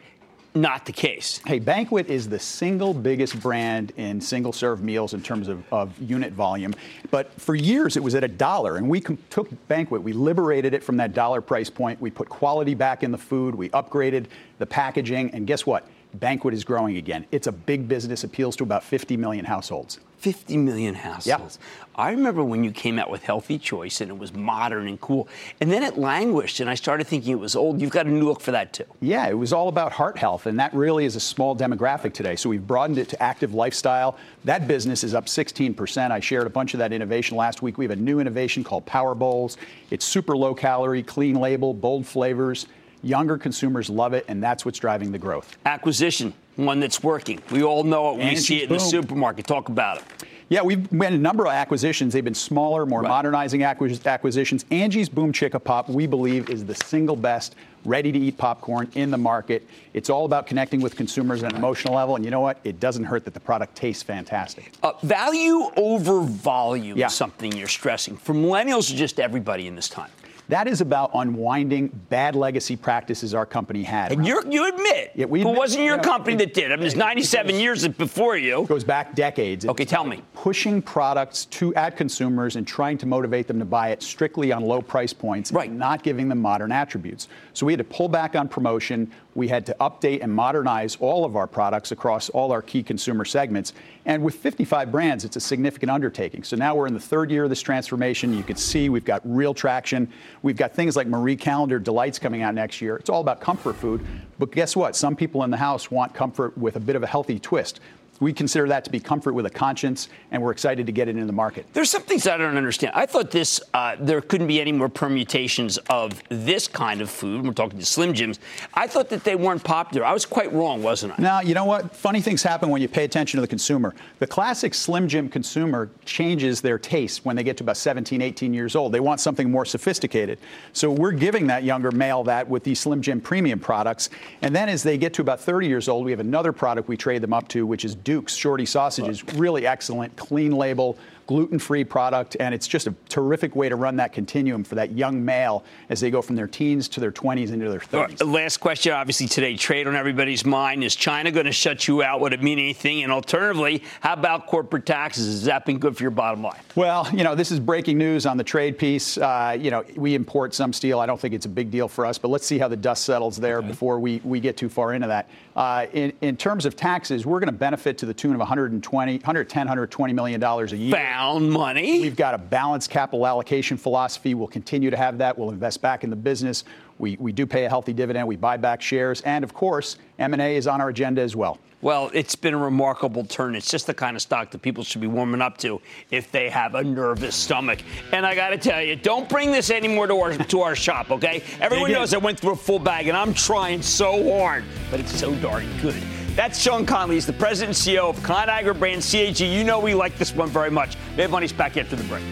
Not 0.55 0.85
the 0.85 0.91
case. 0.91 1.41
Hey, 1.47 1.57
Banquet 1.57 2.07
is 2.07 2.29
the 2.29 2.37
single 2.37 2.93
biggest 2.93 3.39
brand 3.41 3.91
in 3.97 4.21
single 4.21 4.53
serve 4.53 4.83
meals 4.83 5.15
in 5.15 5.21
terms 5.23 5.47
of, 5.47 5.63
of 5.73 5.99
unit 5.99 6.31
volume. 6.31 6.75
But 7.09 7.31
for 7.41 7.55
years, 7.55 7.97
it 7.97 8.03
was 8.03 8.13
at 8.13 8.23
a 8.23 8.27
dollar. 8.27 8.77
And 8.77 8.87
we 8.87 9.01
com- 9.01 9.17
took 9.31 9.49
Banquet, 9.67 10.03
we 10.03 10.13
liberated 10.13 10.75
it 10.75 10.83
from 10.83 10.97
that 10.97 11.13
dollar 11.13 11.41
price 11.41 11.71
point. 11.71 11.99
We 11.99 12.11
put 12.11 12.29
quality 12.29 12.75
back 12.75 13.01
in 13.01 13.11
the 13.11 13.17
food, 13.17 13.55
we 13.55 13.69
upgraded 13.69 14.27
the 14.59 14.67
packaging. 14.67 15.31
And 15.31 15.47
guess 15.47 15.65
what? 15.65 15.87
Banquet 16.13 16.54
is 16.54 16.63
growing 16.63 16.97
again. 16.97 17.26
It's 17.32 17.47
a 17.47 17.52
big 17.52 17.88
business, 17.88 18.23
appeals 18.23 18.56
to 18.58 18.63
about 18.63 18.84
50 18.84 19.17
million 19.17 19.45
households. 19.45 19.99
50 20.19 20.56
million 20.56 20.95
households. 20.95 21.60
I 21.95 22.12
remember 22.12 22.45
when 22.45 22.63
you 22.63 22.71
came 22.71 22.97
out 22.97 23.10
with 23.10 23.23
Healthy 23.23 23.60
Choice 23.60 23.99
and 23.99 24.10
it 24.10 24.17
was 24.17 24.34
modern 24.34 24.88
and 24.88 25.02
cool. 25.02 25.28
And 25.60 25.69
then 25.69 25.84
it 25.84 25.97
languished 25.97 26.62
and 26.62 26.69
I 26.69 26.76
started 26.76 27.08
thinking 27.08 27.34
it 27.34 27.39
was 27.39 27.58
old. 27.58 27.82
You've 27.82 27.91
got 27.91 28.06
a 28.06 28.10
new 28.10 28.23
look 28.23 28.39
for 28.39 28.52
that 28.52 28.71
too. 28.71 28.86
Yeah, 29.02 29.28
it 29.28 29.38
was 29.38 29.52
all 29.52 29.67
about 29.67 29.91
heart 29.91 30.17
health, 30.17 30.45
and 30.45 30.58
that 30.60 30.73
really 30.73 31.04
is 31.04 31.17
a 31.17 31.19
small 31.19 31.58
demographic 31.58 32.13
today. 32.13 32.38
So 32.38 32.47
we've 32.47 32.65
broadened 32.65 32.99
it 32.99 33.10
to 33.10 33.21
active 33.21 33.54
lifestyle. 33.54 34.17
That 34.45 34.65
business 34.65 35.04
is 35.04 35.13
up 35.13 35.26
16%. 35.26 36.12
I 36.12 36.21
shared 36.21 36.47
a 36.47 36.49
bunch 36.49 36.73
of 36.73 36.78
that 36.78 36.93
innovation 36.93 37.36
last 37.36 37.62
week. 37.62 37.78
We 37.78 37.84
have 37.84 37.91
a 37.91 38.02
new 38.02 38.21
innovation 38.21 38.63
called 38.63 38.86
Power 38.86 39.15
Bowls. 39.15 39.58
It's 39.89 40.06
super 40.06 40.38
low 40.38 40.56
calorie, 40.56 41.04
clean 41.04 41.36
label, 41.36 41.73
bold 41.73 42.08
flavors. 42.08 42.67
Younger 43.03 43.37
consumers 43.37 43.89
love 43.89 44.13
it, 44.13 44.23
and 44.29 44.41
that's 44.41 44.63
what's 44.63 44.79
driving 44.79 45.11
the 45.11 45.19
growth. 45.19 45.57
Acquisition, 45.65 46.33
one 46.55 46.79
that's 46.79 47.03
working. 47.03 47.41
We 47.51 47.61
all 47.63 47.83
know 47.83 48.13
it. 48.13 48.23
We 48.23 48.35
see 48.37 48.63
it 48.63 48.69
in 48.69 48.73
the 48.73 48.79
supermarket. 48.79 49.45
Talk 49.45 49.67
about 49.67 49.97
it. 49.97 50.03
Yeah, 50.49 50.61
we've 50.61 50.91
made 50.91 51.13
a 51.13 51.17
number 51.17 51.45
of 51.45 51.51
acquisitions. 51.51 52.13
They've 52.13 52.23
been 52.23 52.33
smaller, 52.35 52.85
more 52.85 53.01
modernizing 53.01 53.61
acquis- 53.63 54.05
acquisitions. 54.05 54.65
Angie's 54.71 55.09
Boom 55.09 55.33
Chicka 55.33 55.61
Pop, 55.61 55.89
we 55.89 56.05
believe, 56.05 56.49
is 56.49 56.63
the 56.65 56.75
single 56.75 57.15
best 57.15 57.55
ready 57.85 58.11
to 58.11 58.19
eat 58.19 58.37
popcorn 58.37 58.89
in 58.95 59.09
the 59.09 59.17
market. 59.17 59.67
It's 59.93 60.09
all 60.09 60.25
about 60.25 60.45
connecting 60.45 60.79
with 60.79 60.95
consumers 60.95 61.43
at 61.43 61.51
an 61.51 61.57
emotional 61.57 61.95
level. 61.95 62.15
And 62.15 62.23
you 62.23 62.31
know 62.31 62.41
what? 62.41 62.59
It 62.63 62.79
doesn't 62.79 63.03
hurt 63.03 63.25
that 63.25 63.33
the 63.33 63.39
product 63.39 63.75
tastes 63.75 64.04
fantastic. 64.04 64.71
Uh, 64.83 64.93
value 65.01 65.71
over 65.75 66.21
volume 66.21 66.99
is 66.99 67.13
something 67.13 67.51
you're 67.51 67.67
stressing. 67.67 68.15
For 68.15 68.33
millennials 68.33 68.93
just 68.93 69.19
everybody 69.19 69.67
in 69.67 69.75
this 69.75 69.89
time? 69.89 70.12
That 70.50 70.67
is 70.67 70.81
about 70.81 71.12
unwinding 71.13 71.87
bad 72.10 72.35
legacy 72.35 72.75
practices 72.75 73.33
our 73.33 73.46
company 73.46 73.83
had. 73.83 74.12
And 74.12 74.25
you're, 74.25 74.46
you 74.46 74.67
admit, 74.67 75.12
Yeah, 75.15 75.25
we 75.25 75.44
but 75.44 75.52
it 75.52 75.58
wasn't 75.58 75.85
your 75.85 75.96
yeah, 75.96 76.02
company 76.02 76.35
it- 76.35 76.39
that 76.39 76.54
did. 76.54 76.65
I 76.71 76.75
mean, 76.75 76.81
there's 76.81 76.96
97 76.96 77.56
years 77.56 77.87
before 77.87 78.35
you. 78.37 78.65
goes 78.67 78.83
back 78.83 79.15
decades. 79.15 79.65
Okay, 79.65 79.85
tell 79.85 80.04
me. 80.04 80.21
Pushing 80.33 80.81
products 80.81 81.46
to 81.46 81.73
at 81.75 81.96
consumers 81.96 82.58
and 82.58 82.67
trying 82.67 82.98
to 82.98 83.06
motivate 83.06 83.48
them 83.48 83.60
to 83.60 83.65
buy 83.65 83.89
it 83.89 84.04
strictly 84.04 84.52
on 84.52 84.63
low 84.63 84.81
price 84.81 85.13
points, 85.13 85.52
right. 85.52 85.71
not 85.71 86.04
giving 86.04 86.27
them 86.27 86.41
modern 86.41 86.71
attributes. 86.71 87.29
So 87.54 87.65
we 87.65 87.71
had 87.73 87.77
to 87.77 87.83
pull 87.85 88.10
back 88.10 88.35
on 88.35 88.48
promotion. 88.50 89.12
We 89.36 89.48
had 89.48 89.65
to 89.65 89.75
update 89.79 90.21
and 90.21 90.31
modernize 90.31 90.96
all 91.00 91.25
of 91.25 91.36
our 91.36 91.48
products 91.48 91.92
across 91.92 92.29
all 92.29 92.52
our 92.52 92.62
key 92.62 92.84
consumer 92.84 93.25
segments. 93.25 93.73
And 94.06 94.23
with 94.23 94.36
55 94.36 94.92
brands, 94.92 95.25
it's 95.25 95.36
a 95.36 95.40
significant 95.40 95.90
undertaking. 95.90 96.44
So 96.44 96.56
now 96.56 96.75
we're 96.75 96.88
in 96.88 96.94
the 96.94 97.00
third 97.00 97.31
year 97.31 97.46
of 97.46 97.50
this 97.50 97.62
transformation. 97.62 98.34
You 98.34 98.44
can 98.44 98.58
see 98.58 98.90
we've 98.90 99.06
got 99.06 99.21
real 99.23 99.54
traction. 99.54 100.12
We've 100.42 100.58
got 100.58 100.73
things 100.73 100.96
like 100.96 101.08
Marie 101.08 101.36
Callender 101.36 101.79
Delights 101.79 102.19
coming 102.19 102.42
out 102.42 102.54
next 102.54 102.81
year. 102.81 102.96
It's 102.98 103.10
all 103.10 103.21
about 103.21 103.42
comfort 103.42 103.75
food. 103.75 104.06
But 104.38 104.52
guess 104.52 104.75
what? 104.75 104.96
Some 104.96 105.15
people 105.15 105.44
in 105.44 105.52
the 105.52 105.58
house 105.58 105.90
want 105.90 106.13
comfort 106.13 106.58
with 106.58 106.75
a 106.75 106.79
bit 106.79 106.96
of 106.96 107.04
a 107.04 107.08
healthy 107.08 107.40
twist. 107.40 107.79
We 108.24 108.32
consider 108.32 108.69
that 108.69 108.86
to 108.86 108.90
be 108.90 109.02
comfort 109.02 109.34
with 109.34 109.46
a 109.46 109.50
conscience, 109.50 110.08
and 110.32 110.42
we're 110.42 110.52
excited 110.52 110.86
to 110.86 110.94
get 110.94 111.10
it 111.10 111.17
in 111.17 111.28
the 111.28 111.34
market. 111.34 111.65
There's 111.74 111.90
some 111.90 112.04
things 112.04 112.26
I 112.26 112.38
don't 112.38 112.56
understand. 112.56 112.94
I 112.96 113.06
thought 113.06 113.32
this, 113.32 113.60
uh, 113.74 113.98
there 114.00 114.21
couldn't 114.21 114.48
be 114.48 114.62
any 114.62 114.71
more 114.71 114.88
permutations 114.88 115.78
of 115.90 116.24
this 116.30 116.69
kind 116.69 117.02
of 117.02 117.10
food. 117.10 117.46
We're 117.46 117.52
talking 117.52 117.80
to 117.80 117.86
Slim 117.86 118.13
Jims. 118.13 118.40
I 118.74 118.88
thought 118.88 119.10
that 119.10 119.26
they 119.26 119.36
weren't 119.36 119.62
popular. 119.62 120.06
I 120.06 120.13
was 120.13 120.26
quite 120.26 120.54
wrong, 120.54 120.82
wasn't 120.82 121.19
I? 121.19 121.21
Now, 121.21 121.42
you 121.42 121.54
know 121.54 121.65
what? 121.65 121.94
Funny 121.94 122.21
things 122.21 122.42
happen 122.42 122.69
when 122.69 122.82
you 122.82 122.88
pay 122.88 123.04
attention 123.04 123.40
to 123.40 123.42
the 123.42 123.48
consumer. 123.48 123.94
The 124.19 124.28
classic 124.28 124.74
Slim 124.74 125.10
Jim 125.10 125.28
consumer 125.28 125.90
changes 126.06 126.62
their 126.62 126.80
taste 126.80 127.26
when 127.26 127.36
they 127.36 127.44
get 127.44 127.58
to 127.58 127.65
about 127.65 127.76
17, 127.76 128.21
18 128.21 128.54
years 128.54 128.78
old. 128.78 128.94
They 128.94 129.02
want 129.02 129.19
something 129.19 129.52
more 129.52 129.65
sophisticated. 129.65 130.40
So 130.71 130.90
we're 130.90 131.12
giving 131.12 131.48
that 131.48 131.65
younger 131.65 131.92
male 131.92 132.24
that 132.24 132.48
with 132.48 132.63
these 132.63 132.80
Slim 132.80 133.02
Jim 133.02 133.19
premium 133.19 133.60
products. 133.60 134.10
And 134.42 134.56
then 134.56 134.69
as 134.69 134.82
they 134.82 134.98
get 134.98 135.13
to 135.15 135.21
about 135.21 135.42
30 135.42 135.67
years 135.67 135.90
old, 135.90 136.06
we 136.06 136.12
have 136.12 136.21
another 136.21 136.54
product 136.54 136.88
we 136.88 136.96
trade 136.96 137.21
them 137.21 137.34
up 137.34 137.50
to, 137.50 137.67
which 137.67 137.84
is 137.84 137.96
Duke's 138.13 138.35
Shorty 138.35 138.67
Sausages. 138.67 139.23
Really 139.33 139.65
excellent, 139.65 140.15
clean 140.15 140.51
label. 140.51 140.99
Gluten-free 141.28 141.86
product, 141.86 142.36
and 142.40 142.54
it's 142.54 142.67
just 142.67 142.88
a 142.88 142.94
terrific 143.10 143.56
way 143.56 143.69
to 143.69 143.76
run 143.76 143.96
that 143.98 144.13
continuum 144.13 144.63
for 144.63 144.76
that 144.76 144.92
young 144.92 145.24
male 145.24 145.63
as 145.90 146.00
they 146.00 146.12
go 146.12 146.21
from 146.21 146.36
their 146.36 146.48
teens 146.48 146.88
to 146.90 147.00
their 147.00 147.12
20s 147.12 147.52
into 147.52 147.69
their 147.69 147.80
30s. 147.80 147.94
All 147.94 148.04
right, 148.04 148.21
Last 148.21 148.58
question, 148.58 148.92
obviously 148.94 149.28
today, 149.28 149.56
trade 149.56 149.88
on 149.88 149.96
everybody's 149.96 150.46
mind. 150.46 150.84
Is 150.84 150.96
China 150.96 151.32
going 151.32 151.46
to 151.46 151.52
shut 151.52 151.88
you 151.88 152.04
out? 152.04 152.19
Would 152.21 152.34
it 152.34 152.44
mean 152.44 152.60
anything? 152.60 153.04
And 153.04 153.12
alternatively, 153.12 153.84
how 154.02 154.13
about 154.13 154.48
corporate 154.48 154.86
taxes? 154.86 155.28
Has 155.28 155.44
that 155.46 155.65
been 155.65 155.80
good 155.80 155.96
for 155.96 156.04
your 156.04 156.12
bottom 156.12 156.44
line? 156.44 156.60
Well, 156.76 157.08
you 157.13 157.24
know, 157.24 157.36
this 157.36 157.52
is 157.52 157.60
breaking 157.60 157.98
news 157.98 158.26
on 158.26 158.38
the 158.38 158.44
trade 158.44 158.78
piece. 158.78 159.17
Uh, 159.17 159.58
you 159.60 159.71
know, 159.71 159.84
we 159.96 160.15
import 160.15 160.54
some 160.54 160.74
steel. 160.74 161.00
I 161.00 161.06
don't 161.06 161.19
think 161.19 161.34
it's 161.34 161.46
a 161.46 161.50
big 161.50 161.71
deal 161.71 161.88
for 161.88 162.06
us, 162.06 162.17
but 162.17 162.30
let's 162.30 162.46
see 162.46 162.58
how 162.58 162.67
the 162.67 162.78
dust 162.78 163.06
settles 163.06 163.38
there 163.38 163.62
before 163.62 164.00
we, 164.00 164.19
we 164.24 164.40
get 164.40 164.58
too 164.58 164.69
far 164.69 164.94
into 164.94 165.08
that. 165.08 165.30
Uh, 165.56 165.86
in, 165.94 166.12
in 166.21 166.36
terms 166.36 166.65
of 166.65 166.76
taxes, 166.76 167.26
we're 167.26 167.40
going 167.40 167.48
to 167.48 167.52
benefit 167.52 167.98
to 168.00 168.06
the 168.06 168.13
tune 168.13 168.34
of 168.34 168.40
120, 168.40 169.13
110, 169.13 169.60
120 169.60 170.13
million 170.13 170.40
dollars 170.40 170.74
a 170.74 170.78
year. 170.78 170.92
Money. 171.13 172.01
We've 172.01 172.15
got 172.15 172.33
a 172.33 172.37
balanced 172.37 172.89
capital 172.89 173.27
allocation 173.27 173.77
philosophy. 173.77 174.33
We'll 174.33 174.47
continue 174.47 174.89
to 174.89 174.97
have 174.97 175.19
that. 175.19 175.37
We'll 175.37 175.51
invest 175.51 175.81
back 175.81 176.03
in 176.03 176.09
the 176.09 176.15
business. 176.15 176.63
We, 176.97 177.17
we 177.19 177.31
do 177.31 177.45
pay 177.45 177.65
a 177.65 177.69
healthy 177.69 177.93
dividend. 177.93 178.27
We 178.27 178.35
buy 178.35 178.57
back 178.57 178.81
shares, 178.81 179.21
and 179.21 179.43
of 179.43 179.53
course, 179.53 179.97
M&A 180.19 180.55
is 180.55 180.67
on 180.67 180.81
our 180.81 180.89
agenda 180.89 181.21
as 181.21 181.35
well. 181.35 181.59
Well, 181.81 182.09
it's 182.13 182.35
been 182.35 182.53
a 182.53 182.57
remarkable 182.57 183.25
turn. 183.25 183.55
It's 183.55 183.69
just 183.69 183.87
the 183.87 183.93
kind 183.93 184.15
of 184.15 184.21
stock 184.21 184.51
that 184.51 184.61
people 184.61 184.83
should 184.85 185.01
be 185.01 185.07
warming 185.07 185.41
up 185.41 185.57
to 185.57 185.81
if 186.11 186.31
they 186.31 186.49
have 186.49 186.75
a 186.75 186.83
nervous 186.83 187.35
stomach. 187.35 187.79
And 188.13 188.25
I 188.25 188.35
got 188.35 188.49
to 188.49 188.57
tell 188.57 188.81
you, 188.81 188.95
don't 188.95 189.27
bring 189.27 189.51
this 189.51 189.69
anymore 189.69 190.07
to 190.07 190.15
our 190.15 190.33
to 190.33 190.61
our 190.61 190.75
shop, 190.75 191.11
okay? 191.11 191.43
Everyone 191.59 191.91
knows 191.91 192.13
I 192.13 192.17
went 192.17 192.39
through 192.39 192.53
a 192.53 192.55
full 192.55 192.79
bag, 192.79 193.09
and 193.09 193.17
I'm 193.17 193.33
trying 193.33 193.81
so 193.81 194.39
hard, 194.39 194.63
but 194.89 194.99
it's 194.99 195.13
so 195.13 195.35
darn 195.35 195.67
good. 195.81 196.01
That's 196.36 196.60
Sean 196.60 196.84
Connolly. 196.84 197.15
He's 197.15 197.27
the 197.27 197.34
president 197.34 197.77
and 197.77 197.96
CEO 197.96 198.10
of 198.10 198.17
Conagra 198.21 198.77
Brand 198.77 199.04
CAG. 199.04 199.40
You 199.40 199.63
know 199.63 199.79
we 199.79 199.94
like 199.94 200.17
this 200.17 200.34
one 200.34 200.50
very 200.50 200.71
much. 200.71 200.98
Mad 201.15 201.29
Money's 201.29 201.54
back 201.54 201.77
after 201.77 201.96
the 201.96 202.04
break. 202.06 202.23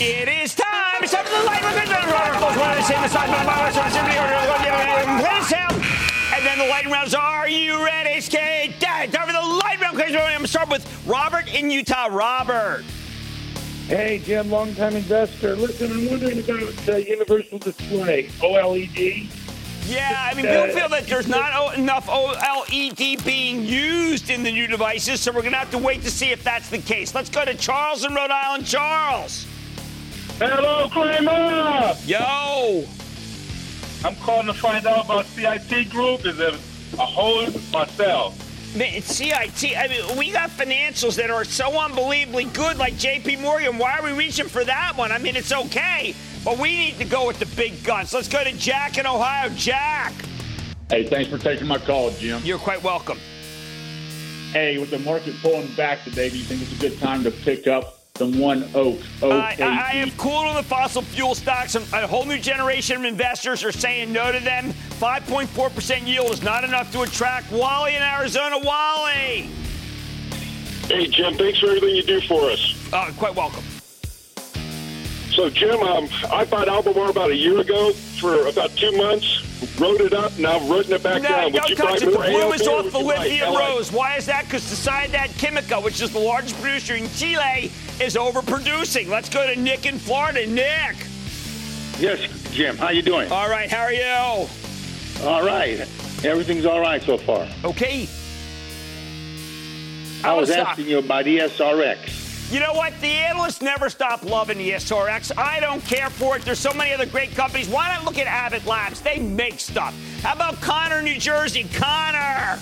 It 0.00 0.28
is 0.28 0.56
time. 0.56 1.02
It's 1.02 1.12
time 1.12 1.24
for 1.24 1.38
the 1.38 1.44
light 1.44 1.62
round. 1.62 1.78
And 6.34 6.44
then 6.44 6.58
the 6.58 6.66
lightning 6.66 6.92
rounds. 6.92 7.14
Are 7.14 7.48
you 7.48 7.84
ready, 7.84 8.20
Skate? 8.20 8.80
Time 8.80 9.08
for 9.08 9.32
the 9.32 9.40
light 9.40 9.78
round. 9.80 9.96
I'm 10.00 10.12
going 10.14 10.42
to 10.42 10.48
start 10.48 10.68
with 10.68 11.06
Robert 11.06 11.46
in 11.54 11.70
Utah. 11.70 12.08
Robert. 12.10 12.82
Hey, 13.86 14.18
Jim, 14.24 14.50
longtime 14.50 14.96
investor. 14.96 15.54
Listen, 15.56 15.92
I'm 15.92 16.08
wondering 16.08 16.38
about 16.38 16.88
uh, 16.88 16.96
Universal 16.96 17.58
Display, 17.58 18.28
OLED. 18.40 19.26
Yeah, 19.86 20.30
I 20.30 20.32
mean, 20.32 20.46
people 20.46 20.68
feel 20.68 20.88
that 20.88 21.06
there's 21.06 21.28
not 21.28 21.76
enough 21.76 22.06
OLED 22.06 23.22
being 23.26 23.62
used 23.62 24.30
in 24.30 24.42
the 24.42 24.50
new 24.50 24.66
devices, 24.66 25.20
so 25.20 25.32
we're 25.32 25.42
going 25.42 25.52
to 25.52 25.58
have 25.58 25.70
to 25.72 25.78
wait 25.78 26.00
to 26.00 26.10
see 26.10 26.30
if 26.30 26.42
that's 26.42 26.70
the 26.70 26.78
case. 26.78 27.14
Let's 27.14 27.28
go 27.28 27.44
to 27.44 27.54
Charles 27.54 28.06
in 28.06 28.14
Rhode 28.14 28.30
Island. 28.30 28.64
Charles. 28.64 29.46
Hello, 30.38 30.88
Cramer! 30.88 31.94
Yo! 32.06 32.86
I'm 34.02 34.16
calling 34.16 34.46
to 34.46 34.54
find 34.54 34.86
out 34.86 35.04
about 35.04 35.26
CIT 35.26 35.90
Group. 35.90 36.24
Is 36.24 36.40
it 36.40 36.54
a 36.94 37.04
hold 37.04 37.54
myself? 37.70 38.43
CIT. 38.74 39.76
I 39.76 39.86
mean, 39.88 40.18
we 40.18 40.32
got 40.32 40.50
financials 40.50 41.16
that 41.16 41.30
are 41.30 41.44
so 41.44 41.78
unbelievably 41.78 42.46
good, 42.46 42.76
like 42.76 42.94
JP 42.94 43.40
Morgan. 43.40 43.78
Why 43.78 43.98
are 43.98 44.02
we 44.02 44.12
reaching 44.12 44.48
for 44.48 44.64
that 44.64 44.96
one? 44.96 45.12
I 45.12 45.18
mean, 45.18 45.36
it's 45.36 45.52
okay, 45.52 46.14
but 46.44 46.58
we 46.58 46.76
need 46.76 46.98
to 46.98 47.04
go 47.04 47.26
with 47.26 47.38
the 47.38 47.46
big 47.54 47.84
guns. 47.84 48.12
Let's 48.12 48.28
go 48.28 48.42
to 48.42 48.52
Jack 48.52 48.98
in 48.98 49.06
Ohio. 49.06 49.48
Jack. 49.50 50.12
Hey, 50.90 51.04
thanks 51.08 51.30
for 51.30 51.38
taking 51.38 51.68
my 51.68 51.78
call, 51.78 52.10
Jim. 52.10 52.42
You're 52.44 52.58
quite 52.58 52.82
welcome. 52.82 53.18
Hey, 54.52 54.78
with 54.78 54.90
the 54.90 54.98
market 54.98 55.34
pulling 55.40 55.72
back 55.74 56.02
today, 56.04 56.28
do 56.30 56.36
you 56.36 56.44
think 56.44 56.62
it's 56.62 56.72
a 56.72 56.80
good 56.80 56.98
time 56.98 57.22
to 57.24 57.30
pick 57.30 57.66
up 57.66 58.03
some 58.16 58.38
one 58.38 58.62
oak? 58.76 59.00
I, 59.24 59.26
I, 59.26 59.56
I 59.58 59.94
have 59.94 60.16
cooled 60.16 60.46
on 60.46 60.54
the 60.54 60.62
fossil 60.62 61.02
fuel 61.02 61.34
stocks. 61.34 61.74
A 61.74 62.06
whole 62.06 62.24
new 62.24 62.38
generation 62.38 62.98
of 62.98 63.04
investors 63.04 63.64
are 63.64 63.72
saying 63.72 64.12
no 64.12 64.30
to 64.30 64.38
them. 64.38 64.72
5.4% 65.00 66.06
yield 66.06 66.30
is 66.30 66.40
not 66.40 66.62
enough 66.62 66.92
to 66.92 67.02
attract 67.02 67.50
Wally 67.50 67.96
in 67.96 68.02
Arizona. 68.02 68.56
Wally! 68.60 69.48
Hey, 70.86 71.08
Jim, 71.08 71.34
thanks 71.34 71.58
for 71.58 71.66
everything 71.66 71.96
you 71.96 72.04
do 72.04 72.20
for 72.20 72.50
us. 72.50 72.92
Uh, 72.92 73.10
quite 73.18 73.34
welcome. 73.34 73.64
So, 75.32 75.50
Jim, 75.50 75.80
um, 75.80 76.08
I 76.30 76.44
bought 76.44 76.68
Albemarle 76.68 77.10
about 77.10 77.30
a 77.30 77.36
year 77.36 77.58
ago 77.58 77.92
for 77.92 78.46
about 78.46 78.70
two 78.76 78.96
months, 78.96 79.53
wrote 79.78 80.00
it 80.00 80.12
up, 80.12 80.36
now 80.38 80.58
I'm 80.58 80.68
writing 80.70 80.92
it 80.92 81.02
back 81.02 81.22
No, 81.22 81.28
down. 81.28 81.44
Would 81.52 81.54
don't 81.54 81.68
you 81.70 81.76
touch 81.76 82.00
buy 82.00 82.06
it. 82.06 82.10
The 82.10 82.18
more 82.18 82.24
blue 82.24 82.52
is 82.52 82.66
off 82.68 82.84
would 82.84 82.92
the 82.92 82.98
you 83.00 83.04
buy 83.04 83.18
lithium 83.18 83.50
LI? 83.52 83.56
rose. 83.58 83.92
Why 83.92 84.16
is 84.16 84.26
that? 84.26 84.44
Because 84.44 84.62
Sociedad 84.62 85.28
Química, 85.38 85.82
which 85.82 86.00
is 86.00 86.10
the 86.12 86.18
largest 86.18 86.60
producer 86.60 86.94
in 86.94 87.08
Chile, 87.10 87.70
is 88.00 88.14
overproducing. 88.16 89.08
Let's 89.08 89.28
go 89.28 89.46
to 89.52 89.58
Nick 89.60 89.86
in 89.86 89.98
Florida. 89.98 90.46
Nick. 90.46 90.96
Yes, 91.98 92.20
Jim. 92.52 92.76
How 92.76 92.90
you 92.90 93.02
doing? 93.02 93.30
All 93.30 93.48
right. 93.48 93.70
How 93.70 93.82
are 93.82 93.92
you? 93.92 94.48
All 95.24 95.44
right. 95.44 95.80
Everything's 96.24 96.66
all 96.66 96.80
right 96.80 97.02
so 97.02 97.16
far. 97.18 97.46
Okay. 97.64 98.08
I 100.24 100.32
was 100.32 100.48
How's 100.48 100.56
that? 100.56 100.66
asking 100.68 100.86
you 100.88 100.98
about 100.98 101.26
ESRX. 101.26 102.23
You 102.50 102.60
know 102.60 102.72
what? 102.74 102.92
The 103.00 103.08
analysts 103.08 103.62
never 103.62 103.88
stop 103.88 104.22
loving 104.22 104.58
the 104.58 104.72
SRX. 104.72 105.36
I 105.36 105.60
don't 105.60 105.82
care 105.84 106.10
for 106.10 106.36
it. 106.36 106.42
There's 106.42 106.58
so 106.58 106.72
many 106.74 106.92
other 106.92 107.06
great 107.06 107.34
companies. 107.34 107.68
Why 107.68 107.88
not 107.88 108.04
look 108.04 108.18
at 108.18 108.26
Abbott 108.26 108.66
Labs? 108.66 109.00
They 109.00 109.18
make 109.18 109.58
stuff. 109.58 109.94
How 110.22 110.34
about 110.34 110.60
Connor, 110.60 111.02
New 111.02 111.18
Jersey? 111.18 111.66
Connor! 111.74 112.58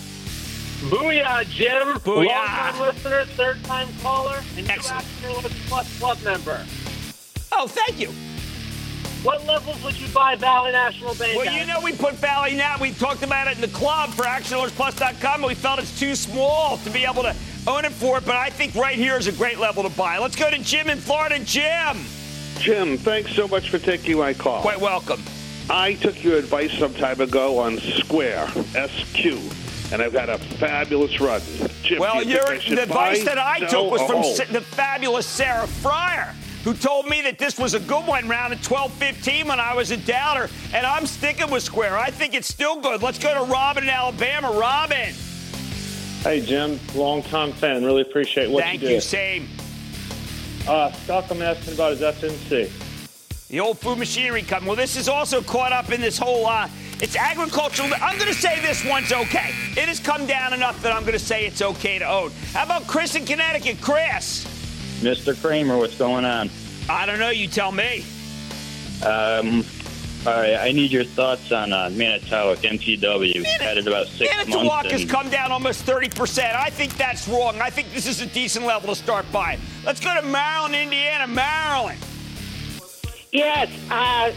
Booyah, 0.88 1.44
Jim. 1.48 1.88
Booyah. 2.00 2.26
Long-time 2.26 2.80
listener, 2.80 3.24
third-time 3.36 3.88
caller, 4.02 4.42
and 4.56 4.66
new 4.66 4.72
Action 4.72 4.96
Alerts 5.24 5.68
Plus 5.68 5.98
Club 5.98 6.18
member. 6.24 6.64
Oh, 7.52 7.66
thank 7.66 8.00
you. 8.00 8.08
What 9.22 9.46
levels 9.46 9.82
would 9.84 10.00
you 10.00 10.08
buy 10.08 10.34
Valley 10.34 10.72
National 10.72 11.14
Bank 11.14 11.36
Well, 11.38 11.46
at? 11.48 11.60
you 11.60 11.66
know, 11.72 11.80
we 11.80 11.92
put 11.92 12.14
Valley 12.14 12.56
now. 12.56 12.76
We 12.80 12.90
talked 12.92 13.22
about 13.22 13.46
it 13.46 13.54
in 13.54 13.60
the 13.60 13.68
club 13.68 14.10
for 14.10 14.24
ActionAlertsPlus.com, 14.24 15.34
and 15.34 15.44
we 15.44 15.54
felt 15.54 15.78
it's 15.78 15.96
too 16.00 16.16
small 16.16 16.78
to 16.78 16.90
be 16.90 17.04
able 17.04 17.22
to 17.22 17.34
own 17.66 17.84
it 17.84 17.92
for 17.92 18.18
it. 18.18 18.24
But 18.24 18.36
I 18.36 18.50
think 18.50 18.74
right 18.74 18.96
here 18.96 19.16
is 19.16 19.26
a 19.26 19.32
great 19.32 19.58
level 19.58 19.82
to 19.82 19.90
buy. 19.90 20.18
Let's 20.18 20.36
go 20.36 20.50
to 20.50 20.58
Jim 20.58 20.88
in 20.90 20.98
Florida. 20.98 21.38
Jim. 21.44 21.98
Jim, 22.58 22.96
thanks 22.98 23.34
so 23.34 23.48
much 23.48 23.70
for 23.70 23.78
taking 23.78 24.18
my 24.18 24.34
call. 24.34 24.62
Quite 24.62 24.80
welcome. 24.80 25.22
I 25.70 25.94
took 25.94 26.22
your 26.22 26.36
advice 26.36 26.72
some 26.78 26.92
time 26.94 27.20
ago 27.20 27.58
on 27.58 27.78
Square, 27.78 28.48
SQ, 28.48 29.26
and 29.92 30.02
I've 30.02 30.12
had 30.12 30.28
a 30.28 30.38
fabulous 30.38 31.20
run. 31.20 31.40
Jim, 31.82 31.98
Well, 32.00 32.22
you 32.22 32.34
your 32.34 32.58
the 32.58 32.82
advice 32.82 33.24
that 33.24 33.38
I 33.38 33.60
took 33.60 33.90
was 33.90 34.02
from? 34.02 34.18
Oh. 34.18 34.34
Sa- 34.34 34.44
the 34.52 34.60
fabulous 34.60 35.26
Sarah 35.26 35.66
Friar, 35.66 36.34
who 36.64 36.74
told 36.74 37.06
me 37.06 37.22
that 37.22 37.38
this 37.38 37.58
was 37.58 37.74
a 37.74 37.80
good 37.80 38.06
one 38.06 38.28
round 38.28 38.52
at 38.52 38.62
12:15 38.62 39.46
when 39.46 39.60
I 39.60 39.74
was 39.74 39.90
a 39.90 39.96
doubter, 39.96 40.50
and 40.74 40.84
I'm 40.86 41.06
sticking 41.06 41.50
with 41.50 41.62
Square. 41.62 41.96
I 41.96 42.10
think 42.10 42.34
it's 42.34 42.48
still 42.48 42.80
good. 42.80 43.02
Let's 43.02 43.18
go 43.18 43.32
to 43.34 43.50
Robin 43.50 43.84
in 43.84 43.90
Alabama. 43.90 44.50
Robin, 44.52 45.14
Hey, 46.22 46.40
Jim, 46.40 46.78
long-time 46.94 47.52
fan. 47.52 47.84
Really 47.84 48.02
appreciate 48.02 48.48
what 48.48 48.62
thank 48.62 48.80
you 48.80 48.88
do. 48.88 49.00
Thank 49.00 49.42
you. 49.42 49.48
Same. 49.48 49.48
Uh, 50.68 50.92
stock 50.92 51.28
I'm 51.32 51.42
asking 51.42 51.74
about 51.74 51.94
is 51.94 52.00
FMC. 52.00 53.48
The 53.48 53.58
old 53.58 53.80
food 53.80 53.98
machinery 53.98 54.42
company. 54.42 54.68
Well, 54.68 54.76
this 54.76 54.96
is 54.96 55.08
also 55.08 55.42
caught 55.42 55.72
up 55.72 55.90
in 55.90 56.00
this 56.00 56.16
whole. 56.16 56.46
Uh, 56.46 56.68
it's 57.00 57.16
agricultural. 57.16 57.90
I'm 58.00 58.16
going 58.18 58.32
to 58.32 58.38
say 58.38 58.60
this 58.60 58.84
one's 58.84 59.12
okay. 59.12 59.50
It 59.72 59.88
has 59.88 59.98
come 59.98 60.24
down 60.26 60.52
enough 60.52 60.80
that 60.82 60.92
I'm 60.92 61.02
going 61.02 61.14
to 61.14 61.18
say 61.18 61.44
it's 61.44 61.60
okay 61.60 61.98
to 61.98 62.08
own. 62.08 62.30
How 62.52 62.62
about 62.62 62.86
Chris 62.86 63.16
in 63.16 63.26
Connecticut? 63.26 63.80
Chris. 63.80 64.46
Mr. 65.00 65.38
Cramer, 65.42 65.76
what's 65.76 65.98
going 65.98 66.24
on? 66.24 66.48
I 66.88 67.04
don't 67.04 67.18
know. 67.18 67.30
You 67.30 67.48
tell 67.48 67.72
me. 67.72 68.04
Um, 69.04 69.64
all 70.24 70.32
right, 70.34 70.54
I 70.54 70.70
need 70.72 70.92
your 70.92 71.02
thoughts 71.04 71.50
on 71.50 71.72
uh, 71.72 71.90
Manitowoc 71.92 72.58
MTW. 72.58 73.44
Had 73.44 73.76
it 73.78 73.86
about 73.88 74.06
six 74.06 74.30
Manitowoc 74.36 74.64
months. 74.66 74.92
has 74.92 75.00
and- 75.02 75.10
come 75.10 75.28
down 75.30 75.50
almost 75.50 75.84
30%. 75.84 76.54
I 76.54 76.70
think 76.70 76.96
that's 76.96 77.26
wrong. 77.26 77.60
I 77.60 77.70
think 77.70 77.92
this 77.92 78.06
is 78.06 78.20
a 78.20 78.26
decent 78.26 78.64
level 78.64 78.94
to 78.94 79.00
start 79.00 79.26
by. 79.32 79.58
Let's 79.84 79.98
go 80.00 80.14
to 80.14 80.22
Maryland, 80.26 80.74
Indiana. 80.76 81.26
Maryland. 81.26 81.98
Yes. 83.32 83.68
Uh, 83.90 84.32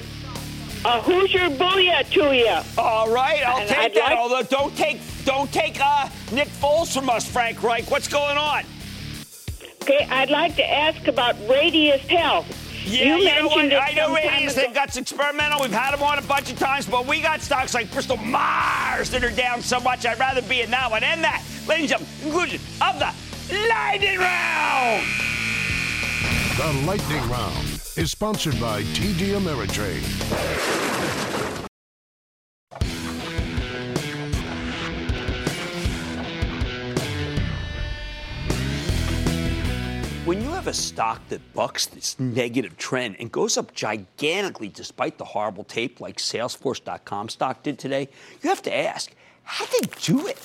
uh, 0.86 1.02
who's 1.02 1.34
your 1.34 1.50
booyah 1.52 2.10
to 2.12 2.36
you? 2.36 2.58
All 2.82 3.10
right, 3.12 3.44
I'll 3.46 3.58
And 3.60 3.70
take 3.70 3.78
I'd 3.78 3.94
that. 3.96 4.10
like- 4.10 4.18
Although 4.18 4.44
don't 4.44 4.76
take 4.78 5.00
don't 5.26 5.52
take 5.52 5.80
uh, 5.82 6.08
Nick 6.32 6.48
Foles 6.48 6.94
from 6.94 7.10
us, 7.10 7.28
Frank 7.30 7.62
Reich. 7.64 7.90
What's 7.92 8.08
going 8.08 8.38
on? 8.38 8.64
Okay, 9.84 10.08
I'd 10.10 10.30
like 10.32 10.56
to 10.56 10.64
ask 10.68 11.08
about 11.08 11.36
Radius 11.50 12.02
Health. 12.08 12.46
Yeah, 12.86 13.18
you, 13.18 13.24
you 13.24 13.36
know 13.36 13.48
what? 13.48 13.66
I 13.66 13.92
know 13.94 14.08
some 14.08 14.16
time 14.16 14.34
Radius. 14.34 14.54
ago. 14.54 14.62
They've 14.62 14.74
got 14.74 14.96
experimental. 14.96 15.62
We've 15.62 15.72
had 15.72 15.92
them 15.92 16.04
on 16.04 16.20
a 16.20 16.22
bunch 16.22 16.52
of 16.52 16.60
times, 16.60 16.86
but 16.86 17.08
we 17.08 17.22
got 17.22 17.42
stocks 17.42 17.74
like 17.74 17.92
Bristol 17.92 18.18
Myers 18.18 19.10
that 19.10 19.24
are 19.24 19.32
down 19.32 19.62
so 19.62 19.80
much. 19.80 20.06
I'd 20.06 20.20
rather 20.20 20.42
be 20.44 20.62
in 20.62 20.70
that 20.72 20.92
one. 20.92 21.04
And 21.04 21.24
that, 21.24 21.44
ladies 21.68 21.92
and 21.92 22.06
gentlemen, 22.06 22.22
conclusion 22.22 22.62
of 22.82 23.00
the 23.00 23.12
lightning 23.68 24.20
round. 24.20 25.04
The 26.58 26.72
Lightning 26.86 27.30
Round 27.30 27.82
is 27.98 28.12
sponsored 28.12 28.58
by 28.62 28.84
TD 28.84 29.38
Ameritrade. 29.38 30.85
Have 40.66 40.74
a 40.74 40.78
stock 40.78 41.22
that 41.30 41.54
bucks 41.54 41.86
this 41.86 42.20
negative 42.20 42.76
trend 42.76 43.16
and 43.20 43.32
goes 43.32 43.56
up 43.56 43.72
gigantically 43.76 44.68
despite 44.68 45.20
the 45.20 45.24
horrible 45.24 45.64
tape 45.64 46.02
like 46.02 46.18
Salesforce.com 46.18 47.30
stock 47.30 47.62
did 47.62 47.78
today, 47.78 48.10
you 48.42 48.50
have 48.50 48.64
to 48.64 48.76
ask, 48.76 49.14
how 49.44 49.64
did 49.68 49.84
they 49.84 49.96
do 50.02 50.26
it? 50.26 50.40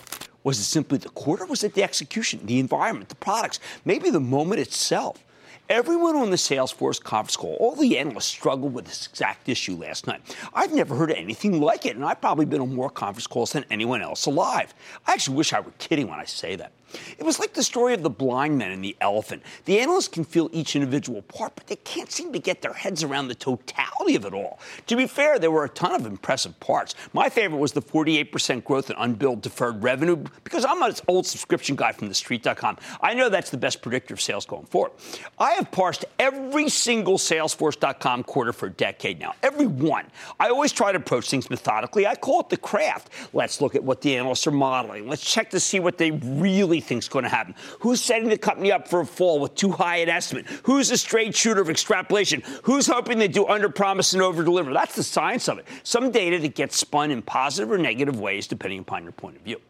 Was 0.44 0.58
it 0.58 0.64
simply 0.64 0.98
the 0.98 1.08
quarter? 1.08 1.46
Was 1.46 1.64
it 1.64 1.72
the 1.72 1.82
execution, 1.82 2.44
the 2.44 2.58
environment, 2.58 3.08
the 3.08 3.14
products, 3.14 3.60
maybe 3.86 4.10
the 4.10 4.20
moment 4.20 4.60
itself? 4.60 5.24
Everyone 5.70 6.16
on 6.16 6.28
the 6.28 6.36
Salesforce 6.36 7.02
conference 7.02 7.36
call, 7.38 7.54
all 7.54 7.74
the 7.74 7.96
analysts 7.96 8.26
struggled 8.26 8.74
with 8.74 8.84
this 8.84 9.06
exact 9.06 9.48
issue 9.48 9.76
last 9.76 10.06
night. 10.06 10.20
I've 10.52 10.74
never 10.74 10.96
heard 10.96 11.12
anything 11.12 11.62
like 11.62 11.86
it, 11.86 11.96
and 11.96 12.04
I've 12.04 12.20
probably 12.20 12.44
been 12.44 12.60
on 12.60 12.74
more 12.74 12.90
conference 12.90 13.26
calls 13.26 13.52
than 13.52 13.64
anyone 13.70 14.02
else 14.02 14.26
alive. 14.26 14.74
I 15.06 15.14
actually 15.14 15.36
wish 15.38 15.54
I 15.54 15.60
were 15.60 15.72
kidding 15.78 16.10
when 16.10 16.20
I 16.20 16.26
say 16.26 16.56
that. 16.56 16.72
It 17.18 17.24
was 17.24 17.38
like 17.38 17.54
the 17.54 17.62
story 17.62 17.94
of 17.94 18.02
the 18.02 18.10
blind 18.10 18.58
man 18.58 18.72
and 18.72 18.84
the 18.84 18.96
elephant. 19.00 19.42
The 19.64 19.78
analysts 19.80 20.08
can 20.08 20.24
feel 20.24 20.48
each 20.52 20.76
individual 20.76 21.22
part, 21.22 21.54
but 21.54 21.66
they 21.66 21.76
can't 21.76 22.10
seem 22.10 22.32
to 22.32 22.38
get 22.38 22.62
their 22.62 22.72
heads 22.72 23.02
around 23.02 23.28
the 23.28 23.34
totality 23.34 24.16
of 24.16 24.24
it 24.24 24.34
all. 24.34 24.58
To 24.86 24.96
be 24.96 25.06
fair, 25.06 25.38
there 25.38 25.50
were 25.50 25.64
a 25.64 25.68
ton 25.68 25.94
of 25.94 26.06
impressive 26.06 26.58
parts. 26.60 26.94
My 27.12 27.28
favorite 27.28 27.58
was 27.58 27.72
the 27.72 27.82
48% 27.82 28.64
growth 28.64 28.90
in 28.90 28.96
unbilled 28.98 29.42
deferred 29.42 29.82
revenue 29.82 30.16
because 30.44 30.64
I'm 30.64 30.82
an 30.82 30.94
old 31.08 31.26
subscription 31.26 31.76
guy 31.76 31.92
from 31.92 32.08
TheStreet.com. 32.08 32.78
I 33.00 33.14
know 33.14 33.28
that's 33.28 33.50
the 33.50 33.56
best 33.56 33.82
predictor 33.82 34.14
of 34.14 34.20
sales 34.20 34.46
going 34.46 34.66
forward. 34.66 34.92
I 35.38 35.52
have 35.52 35.70
parsed 35.70 36.04
every 36.18 36.68
single 36.68 37.18
Salesforce.com 37.18 38.24
quarter 38.24 38.52
for 38.52 38.66
a 38.66 38.70
decade 38.70 39.20
now, 39.20 39.34
every 39.42 39.66
one. 39.66 40.06
I 40.38 40.48
always 40.48 40.72
try 40.72 40.92
to 40.92 40.98
approach 40.98 41.30
things 41.30 41.50
methodically. 41.50 42.06
I 42.06 42.14
call 42.14 42.40
it 42.40 42.48
the 42.48 42.56
craft. 42.56 43.10
Let's 43.32 43.60
look 43.60 43.74
at 43.74 43.82
what 43.82 44.00
the 44.00 44.16
analysts 44.16 44.46
are 44.46 44.52
modeling. 44.52 45.08
Let's 45.08 45.24
check 45.24 45.50
to 45.50 45.60
see 45.60 45.80
what 45.80 45.98
they 45.98 46.10
really 46.10 46.79
think 46.80 47.02
is 47.02 47.08
going 47.08 47.24
to 47.24 47.28
happen. 47.28 47.54
Who's 47.80 48.00
setting 48.00 48.28
the 48.28 48.38
company 48.38 48.72
up 48.72 48.88
for 48.88 49.00
a 49.00 49.06
fall 49.06 49.40
with 49.40 49.54
too 49.54 49.70
high 49.72 49.98
an 49.98 50.08
estimate? 50.08 50.46
Who's 50.64 50.90
a 50.90 50.96
straight 50.96 51.34
shooter 51.34 51.60
of 51.60 51.70
extrapolation? 51.70 52.42
Who's 52.62 52.86
hoping 52.86 53.18
they 53.18 53.28
do 53.28 53.46
under 53.46 53.68
promise 53.68 54.12
and 54.12 54.22
over 54.22 54.42
deliver? 54.42 54.72
That's 54.72 54.96
the 54.96 55.02
science 55.02 55.48
of 55.48 55.58
it. 55.58 55.66
Some 55.82 56.10
data 56.10 56.38
that 56.38 56.54
gets 56.54 56.76
spun 56.76 57.10
in 57.10 57.22
positive 57.22 57.70
or 57.70 57.78
negative 57.78 58.18
ways 58.18 58.46
depending 58.46 58.80
upon 58.80 59.02
your 59.02 59.12
point 59.12 59.36
of 59.36 59.42
view. 59.42 59.60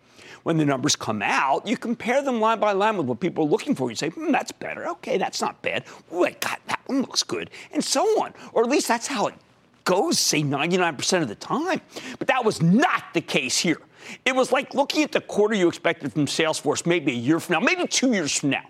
When 0.43 0.57
the 0.57 0.65
numbers 0.65 0.97
come 0.97 1.21
out, 1.23 1.67
you 1.67 1.77
compare 1.77 2.23
them 2.23 2.41
line 2.41 2.61
by 2.61 2.73
line 2.73 2.97
with 2.97 3.07
what 3.07 3.21
people 3.21 3.45
are 3.45 3.49
looking 3.49 3.75
for. 3.75 3.91
You 3.91 3.97
say, 3.97 4.09
hmm, 4.09 4.33
that's 4.33 4.53
better. 4.53 4.89
Okay, 4.89 5.19
that's 5.19 5.41
not 5.41 5.61
bad. 5.61 5.85
I 6.13 6.31
got 6.41 6.61
that 6.67 6.81
one 6.87 7.03
looks 7.03 7.23
good, 7.23 7.51
and 7.73 7.85
so 7.85 8.03
on. 8.23 8.33
Or 8.53 8.63
at 8.63 8.71
least 8.71 8.89
that's 8.89 9.07
how 9.07 9.27
it 9.27 9.35
goes, 9.85 10.19
say 10.19 10.43
99% 10.43 11.23
of 11.23 11.29
the 11.29 11.35
time. 11.35 11.81
But 12.19 12.29
that 12.29 12.45
was 12.45 12.63
not 12.63 13.15
the 13.15 13.21
case 13.21 13.59
here. 13.59 13.81
It 14.25 14.35
was 14.35 14.53
like 14.53 14.75
looking 14.75 15.03
at 15.03 15.13
the 15.13 15.21
quarter 15.21 15.55
you 15.55 15.69
expected 15.69 16.13
from 16.13 16.27
Salesforce 16.27 16.87
maybe 16.87 17.13
a 17.13 17.15
year 17.15 17.41
from 17.41 17.55
now, 17.55 17.61
maybe 17.61 17.87
two 17.87 18.13
years 18.13 18.37
from 18.37 18.51
now. 18.51 18.65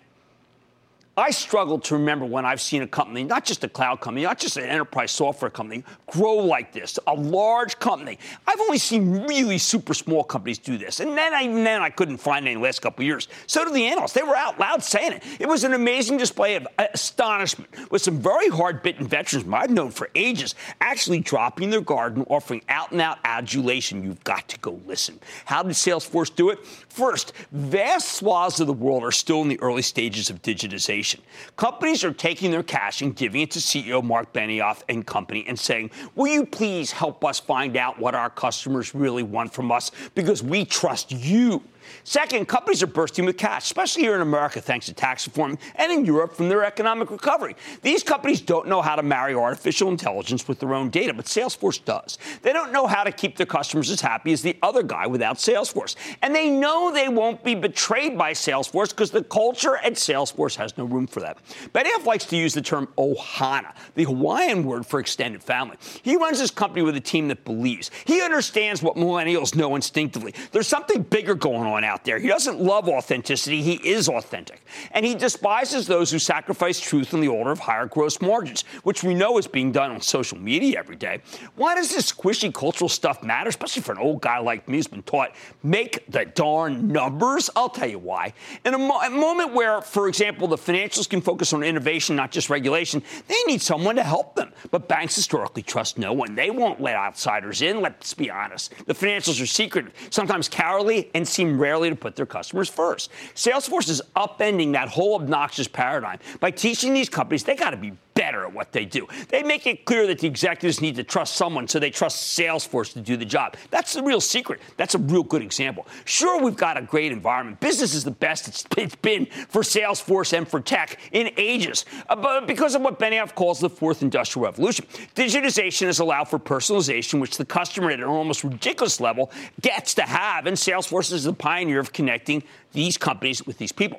I 1.20 1.30
struggle 1.30 1.78
to 1.80 1.94
remember 1.94 2.24
when 2.24 2.44
I've 2.44 2.60
seen 2.60 2.82
a 2.82 2.86
company, 2.86 3.24
not 3.24 3.44
just 3.44 3.62
a 3.64 3.68
cloud 3.68 4.00
company, 4.00 4.24
not 4.24 4.38
just 4.38 4.56
an 4.56 4.64
enterprise 4.64 5.10
software 5.10 5.50
company, 5.50 5.84
grow 6.06 6.36
like 6.36 6.72
this, 6.72 6.98
a 7.06 7.14
large 7.14 7.78
company. 7.78 8.18
I've 8.46 8.60
only 8.60 8.78
seen 8.78 9.24
really 9.26 9.58
super 9.58 9.94
small 9.94 10.24
companies 10.24 10.58
do 10.58 10.78
this. 10.78 11.00
And 11.00 11.16
then, 11.16 11.34
I, 11.34 11.46
then, 11.46 11.82
I 11.82 11.90
couldn't 11.90 12.18
find 12.18 12.46
any 12.46 12.60
last 12.60 12.80
couple 12.80 13.02
of 13.02 13.06
years. 13.06 13.28
So 13.46 13.64
did 13.64 13.74
the 13.74 13.86
analysts. 13.86 14.12
They 14.12 14.22
were 14.22 14.36
out 14.36 14.58
loud 14.58 14.82
saying 14.82 15.12
it. 15.12 15.22
It 15.38 15.46
was 15.46 15.64
an 15.64 15.74
amazing 15.74 16.16
display 16.16 16.56
of 16.56 16.66
uh, 16.78 16.86
astonishment 16.94 17.68
with 17.90 18.02
some 18.02 18.18
very 18.18 18.48
hard 18.48 18.82
bitten 18.82 19.06
veterans 19.06 19.46
I've 19.52 19.70
known 19.70 19.90
for 19.90 20.08
ages 20.14 20.54
actually 20.80 21.20
dropping 21.20 21.70
their 21.70 21.82
guard 21.82 22.16
and 22.16 22.24
offering 22.28 22.62
out 22.68 22.92
and 22.92 23.00
out 23.00 23.18
adulation. 23.24 24.02
You've 24.02 24.24
got 24.24 24.48
to 24.48 24.58
go 24.60 24.80
listen. 24.86 25.20
How 25.44 25.62
did 25.62 25.72
Salesforce 25.72 26.34
do 26.34 26.48
it? 26.50 26.64
First, 26.88 27.32
vast 27.52 28.12
swaths 28.12 28.60
of 28.60 28.66
the 28.66 28.72
world 28.72 29.04
are 29.04 29.12
still 29.12 29.42
in 29.42 29.48
the 29.48 29.60
early 29.60 29.82
stages 29.82 30.30
of 30.30 30.40
digitization. 30.40 31.09
Companies 31.56 32.04
are 32.04 32.12
taking 32.12 32.50
their 32.50 32.62
cash 32.62 33.02
and 33.02 33.14
giving 33.14 33.42
it 33.42 33.50
to 33.52 33.58
CEO 33.58 34.02
Marc 34.02 34.32
Benioff 34.32 34.82
and 34.88 35.06
company 35.06 35.44
and 35.46 35.58
saying, 35.58 35.90
Will 36.14 36.28
you 36.28 36.46
please 36.46 36.90
help 36.90 37.24
us 37.24 37.40
find 37.40 37.76
out 37.76 37.98
what 37.98 38.14
our 38.14 38.30
customers 38.30 38.94
really 38.94 39.22
want 39.22 39.52
from 39.52 39.72
us 39.72 39.90
because 40.14 40.42
we 40.42 40.64
trust 40.64 41.12
you? 41.12 41.62
Second, 42.04 42.46
companies 42.46 42.82
are 42.82 42.86
bursting 42.86 43.24
with 43.24 43.36
cash, 43.36 43.64
especially 43.64 44.02
here 44.02 44.14
in 44.14 44.20
America 44.20 44.60
thanks 44.60 44.86
to 44.86 44.92
tax 44.92 45.26
reform 45.26 45.58
and 45.76 45.92
in 45.92 46.04
Europe 46.04 46.34
from 46.34 46.48
their 46.48 46.64
economic 46.64 47.10
recovery. 47.10 47.56
These 47.82 48.02
companies 48.02 48.40
don't 48.40 48.68
know 48.68 48.82
how 48.82 48.96
to 48.96 49.02
marry 49.02 49.34
artificial 49.34 49.88
intelligence 49.88 50.48
with 50.48 50.60
their 50.60 50.74
own 50.74 50.90
data, 50.90 51.14
but 51.14 51.26
Salesforce 51.26 51.84
does. 51.84 52.18
They 52.42 52.52
don't 52.52 52.72
know 52.72 52.86
how 52.86 53.04
to 53.04 53.12
keep 53.12 53.36
their 53.36 53.46
customers 53.46 53.90
as 53.90 54.00
happy 54.00 54.32
as 54.32 54.42
the 54.42 54.56
other 54.62 54.82
guy 54.82 55.06
without 55.06 55.36
Salesforce. 55.36 55.96
And 56.22 56.34
they 56.34 56.50
know 56.50 56.92
they 56.92 57.08
won't 57.08 57.42
be 57.44 57.54
betrayed 57.54 58.16
by 58.16 58.32
Salesforce 58.32 58.90
because 58.90 59.10
the 59.10 59.24
culture 59.24 59.76
at 59.76 59.94
Salesforce 59.94 60.56
has 60.56 60.76
no 60.76 60.84
room 60.84 61.06
for 61.06 61.20
that. 61.20 61.38
Benioff 61.72 62.04
likes 62.04 62.24
to 62.26 62.36
use 62.36 62.54
the 62.54 62.62
term 62.62 62.88
Ohana, 62.98 63.74
the 63.94 64.04
Hawaiian 64.04 64.64
word 64.64 64.86
for 64.86 65.00
extended 65.00 65.42
family. 65.42 65.76
He 66.02 66.16
runs 66.16 66.38
his 66.38 66.50
company 66.50 66.82
with 66.82 66.96
a 66.96 67.00
team 67.00 67.28
that 67.28 67.44
believes. 67.44 67.90
He 68.04 68.22
understands 68.22 68.82
what 68.82 68.96
millennials 68.96 69.54
know 69.54 69.74
instinctively. 69.76 70.34
There's 70.52 70.68
something 70.68 71.02
bigger 71.02 71.34
going 71.34 71.66
on 71.66 71.79
out 71.84 72.04
there. 72.04 72.18
He 72.18 72.28
doesn't 72.28 72.60
love 72.60 72.88
authenticity, 72.88 73.62
he 73.62 73.74
is 73.74 74.08
authentic. 74.08 74.64
And 74.92 75.04
he 75.04 75.14
despises 75.14 75.86
those 75.86 76.10
who 76.10 76.18
sacrifice 76.18 76.80
truth 76.80 77.14
in 77.14 77.20
the 77.20 77.28
order 77.28 77.50
of 77.50 77.58
higher 77.58 77.86
gross 77.86 78.20
margins, 78.20 78.62
which 78.82 79.02
we 79.02 79.14
know 79.14 79.38
is 79.38 79.46
being 79.46 79.72
done 79.72 79.90
on 79.90 80.00
social 80.00 80.38
media 80.38 80.78
every 80.78 80.96
day. 80.96 81.20
Why 81.56 81.74
does 81.74 81.90
this 81.90 82.12
squishy 82.12 82.52
cultural 82.52 82.88
stuff 82.88 83.22
matter, 83.22 83.48
especially 83.48 83.82
for 83.82 83.92
an 83.92 83.98
old 83.98 84.20
guy 84.20 84.38
like 84.38 84.68
me 84.68 84.78
who's 84.78 84.86
been 84.86 85.02
taught 85.02 85.34
make 85.62 86.04
the 86.08 86.24
darn 86.24 86.88
numbers? 86.88 87.50
I'll 87.56 87.68
tell 87.68 87.88
you 87.88 87.98
why. 87.98 88.32
In 88.64 88.74
a, 88.74 88.78
mo- 88.78 89.00
a 89.00 89.10
moment 89.10 89.54
where, 89.54 89.80
for 89.80 90.08
example, 90.08 90.48
the 90.48 90.56
financials 90.56 91.08
can 91.08 91.20
focus 91.20 91.52
on 91.52 91.62
innovation, 91.62 92.16
not 92.16 92.30
just 92.30 92.50
regulation, 92.50 93.02
they 93.28 93.42
need 93.46 93.62
someone 93.62 93.96
to 93.96 94.02
help 94.02 94.34
them. 94.34 94.52
But 94.70 94.88
banks 94.88 95.16
historically 95.16 95.62
trust 95.62 95.98
no 95.98 96.12
one. 96.12 96.34
They 96.34 96.50
won't 96.50 96.80
let 96.80 96.96
outsiders 96.96 97.62
in, 97.62 97.80
let's 97.80 98.14
be 98.14 98.30
honest. 98.30 98.72
The 98.86 98.94
financials 98.94 99.42
are 99.42 99.46
secretive, 99.46 99.92
sometimes 100.10 100.48
cowardly, 100.48 101.10
and 101.14 101.26
seem 101.26 101.60
rarely 101.60 101.69
to 101.78 101.96
put 101.96 102.16
their 102.16 102.26
customers 102.26 102.68
first. 102.68 103.10
Salesforce 103.34 103.88
is 103.88 104.02
upending 104.16 104.72
that 104.72 104.88
whole 104.88 105.14
obnoxious 105.14 105.68
paradigm 105.68 106.18
by 106.40 106.50
teaching 106.50 106.92
these 106.92 107.08
companies 107.08 107.44
they 107.44 107.54
got 107.54 107.70
to 107.70 107.76
be 107.76 107.92
better 108.20 108.44
at 108.44 108.52
what 108.52 108.70
they 108.70 108.84
do. 108.84 109.08
They 109.30 109.42
make 109.42 109.66
it 109.66 109.86
clear 109.86 110.06
that 110.08 110.18
the 110.18 110.26
executives 110.26 110.82
need 110.82 110.94
to 110.96 111.02
trust 111.02 111.36
someone, 111.36 111.66
so 111.66 111.78
they 111.78 111.88
trust 111.88 112.38
Salesforce 112.38 112.92
to 112.92 113.00
do 113.00 113.16
the 113.16 113.24
job. 113.24 113.56
That's 113.70 113.94
the 113.94 114.02
real 114.02 114.20
secret. 114.20 114.60
That's 114.76 114.94
a 114.94 114.98
real 114.98 115.22
good 115.22 115.40
example. 115.40 115.86
Sure, 116.04 116.38
we've 116.38 116.54
got 116.54 116.76
a 116.76 116.82
great 116.82 117.12
environment. 117.12 117.60
Business 117.60 117.94
is 117.94 118.04
the 118.04 118.10
best 118.10 118.46
it's 118.46 118.96
been 118.96 119.24
for 119.48 119.62
Salesforce 119.62 120.36
and 120.36 120.46
for 120.46 120.60
tech 120.60 121.00
in 121.12 121.30
ages, 121.38 121.86
uh, 122.10 122.16
but 122.16 122.46
because 122.46 122.74
of 122.74 122.82
what 122.82 122.98
Benioff 122.98 123.34
calls 123.34 123.58
the 123.58 123.70
fourth 123.70 124.02
industrial 124.02 124.44
revolution. 124.44 124.84
Digitization 125.14 125.86
has 125.86 125.98
allowed 125.98 126.24
for 126.24 126.38
personalization, 126.38 127.20
which 127.20 127.38
the 127.38 127.46
customer 127.46 127.90
at 127.90 128.00
an 128.00 128.04
almost 128.04 128.44
ridiculous 128.44 129.00
level 129.00 129.30
gets 129.62 129.94
to 129.94 130.02
have, 130.02 130.44
and 130.44 130.58
Salesforce 130.58 131.10
is 131.10 131.24
the 131.24 131.32
pioneer 131.32 131.80
of 131.80 131.94
connecting 131.94 132.42
these 132.72 132.98
companies 132.98 133.46
with 133.46 133.56
these 133.56 133.72
people. 133.72 133.98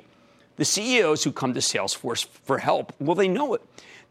The 0.56 0.64
CEOs 0.64 1.24
who 1.24 1.32
come 1.32 1.54
to 1.54 1.60
Salesforce 1.60 2.26
for 2.44 2.58
help, 2.58 2.92
well, 3.00 3.16
they 3.16 3.26
know 3.26 3.54
it. 3.54 3.62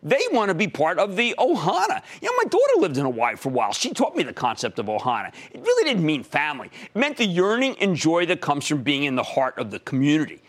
They 0.03 0.21
want 0.31 0.49
to 0.49 0.55
be 0.55 0.67
part 0.67 0.97
of 0.97 1.15
the 1.15 1.35
Ohana. 1.37 2.01
You 2.21 2.29
know, 2.29 2.37
my 2.37 2.45
daughter 2.49 2.73
lived 2.77 2.97
in 2.97 3.05
Hawaii 3.05 3.35
for 3.35 3.49
a 3.49 3.51
while. 3.51 3.71
She 3.71 3.93
taught 3.93 4.15
me 4.15 4.23
the 4.23 4.33
concept 4.33 4.79
of 4.79 4.87
Ohana. 4.87 5.31
It 5.51 5.61
really 5.61 5.89
didn't 5.89 6.05
mean 6.05 6.23
family. 6.23 6.71
It 6.83 6.97
meant 6.97 7.17
the 7.17 7.25
yearning 7.25 7.75
and 7.79 7.95
joy 7.95 8.25
that 8.27 8.41
comes 8.41 8.67
from 8.67 8.81
being 8.81 9.03
in 9.03 9.15
the 9.15 9.23
heart 9.23 9.57
of 9.57 9.69
the 9.69 9.79
community. 9.79 10.41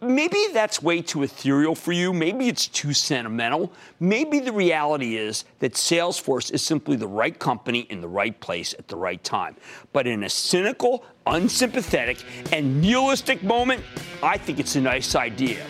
Maybe 0.00 0.48
that's 0.52 0.82
way 0.82 1.00
too 1.00 1.22
ethereal 1.22 1.76
for 1.76 1.92
you. 1.92 2.12
Maybe 2.12 2.48
it's 2.48 2.66
too 2.66 2.92
sentimental. 2.92 3.72
Maybe 4.00 4.40
the 4.40 4.52
reality 4.52 5.16
is 5.16 5.44
that 5.60 5.74
Salesforce 5.74 6.52
is 6.52 6.60
simply 6.60 6.96
the 6.96 7.06
right 7.06 7.38
company 7.38 7.80
in 7.88 8.00
the 8.00 8.08
right 8.08 8.38
place 8.40 8.74
at 8.80 8.88
the 8.88 8.96
right 8.96 9.22
time. 9.22 9.54
But 9.92 10.08
in 10.08 10.24
a 10.24 10.28
cynical, 10.28 11.04
unsympathetic, 11.24 12.24
and 12.52 12.82
nihilistic 12.82 13.44
moment, 13.44 13.84
I 14.24 14.38
think 14.38 14.58
it's 14.58 14.74
a 14.74 14.80
nice 14.80 15.14
idea. 15.14 15.64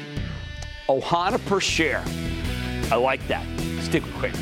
Ohana 0.88 1.44
per 1.44 1.60
share. 1.60 2.02
I 2.92 2.96
like 2.96 3.26
that. 3.28 3.42
Stick 3.80 4.04
with 4.04 4.12
Cramer. 4.16 4.36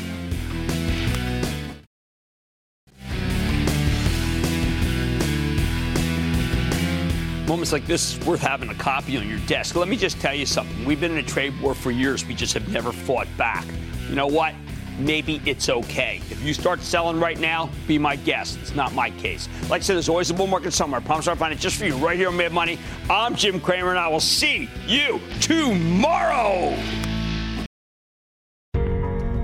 Moments 7.47 7.71
like 7.71 7.87
this 7.87 8.17
is 8.17 8.25
worth 8.25 8.41
having 8.41 8.67
a 8.67 8.75
copy 8.75 9.15
on 9.15 9.29
your 9.29 9.39
desk. 9.47 9.77
Let 9.77 9.87
me 9.87 9.95
just 9.95 10.19
tell 10.19 10.35
you 10.35 10.45
something. 10.45 10.83
We've 10.83 10.99
been 10.99 11.13
in 11.13 11.19
a 11.19 11.23
trade 11.23 11.53
war 11.61 11.73
for 11.73 11.91
years. 11.91 12.25
We 12.25 12.33
just 12.33 12.53
have 12.53 12.67
never 12.67 12.91
fought 12.91 13.29
back. 13.37 13.65
You 14.09 14.15
know 14.15 14.27
what? 14.27 14.53
Maybe 14.99 15.41
it's 15.45 15.69
okay. 15.69 16.17
If 16.29 16.43
you 16.43 16.53
start 16.53 16.81
selling 16.81 17.21
right 17.21 17.39
now, 17.39 17.69
be 17.87 17.97
my 17.97 18.17
guest. 18.17 18.59
It's 18.61 18.75
not 18.75 18.93
my 18.93 19.11
case. 19.11 19.47
Like 19.69 19.79
I 19.79 19.83
said, 19.85 19.93
there's 19.93 20.09
always 20.09 20.29
a 20.29 20.33
bull 20.33 20.47
market 20.47 20.73
somewhere. 20.73 20.99
I 20.99 21.03
promise 21.05 21.29
I'll 21.29 21.37
find 21.37 21.53
it 21.53 21.59
just 21.59 21.77
for 21.77 21.85
you 21.85 21.95
right 21.95 22.17
here 22.17 22.27
on 22.27 22.35
Mad 22.35 22.51
Money. 22.51 22.79
I'm 23.09 23.33
Jim 23.33 23.61
Cramer, 23.61 23.91
and 23.91 23.99
I 23.99 24.09
will 24.09 24.19
see 24.19 24.69
you 24.85 25.21
tomorrow. 25.39 26.77